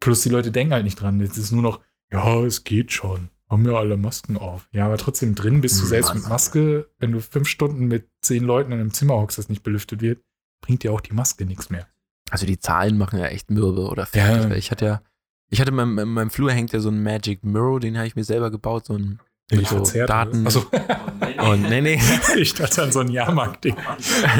[0.00, 1.20] Plus die Leute denken halt nicht dran.
[1.20, 1.80] Jetzt ist nur noch,
[2.10, 3.28] ja, es geht schon.
[3.48, 4.68] Haben ja alle Masken auf.
[4.72, 8.08] Ja, aber trotzdem drin bist du Hm, selbst mit Maske, wenn du fünf Stunden mit
[8.22, 10.22] zehn Leuten in einem Zimmer hockst, das nicht belüftet wird,
[10.62, 11.86] bringt dir auch die Maske nichts mehr.
[12.30, 14.50] Also die Zahlen machen ja echt mürbe oder fertig.
[14.50, 14.56] Ja.
[14.56, 15.02] Ich hatte ja,
[15.48, 18.06] ich hatte in meinem, in meinem Flur hängt ja so ein Magic Mirror, den habe
[18.06, 19.18] ich mir selber gebaut, so ein
[19.50, 20.08] ich so verzerrt?
[20.08, 20.64] Daten- Also,
[21.42, 22.00] und nee, nee,
[22.36, 23.76] ich dachte an so ein Jahrmarkt-Ding.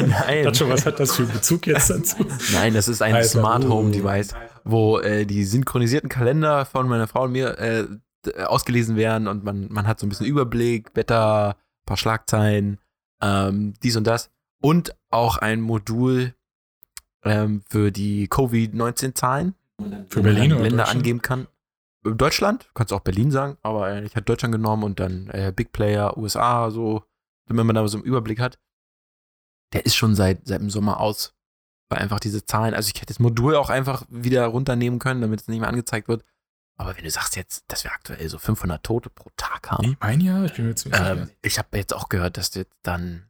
[0.07, 0.53] nein.
[0.55, 2.25] Schon, was hat das für einen Bezug jetzt dazu?
[2.53, 3.69] Nein, das ist ein Alter, Smart uh.
[3.69, 4.33] Home Device,
[4.63, 7.87] wo äh, die synchronisierten Kalender von meiner Frau und mir äh,
[8.25, 12.79] d- ausgelesen werden und man, man hat so ein bisschen Überblick, Wetter, paar Schlagzeilen,
[13.21, 14.29] ähm, dies und das.
[14.61, 16.33] Und auch ein Modul
[17.23, 19.55] ähm, für die Covid-19-Zahlen.
[20.09, 21.47] Für Berlin oder Länder angeben kann.
[22.03, 25.71] Deutschland, kannst auch Berlin sagen, aber äh, ich hatte Deutschland genommen und dann äh, Big
[25.71, 27.03] Player, USA, so,
[27.47, 28.57] wenn man da so einen Überblick hat.
[29.73, 31.33] Der ist schon seit, seit dem Sommer aus.
[31.89, 35.41] Weil einfach diese Zahlen, also ich hätte das Modul auch einfach wieder runternehmen können, damit
[35.41, 36.23] es nicht mehr angezeigt wird.
[36.77, 39.97] Aber wenn du sagst jetzt, dass wir aktuell so 500 Tote pro Tag haben, Nee,
[39.99, 40.45] mein Jahr?
[40.45, 41.11] Ich bin mir jetzt nicht sicher.
[41.11, 43.29] ähm, ich habe jetzt auch gehört, dass jetzt dann,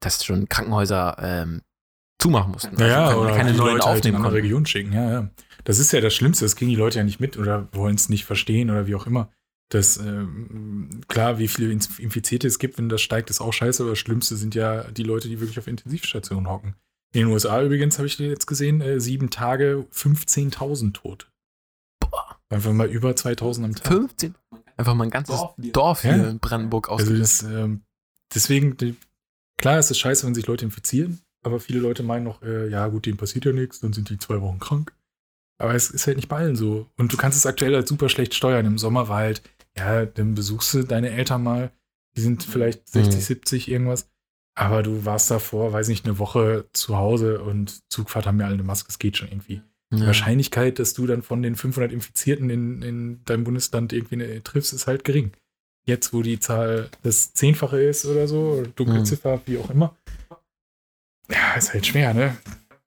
[0.00, 1.62] dass schon Krankenhäuser ähm,
[2.26, 2.78] zumachen mussten.
[2.80, 4.42] Ja, ja, Also oder keine die neuen Leute halt in aufnehmen andere konnten.
[4.46, 4.92] Region schicken.
[4.92, 5.30] Ja, ja.
[5.64, 6.44] Das ist ja das Schlimmste.
[6.44, 9.06] Das kriegen die Leute ja nicht mit oder wollen es nicht verstehen oder wie auch
[9.06, 9.30] immer.
[9.70, 13.82] Das, ähm, klar, wie viele Inf- Infizierte es gibt, wenn das steigt, ist auch scheiße,
[13.82, 16.74] aber das Schlimmste sind ja die Leute, die wirklich auf Intensivstationen hocken.
[17.12, 21.26] In den USA übrigens habe ich jetzt gesehen, äh, sieben Tage, 15.000 Tote.
[21.98, 22.36] Boah.
[22.48, 23.86] Einfach mal über 2000 am Tag.
[23.88, 24.34] 15?
[24.76, 25.40] Einfach mal ein ganzes
[25.72, 26.28] Dorf hier, Ja.
[26.28, 27.42] in Brandenburg Also ausgelöst.
[27.42, 27.80] das, ähm,
[28.34, 28.94] deswegen, die,
[29.58, 32.86] klar ist es scheiße, wenn sich Leute infizieren, aber viele Leute meinen noch, äh, ja
[32.88, 34.92] gut, denen passiert ja nichts, dann sind die zwei Wochen krank.
[35.58, 36.86] Aber es ist halt nicht bei allen so.
[36.98, 38.66] Und du kannst es aktuell halt super schlecht steuern.
[38.66, 39.42] Im Sommer war halt,
[39.76, 41.70] ja, dann besuchst du deine Eltern mal,
[42.16, 43.20] die sind vielleicht 60, Mhm.
[43.24, 44.10] 70, irgendwas.
[44.58, 48.54] Aber du warst davor, weiß nicht, eine Woche zu Hause und Zugfahrt haben ja alle
[48.54, 49.62] eine Maske, es geht schon irgendwie.
[49.94, 50.06] Die Ja.
[50.06, 54.72] Wahrscheinlichkeit, dass du dann von den 500 Infizierten in, in deinem Bundesland irgendwie eine, triffst,
[54.72, 55.32] ist halt gering.
[55.86, 59.04] Jetzt, wo die Zahl das Zehnfache ist oder so, dunkle Mhm.
[59.04, 59.94] Ziffer, wie auch immer.
[61.30, 62.36] Ja, ist halt schwer, ne?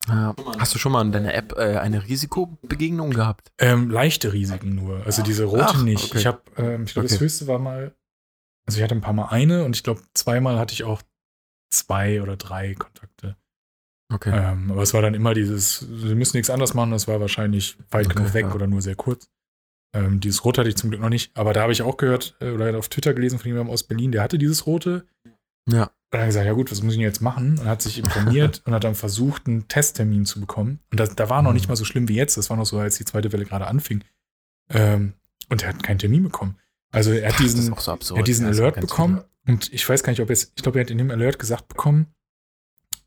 [0.07, 0.35] Ja.
[0.57, 3.51] Hast du schon mal in deiner App äh, eine Risikobegegnung gehabt?
[3.59, 5.05] Ähm, leichte Risiken nur.
[5.05, 6.05] Also diese rote Ach, nicht.
[6.05, 6.17] okay.
[6.19, 7.25] Ich habe, ähm, ich glaube, das Okay.
[7.25, 7.93] höchste war mal,
[8.67, 11.01] also ich hatte ein paar Mal eine und ich glaube, zweimal hatte ich auch
[11.71, 13.35] zwei oder drei Kontakte.
[14.11, 14.31] Okay.
[14.33, 17.77] Ähm, aber es war dann immer dieses, wir müssen nichts anderes machen, das war wahrscheinlich
[17.91, 18.53] weit Okay, genug weg ja.
[18.55, 19.29] oder nur sehr kurz.
[19.95, 22.35] Ähm, dieses Rote hatte ich zum Glück noch nicht, aber da habe ich auch gehört
[22.39, 25.05] äh, oder auf Twitter gelesen von jemandem aus Berlin, der hatte dieses Rote.
[25.69, 25.91] Ja.
[26.11, 27.59] Und dann hat er gesagt, ja gut, was muss ich denn jetzt machen?
[27.59, 30.79] Und hat sich informiert und hat dann versucht, einen Testtermin zu bekommen.
[30.91, 31.55] Und das, da war noch Mhm.
[31.57, 33.67] nicht mal so schlimm wie jetzt, das war noch so, als die zweite Welle gerade
[33.67, 34.03] anfing.
[34.69, 35.13] Ähm,
[35.49, 36.57] und er hat keinen Termin bekommen.
[36.91, 40.11] Also er hat diesen, so er hat diesen Ja, Alert bekommen und ich weiß gar
[40.11, 42.07] nicht, ob er es, ich glaube, er hat in dem Alert gesagt bekommen,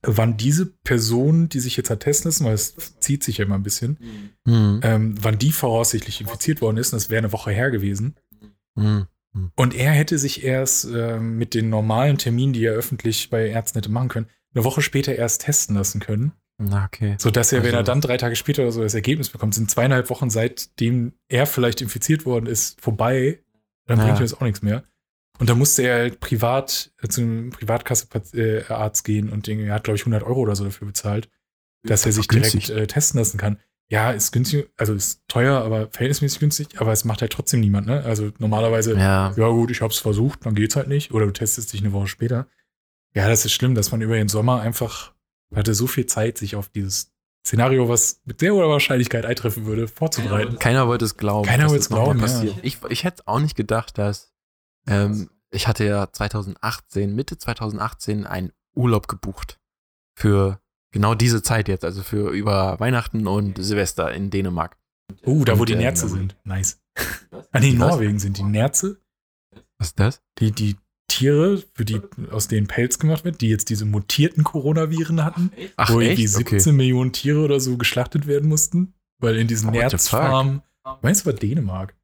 [0.02, 3.54] wann diese Person, die sich jetzt hat testen lassen, weil es zieht sich ja immer
[3.56, 3.98] ein bisschen,
[4.44, 4.80] Mhm.
[4.82, 8.16] ähm, wann die voraussichtlich infiziert worden ist, und das wäre eine Woche her gewesen.
[8.76, 9.06] Mhm.
[9.56, 13.78] Und er hätte sich erst ähm, mit den normalen Terminen, die er öffentlich bei Ärzten
[13.78, 16.32] hätte machen können, eine Woche später erst testen lassen können.
[16.58, 17.16] Na, okay.
[17.18, 19.70] Sodass er, wenn Also- er dann drei Tage später oder so das Ergebnis bekommt, sind
[19.70, 23.42] zweieinhalb Wochen seitdem er vielleicht infiziert worden ist, vorbei.
[23.86, 24.04] Dann Ja.
[24.04, 24.84] bringt ihm das auch nichts mehr.
[25.38, 29.74] Und da musste er halt privat äh, zu einem Privatkasse-Arzt äh, gehen und den, er
[29.74, 31.28] hat, glaube ich, 100 Euro oder so dafür bezahlt,
[31.84, 33.58] dass er sich direkt äh, testen lassen kann.
[33.92, 37.86] Ja, ist günstig, also ist teuer, aber verhältnismäßig günstig, aber es macht halt trotzdem niemand,
[37.86, 38.02] ne?
[38.04, 39.34] Also normalerweise, Ja.
[39.36, 41.12] ja gut, ich hab's versucht, dann geht's halt nicht.
[41.12, 42.46] Oder du testest dich eine Woche später.
[43.14, 45.12] Ja, das ist schlimm, dass man über den Sommer einfach,
[45.54, 47.12] hatte so viel Zeit, sich auf dieses
[47.46, 50.58] Szenario, was mit sehr hoher Wahrscheinlichkeit eintreffen würde, vorzubereiten.
[50.58, 51.46] Keiner wollte es glauben.
[51.46, 52.24] Keiner wollte es glauben, ja.
[52.24, 52.54] passiert.
[52.62, 54.32] Ich, ich hätte auch nicht gedacht, dass
[54.86, 59.60] ähm, ich hatte ja 2018, Mitte 2018 einen Urlaub gebucht
[60.14, 60.61] für
[60.92, 64.76] genau diese Zeit jetzt, also für über Weihnachten und Silvester in Dänemark.
[65.24, 66.36] Oh, da wo Und, die ähm, Nerze sind.
[66.44, 66.80] Nice.
[67.50, 67.78] Ah, nee, in?
[67.78, 69.00] Norwegen sind die Nerze,
[69.78, 70.22] Was ist das?
[70.38, 70.76] die, die
[71.08, 75.90] Tiere, für die aus denen Pelz gemacht wird, die jetzt diese mutierten Coronaviren hatten, Ach,
[75.90, 76.34] wo irgendwie echt?
[76.34, 80.62] 17 Millionen Tiere oder so geschlachtet werden mussten, weil in diesen the Nerzfarmen,
[81.02, 81.94] meinst du, war Dänemark,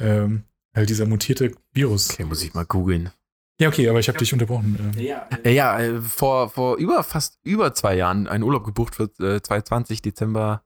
[0.00, 2.10] ähm, halt dieser mutierte Virus.
[2.10, 3.10] Okay, muss ich mal googeln.
[3.58, 4.76] Ja, okay, aber ich habe dich unterbrochen.
[4.78, 4.98] Ähm,
[5.44, 9.40] Äh, ja, äh, vor, vor über fast über zwei Jahren einen Urlaub gebucht für äh,
[9.40, 10.62] 2020, Dezember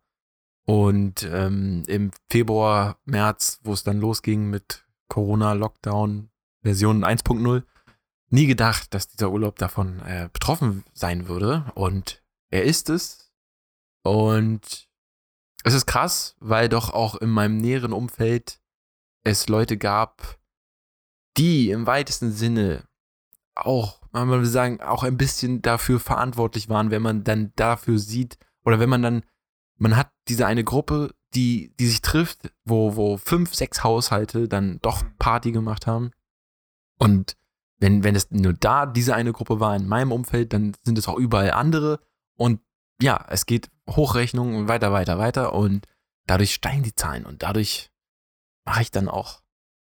[0.67, 6.31] und ähm, im Februar, März, wo es dann losging mit Corona-Lockdown
[6.63, 7.63] Version 1.0,
[8.29, 13.33] nie gedacht, dass dieser Urlaub davon äh, betroffen sein würde und er ist es
[14.03, 14.89] und
[15.63, 18.61] es ist krass, weil doch auch in meinem näheren Umfeld
[19.25, 20.40] es Leute gab,
[21.41, 22.85] die im weitesten Sinne
[23.55, 28.39] auch, man würde sagen, auch ein bisschen dafür verantwortlich waren, wenn man dann dafür sieht,
[28.63, 29.23] oder wenn man dann,
[29.79, 34.81] man hat diese eine Gruppe, die, die sich trifft, wo, wo fünf, sechs Haushalte dann
[34.83, 36.11] doch Party gemacht haben.
[36.99, 37.37] Und
[37.79, 41.09] wenn, wenn es nur da diese eine Gruppe war in meinem Umfeld, dann sind es
[41.09, 42.01] auch überall andere.
[42.37, 42.61] Und
[43.01, 45.55] ja, es geht Hochrechnung und weiter, weiter, weiter.
[45.55, 45.87] Und
[46.27, 47.25] dadurch steigen die Zahlen.
[47.25, 47.91] Und dadurch
[48.67, 49.41] mache ich dann auch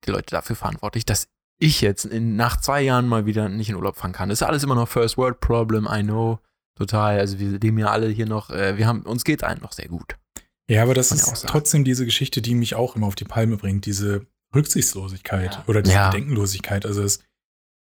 [0.04, 1.28] die Leute dafür verantwortlich, dass
[1.60, 4.28] ich jetzt in, nach zwei Jahren mal wieder nicht in Urlaub fahren kann.
[4.30, 6.40] Das ist alles immer noch First World Problem, I know.
[6.76, 7.18] Total.
[7.20, 9.88] Also wir leben ja alle hier noch, äh, wir haben, uns geht allen noch sehr
[9.88, 10.16] gut.
[10.68, 13.86] Ja, aber das ist trotzdem diese Geschichte, die mich auch immer auf die Palme bringt,
[13.86, 15.64] diese Rücksichtslosigkeit Ja.
[15.66, 16.10] oder diese Ja.
[16.10, 16.86] Bedenkenlosigkeit.
[16.86, 17.20] Also es,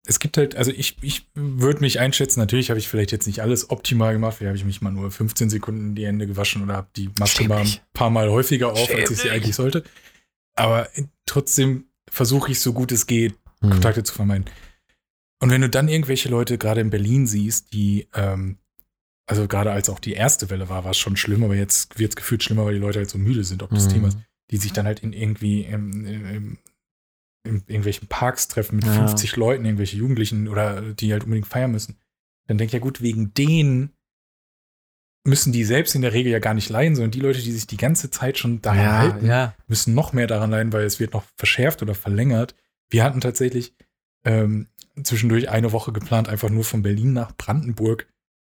[0.05, 3.41] es gibt halt, also ich, ich würde mich einschätzen, natürlich habe ich vielleicht jetzt nicht
[3.41, 6.75] alles optimal gemacht, vielleicht habe ich mich mal nur 15 Sekunden die Hände gewaschen oder
[6.75, 9.83] habe die Maske mal ein paar Mal häufiger auf, Schäm als ich sie eigentlich sollte.
[10.55, 10.87] Aber
[11.25, 13.35] trotzdem versuche ich so gut es geht,
[13.65, 13.71] Hm.
[13.71, 14.45] Kontakte zu vermeiden.
[15.41, 18.57] Und wenn du dann irgendwelche Leute gerade in Berlin siehst, die, ähm,
[19.27, 22.11] also gerade als auch die erste Welle war, war es schon schlimm, aber jetzt wird
[22.11, 23.93] es gefühlt schlimmer, weil die Leute halt so müde sind, ob das Mhm.
[23.93, 24.17] Thema ist,
[24.51, 26.57] die sich dann halt in irgendwie in, in,
[27.43, 28.93] in irgendwelchen Parks treffen mit Ja.
[28.93, 31.97] 50 Leuten, irgendwelche Jugendlichen oder die halt unbedingt feiern müssen.
[32.47, 33.91] Dann denke ich ja gut, wegen denen
[35.27, 37.65] müssen die selbst in der Regel ja gar nicht leiden, sondern die Leute, die sich
[37.65, 39.55] die ganze Zeit schon daran ja, halten, ja.
[39.67, 42.55] müssen noch mehr daran leiden, weil es wird noch verschärft oder verlängert.
[42.89, 43.73] Wir hatten tatsächlich
[44.25, 44.67] ähm,
[45.03, 48.07] zwischendurch eine Woche geplant, einfach nur von Berlin nach Brandenburg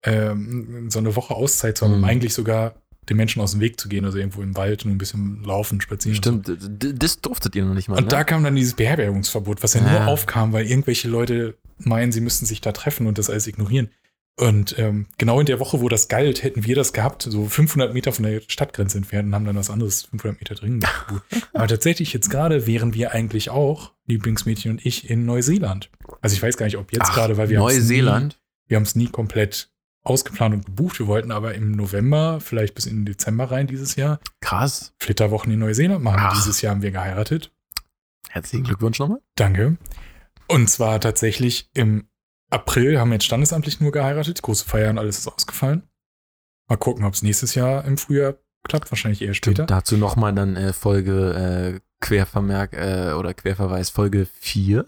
[0.06, 2.06] ähm, so eine Woche Auszeit zu haben, um Mhm.
[2.06, 2.76] eigentlich sogar
[3.10, 5.82] den Menschen aus dem Weg zu gehen, also irgendwo im Wald und ein bisschen laufen,
[5.82, 6.16] spazieren.
[6.16, 6.22] so.
[6.22, 6.48] Stimmt,
[6.84, 7.98] d- das durftet ihr noch nicht mal.
[7.98, 8.10] Und ne?
[8.10, 10.06] da kam dann dieses Beherbergungsverbot, was ja, nur Ja.
[10.06, 13.90] aufkam, weil irgendwelche Leute meinen, sie müssten sich da treffen und das alles ignorieren.
[14.40, 17.94] Und ähm, genau in der Woche, wo das galt, hätten wir das gehabt, so 500
[17.94, 21.24] Meter von der Stadtgrenze entfernt und haben dann was anderes 500 Meter drin gebucht.
[21.54, 25.90] Aber tatsächlich jetzt gerade wären wir eigentlich auch, Lieblingsmädchen und ich, in Neuseeland.
[26.22, 28.34] Also ich weiß gar nicht, ob jetzt Ach, gerade, weil wir Neuseeland.
[28.34, 29.72] Nie, wir haben es nie komplett
[30.04, 31.00] ausgeplant und gebucht.
[31.00, 34.94] Wir wollten aber im November, vielleicht bis in den Dezember rein dieses Jahr, Krass.
[35.00, 36.22] Flitterwochen in Neuseeland machen.
[36.22, 36.38] Ach.
[36.38, 37.52] Dieses Jahr haben wir geheiratet.
[38.30, 39.20] Herzlichen Glückwunsch nochmal.
[39.36, 39.78] Danke.
[40.48, 42.09] Und zwar tatsächlich im
[42.50, 44.41] April haben wir jetzt standesamtlich nur geheiratet.
[44.41, 45.84] Große Feiern, alles ist ausgefallen.
[46.68, 48.36] Mal gucken, ob es nächstes Jahr im Frühjahr
[48.68, 48.91] klappt.
[48.91, 49.66] Wahrscheinlich eher später.
[49.66, 54.86] Dazu nochmal dann äh, Folge äh, Quervermerk äh, oder Querverweis Folge 4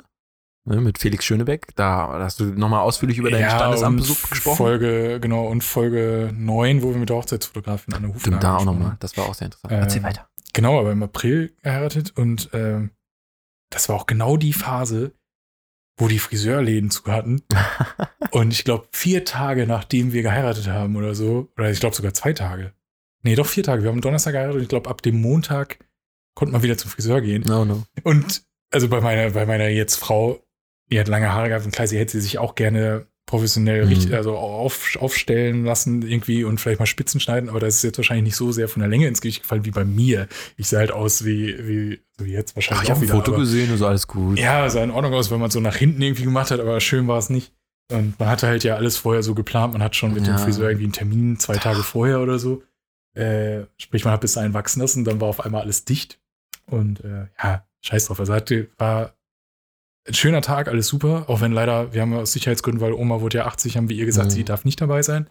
[0.66, 1.76] ne, mit Felix Schönebeck.
[1.76, 4.57] Da hast du nochmal ausführlich über deinen Standesamtbesuch und gesprochen.
[4.57, 8.65] Folge, genau, und Folge 9, wo wir mit der Hochzeitsfotografin Anne Hufnagel Stimmt, da auch
[8.65, 8.98] nochmal.
[8.99, 9.73] Das war auch sehr interessant.
[9.73, 10.27] Ähm, Erzähl weiter.
[10.53, 12.91] Genau, aber im April geheiratet und ähm,
[13.69, 15.14] das war auch genau die Phase,
[15.97, 17.43] wo die Friseurläden zu hatten.
[18.31, 22.13] und ich glaube, vier Tage nachdem wir geheiratet haben oder so, oder ich glaube sogar
[22.13, 22.73] zwei Tage.
[23.23, 23.84] Nee, doch vier Tage.
[23.84, 25.80] Wir haben Donnerstag geheiratet und ich glaube, ab dem Montag
[26.34, 27.43] konnte man wieder zum Friseur gehen.
[27.45, 27.84] No, no.
[28.03, 30.43] Und also bei meiner, bei meiner jetzt Frau,
[30.91, 33.88] die hat lange Haare gehabt und klar, sie hätte sie sich auch gerne professionell Mhm.
[33.90, 37.98] richtig, also auf, aufstellen lassen irgendwie und vielleicht mal Spitzen schneiden, aber das ist jetzt
[37.98, 40.28] wahrscheinlich nicht so sehr von der Länge ins Gesicht gefallen wie bei mir.
[40.58, 43.08] Ich sah halt aus wie, wie, so wie jetzt Ach, wahrscheinlich ich habe ein.
[43.08, 44.38] Foto aber, gesehen, ist alles gut.
[44.38, 47.08] ja, sah in Ordnung aus, wenn man so nach hinten irgendwie gemacht hat, aber schön
[47.08, 47.53] war es nicht.
[47.91, 50.36] Und man hatte halt ja alles vorher so geplant, man hat schon mit Ja.
[50.36, 52.62] dem Friseur irgendwie einen Termin zwei Tage vorher oder so.
[53.16, 56.20] Äh, sprich, man hat bis dahin wachsen lassen, dann war auf einmal alles dicht.
[56.68, 58.20] Und äh, ja, scheiß drauf.
[58.20, 59.16] Also hatte, war
[60.07, 63.40] ein schöner Tag, alles super, auch wenn leider, wir haben aus Sicherheitsgründen, weil Oma wurde
[63.40, 64.32] ja 80, haben wir ihr gesagt, Mhm.
[64.32, 65.30] sie darf nicht dabei sein.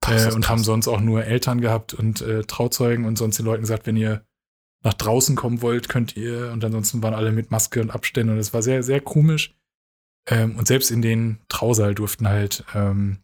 [0.00, 0.50] Das Äh, und krass.
[0.50, 3.96] haben sonst auch nur Eltern gehabt und äh, Trauzeugen und sonst den Leuten gesagt, wenn
[3.96, 4.24] ihr
[4.84, 6.50] nach draußen kommen wollt, könnt ihr.
[6.52, 9.54] Und ansonsten waren alle mit Maske und Abständen und es war sehr, sehr komisch.
[10.28, 13.18] Ähm, und selbst in den Trausaal durften halt, ähm,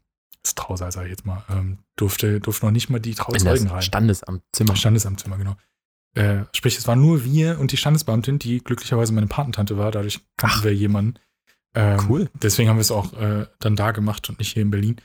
[0.45, 1.45] als Trausaal, sag ich jetzt mal.
[1.51, 3.83] Ähm, durfte, durfte noch nicht mal die Trauzeugen das rein.
[3.83, 4.77] Standesamtzimmer.
[4.77, 5.57] Standesamtzimmer, genau.
[6.19, 9.90] Äh, sprich, es waren nur wir und die Standesbeamtin, die glücklicherweise meine Patentante war.
[9.90, 10.65] Dadurch kannten Ach.
[10.65, 11.15] wir jemanden.
[11.74, 12.28] Ähm, Cool.
[12.35, 14.97] Deswegen haben wir es auch äh, dann da gemacht und nicht hier in Berlin.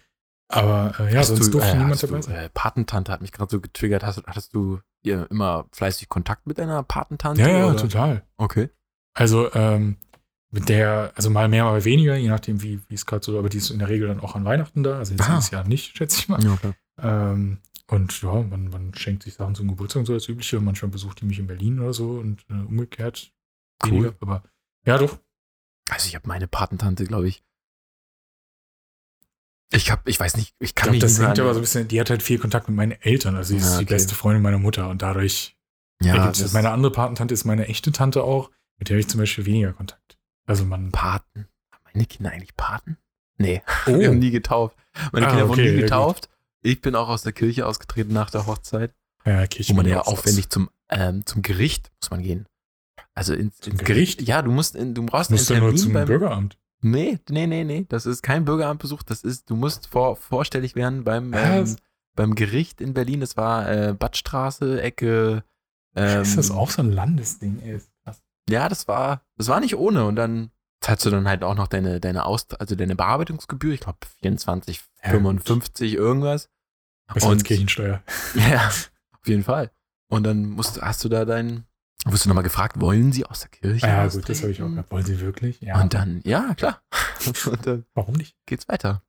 [0.50, 2.36] Aber äh, ja, Hast sonst du, durfte äh, niemand dabei du, sein.
[2.36, 4.04] Äh, Patentante hat mich gerade so getriggert.
[4.04, 7.42] Hast, hattest du ihr immer fleißig Kontakt mit deiner Patentante?
[7.42, 7.78] Ja, ja, oder?
[7.78, 8.24] total.
[8.38, 8.70] Okay.
[9.14, 9.98] Also ähm,
[10.52, 13.50] mit der, also mal mehr, mal weniger, je nachdem, wie wie es gerade so, aber
[13.50, 14.98] die ist in der Regel dann auch an Weihnachten da.
[15.00, 15.36] Also jetzt Ah.
[15.36, 16.44] dieses Jahr nicht, schätze ich mal.
[16.44, 16.74] Ja, okay.
[17.02, 17.58] Ähm,
[17.90, 20.60] und ja, man, man schenkt sich Sachen zum Geburtstag und so als übliche.
[20.60, 23.32] Manchmal besucht die mich in Berlin oder so und äh, umgekehrt
[23.84, 23.92] Cool.
[23.92, 24.16] weniger.
[24.22, 24.44] Aber
[24.86, 25.20] ja, doch.
[25.90, 27.44] Also ich habe meine Patentante, glaube ich.
[29.72, 31.60] Ich habe, ich weiß nicht, ich Ich kann mich das nicht hängt mehr aber so
[31.60, 33.36] ein bisschen, die hat halt viel Kontakt mit meinen Eltern.
[33.36, 33.94] Also sie ist Ja, die okay.
[33.96, 35.58] beste Freundin meiner Mutter und dadurch
[36.02, 36.54] ja, das.
[36.54, 39.74] Meine andere Patentante ist meine echte Tante auch, mit der habe ich zum Beispiel weniger
[39.74, 40.18] Kontakt.
[40.46, 40.92] Also man.
[40.92, 41.48] Paten.
[41.72, 42.98] Haben meine Kinder eigentlich Paten?
[43.38, 44.78] Nee, Oh, wir haben nie getauft.
[45.12, 46.30] Meine Ah, Kinder okay, wurden ja, nie getauft.
[46.64, 48.94] Ich bin auch aus der Kirche ausgetreten nach der Hochzeit,
[49.26, 52.48] ja, Kirche wo man ja aufwendig zum, ähm, zum Gericht muss man gehen.
[53.14, 54.22] Also ins, ins Gericht?
[54.22, 56.58] Ja, du musst, in, du brauchst Musst einen nur Termin zum beim, Bürgeramt.
[56.82, 57.86] Nee, nee, nee, nee.
[57.88, 59.04] Das ist kein Bürgeramtbesuch.
[59.04, 61.76] Das ist, du musst vor, vorstellig werden beim, ähm,
[62.16, 63.22] beim Gericht in Berlin.
[63.22, 65.44] Das war äh, Badstraße, Ecke.
[65.96, 67.62] Ähm, ist das auch so ein Landesding?
[67.64, 68.22] Ey, ist krass.
[68.50, 70.06] Ja, das war, das war nicht ohne.
[70.06, 73.74] Und dann zahlst du dann halt auch noch deine, deine Aus, also deine Bearbeitungsgebühr.
[73.74, 76.50] Ich glaube 24, Ja, 55, irgendwas.
[77.14, 78.02] Besser als Und- Kirchensteuer.
[78.36, 79.72] Ja, auf jeden Fall.
[80.10, 81.66] Und dann musst, hast du da dein,
[82.06, 83.86] wirst du nochmal gefragt, wollen sie aus der Kirche?
[83.88, 84.92] Ja, gut, das habe ich auch gehabt.
[84.92, 85.60] Wollen Sie wirklich?
[85.62, 85.82] Ja.
[85.82, 86.82] Und dann, ja, klar.
[87.46, 88.36] Und dann Warum nicht?
[88.46, 89.02] geht's weiter.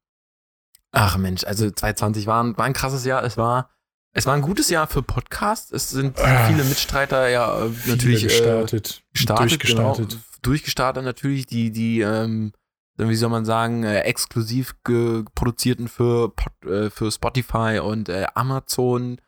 [0.93, 3.25] Ach Mensch, also 2020 war ein, war ein krasses Jahr.
[3.25, 3.71] Es war,
[4.13, 5.73] es war ein gutes Jahr für Podcasts.
[5.73, 6.47] Es sind Ah.
[6.49, 9.03] viele Mitstreiter ja äh, Viele natürlich äh, gestartet.
[9.13, 10.09] gestartet, durchgestartet.
[10.11, 12.53] Genau, durchgestartet natürlich, die, die, ähm,
[12.97, 19.21] wie soll man sagen, äh, exklusiv produzierten für, Pod, äh, für Spotify und äh, Amazon.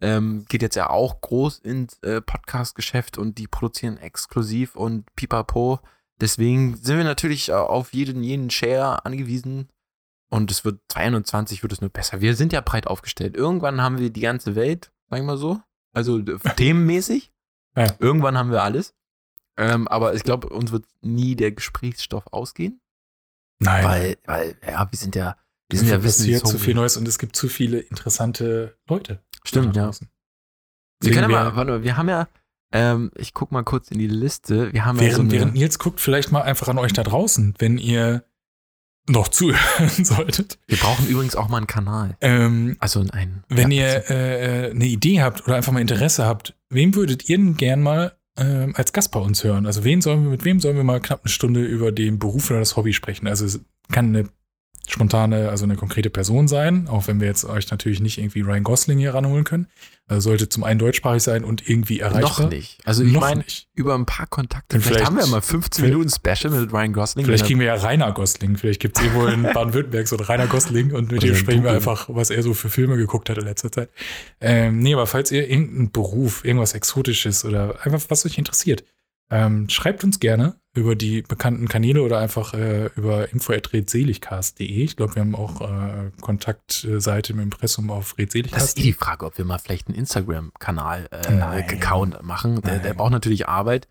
[0.00, 5.80] Ähm, geht jetzt ja auch groß ins äh, Podcast-Geschäft und die produzieren exklusiv und pipapo.
[6.20, 9.68] Deswegen sind wir natürlich äh, auf jeden, jeden Share angewiesen.
[10.30, 12.20] Und es wird 22 wird es nur besser.
[12.20, 13.34] Wir sind ja breit aufgestellt.
[13.34, 15.60] Irgendwann haben wir die ganze Welt, sag ich mal so.
[15.92, 16.20] Also
[16.56, 17.32] themenmäßig.
[17.74, 17.94] Ja.
[17.98, 18.94] Irgendwann haben wir alles.
[19.56, 22.80] Ähm, aber ich glaube, uns wird nie der Gesprächsstoff ausgehen.
[23.60, 23.84] Nein.
[23.84, 25.36] Weil, weil, ja, wir sind ja,
[25.70, 29.22] wir sind ja passiert zu viel Neues und es gibt zu viele interessante Leute.
[29.44, 29.86] Stimmt, ja.
[29.86, 30.08] draußen.
[31.00, 32.28] Wir können ja mal, warte mal, wir haben ja,
[32.72, 34.72] ähm, ich guck mal kurz in die Liste.
[34.72, 37.02] Wir haben ja Während, so eine, während Nils guckt, vielleicht mal einfach an euch da
[37.02, 38.24] draußen, wenn ihr
[39.08, 40.58] noch zuhören solltet.
[40.66, 42.16] wir brauchen übrigens auch mal einen Kanal.
[42.20, 43.42] Ähm, Also ein.
[43.48, 47.28] wenn ja, ihr äh, äh, eine Idee habt oder einfach mal Interesse habt, wem würdet
[47.28, 49.66] ihr denn gern mal ähm, als Gast bei uns hören?
[49.66, 52.50] Also wen sollen wir, mit wem sollen wir mal knapp eine Stunde über den Beruf
[52.50, 53.26] oder das Hobby sprechen?
[53.26, 53.60] Also es
[53.90, 54.28] kann eine
[54.98, 58.64] spontane, also eine konkrete Person sein, auch wenn wir jetzt euch natürlich nicht irgendwie Ryan
[58.64, 59.68] Gosling hier ranholen können.
[60.10, 62.44] Also sollte zum einen deutschsprachig sein und irgendwie erreichbar.
[62.44, 62.78] noch nicht.
[62.84, 63.44] Also ich meine,
[63.74, 64.80] über ein paar Kontakte.
[64.80, 67.26] Vielleicht, vielleicht- haben wir ja mal 15 vielleicht- Minuten Special mit Ryan Gosling.
[67.26, 68.56] Vielleicht kriegen wir ja Rainer Gosling.
[68.56, 71.72] Vielleicht gibt es irgendwo in Baden-Württemberg so einen Rainer Gosling und mit dem sprechen wir
[71.72, 73.90] einfach, was er so für Filme geguckt hat in letzter Zeit.
[74.40, 78.84] Ähm, nee, aber falls ihr irgendeinen Beruf, irgendwas Exotisches oder einfach was euch interessiert,
[79.30, 84.66] ähm, schreibt uns gerne über die bekannten Kanäle oder einfach äh, über info.redseligcast.de.
[84.66, 88.78] Ich glaube, wir haben auch äh, Kontaktseite im Impressum auf Das ist eh redseligcast.
[88.78, 91.32] die Frage, ob wir mal vielleicht einen Instagram-Kanal, äh.
[91.74, 92.60] Account machen.
[92.62, 93.88] Der, der braucht natürlich Arbeit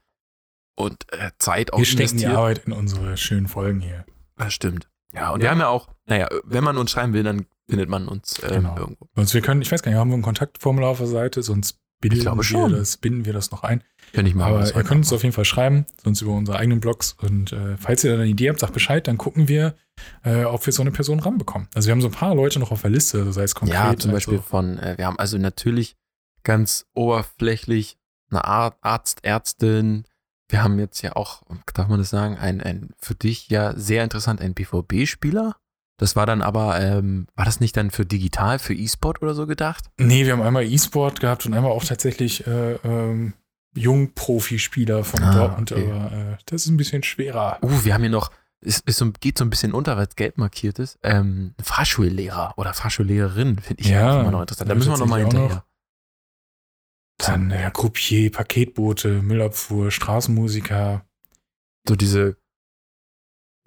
[0.76, 2.28] und äh, Zeit auch Wir stecken die.
[2.28, 4.06] Arbeit in unsere schönen Folgen hier.
[4.36, 4.90] Das stimmt.
[5.14, 5.46] Ja, und Ja.
[5.46, 8.48] wir haben ja auch, naja, wenn man uns schreiben will, dann findet man uns äh,
[8.50, 8.78] Genau.
[8.78, 9.08] irgendwo.
[9.16, 11.80] Sonst wir können, ich weiß gar nicht, haben wir ein Kontaktformular auf der Seite, sonst
[12.00, 13.84] binden, wir, das, binden wir das noch ein.
[14.14, 15.16] Kann ich mal Aber ihr könnt uns machen.
[15.16, 17.16] auf jeden Fall schreiben, sonst über unsere eigenen Blogs.
[17.22, 19.76] Und äh, falls ihr dann eine Idee habt, sagt Bescheid, dann gucken wir,
[20.24, 21.68] äh, ob wir so eine Person ranbekommen.
[21.74, 23.76] Also wir haben so ein paar Leute noch auf der Liste, also sei es konkret.
[23.76, 25.96] Ja, zum Beispiel Also, von, äh, wir haben also natürlich
[26.44, 27.98] ganz oberflächlich
[28.30, 30.06] eine Ar Arzt, Ärztin.
[30.50, 31.44] Wir haben jetzt ja auch,
[31.74, 35.56] darf man das sagen, ein, ein für dich ja sehr interessant, ein BVB-Spieler.
[36.00, 39.48] Das war dann aber, ähm, war das nicht dann für digital, für E-Sport oder so
[39.48, 39.86] gedacht?
[39.98, 43.34] nee, wir haben einmal E-Sport gehabt und einmal auch tatsächlich äh, ähm,
[43.78, 45.90] Jungprofispieler von Ah, Dortmund, okay.
[45.92, 47.60] aber äh, das ist ein bisschen schwerer.
[47.62, 48.32] Uh, wir haben hier noch,
[48.62, 48.84] es
[49.20, 50.98] geht so ein bisschen unter, weil es gelb markiert ist.
[51.04, 54.70] Ähm, Fahrschullehrer oder Fahrschullehrerin finde ich Ja, immer noch interessant.
[54.70, 55.64] Da müssen wir nochmal hinterher.
[57.20, 61.04] Dann äh, Croupier, Paketboote, Müllabfuhr, Straßenmusiker.
[61.88, 62.38] so diese,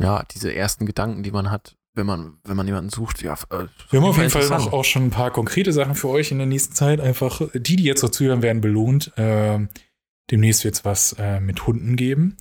[0.01, 3.35] ja, diese ersten Gedanken, die man hat, wenn man, wenn man jemanden sucht, ja.
[3.51, 6.31] Äh, Wir haben auf jeden Fall noch auch schon ein paar konkrete Sachen für euch
[6.31, 7.01] in der nächsten Zeit.
[7.01, 9.13] Einfach die, die jetzt noch zuhören, werden belohnt.
[9.17, 9.69] Ähm,
[10.31, 12.37] demnächst wird es was äh, mit Hunden geben.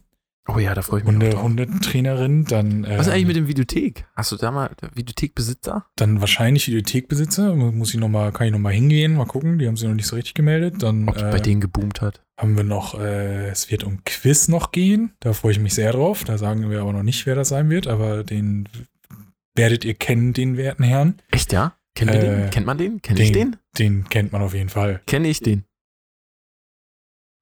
[0.48, 1.42] Oh ja, da freue ich mich Hunde.
[1.44, 4.08] Hundetrainerin, dann, Was ist ähm, eigentlich mit dem Videothek?
[4.16, 5.86] Hast du da mal Videothekbesitzer?
[5.96, 7.56] dann wahrscheinlich Videothekbesitzer.
[7.56, 9.60] Muss ich noch mal, kann ich noch mal hingehen, mal gucken.
[9.60, 10.82] Die haben sich noch nicht so richtig gemeldet.
[10.82, 12.24] Dann Ob es äh, bei denen geboomt hat?
[12.40, 15.12] haben wir noch, äh, es wird um Quiz noch gehen.
[15.20, 16.24] Da freue ich mich sehr drauf.
[16.24, 18.68] Da sagen wir aber noch nicht, wer das sein wird, aber den
[19.56, 21.16] werdet ihr kennen, den werten Herrn.
[21.32, 21.74] Echt, ja?
[21.96, 22.50] Wir Äh, den?
[22.50, 23.02] Kennt man den?
[23.02, 23.58] Kenn ich den?
[23.78, 25.02] Den kennt man auf jeden Fall.
[25.06, 25.66] Kenne ich den?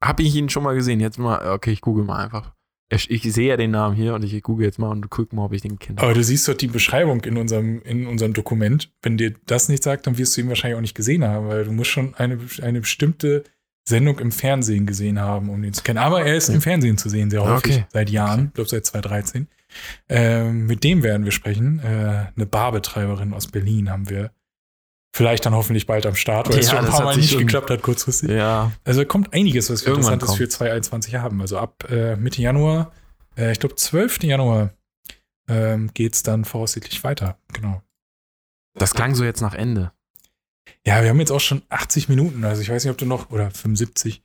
[0.03, 0.99] Habe ich ihn schon mal gesehen?
[0.99, 2.53] Jetzt mal, okay, ich google mal einfach.
[2.89, 5.45] Ich, ich sehe ja den Namen hier und ich google jetzt mal und gucke mal,
[5.45, 6.01] ob ich den kenne.
[6.01, 8.93] Aber du siehst doch die Beschreibung in unserem, in unserem Dokument.
[9.01, 11.65] Wenn dir das nicht sagt, dann wirst du ihn wahrscheinlich auch nicht gesehen haben, weil
[11.65, 13.43] du musst schon eine, eine bestimmte
[13.87, 15.97] Sendung im Fernsehen gesehen haben, um ihn zu kennen.
[15.97, 17.85] Aber er ist im Fernsehen zu sehen, sehr häufig, Okay.
[17.91, 19.47] seit Jahren, ich glaube seit 2013.
[20.07, 21.79] Ähm, mit dem werden wir sprechen.
[21.79, 24.31] Äh, eine Barbetreiberin aus Berlin haben wir
[25.15, 27.39] vielleicht dann hoffentlich bald am Start, weil es Ja, schon ein paar Mal nicht schon-
[27.39, 28.29] geklappt hat, kurzfristig.
[28.29, 30.37] Ja, Also kommt einiges, was wir Irgendwann Interessantes kommt.
[30.39, 31.41] für 2021 haben.
[31.41, 32.91] Also ab äh, Mitte Januar,
[33.37, 34.23] äh, ich glaube 12.
[34.23, 34.71] Januar,
[35.49, 37.37] ähm, geht es dann voraussichtlich weiter.
[37.53, 37.81] Genau.
[38.75, 39.91] das klang so jetzt nach Ende.
[40.85, 43.31] Ja, wir haben jetzt auch schon 80 Minuten, also ich weiß nicht, ob du noch,
[43.31, 44.21] oder 75.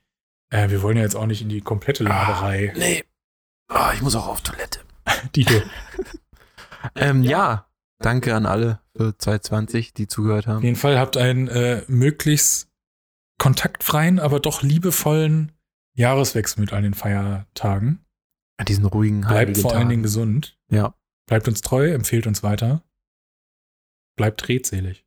[0.51, 2.71] Äh, wir wollen ja jetzt auch nicht in die komplette Laberei.
[2.77, 3.03] Nee.
[3.69, 4.81] Ah, ich muss auch auf Toilette.
[5.35, 5.61] Die du.
[6.95, 7.65] Ähm, ja,
[8.05, 10.63] danke an alle für 2020, die zugehört Auf haben.
[10.63, 12.67] jeden Fall habt einen äh, möglichst
[13.39, 15.51] kontaktfreien, aber doch liebevollen
[15.95, 17.99] Jahreswechsel mit all den Feiertagen.
[18.57, 20.03] An diesen ruhigen, Bleibt heiligen vor allen Dingen Tagen.
[20.03, 20.57] gesund.
[20.69, 20.93] Ja.
[21.27, 22.83] Bleibt uns treu, empfehlt uns weiter.
[24.15, 25.05] Bleibt redselig.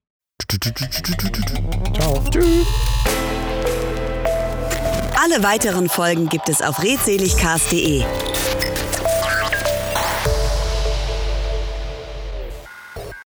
[1.94, 2.22] Ciao.
[5.18, 8.04] Alle weiteren Folgen gibt es auf redseligcast.de.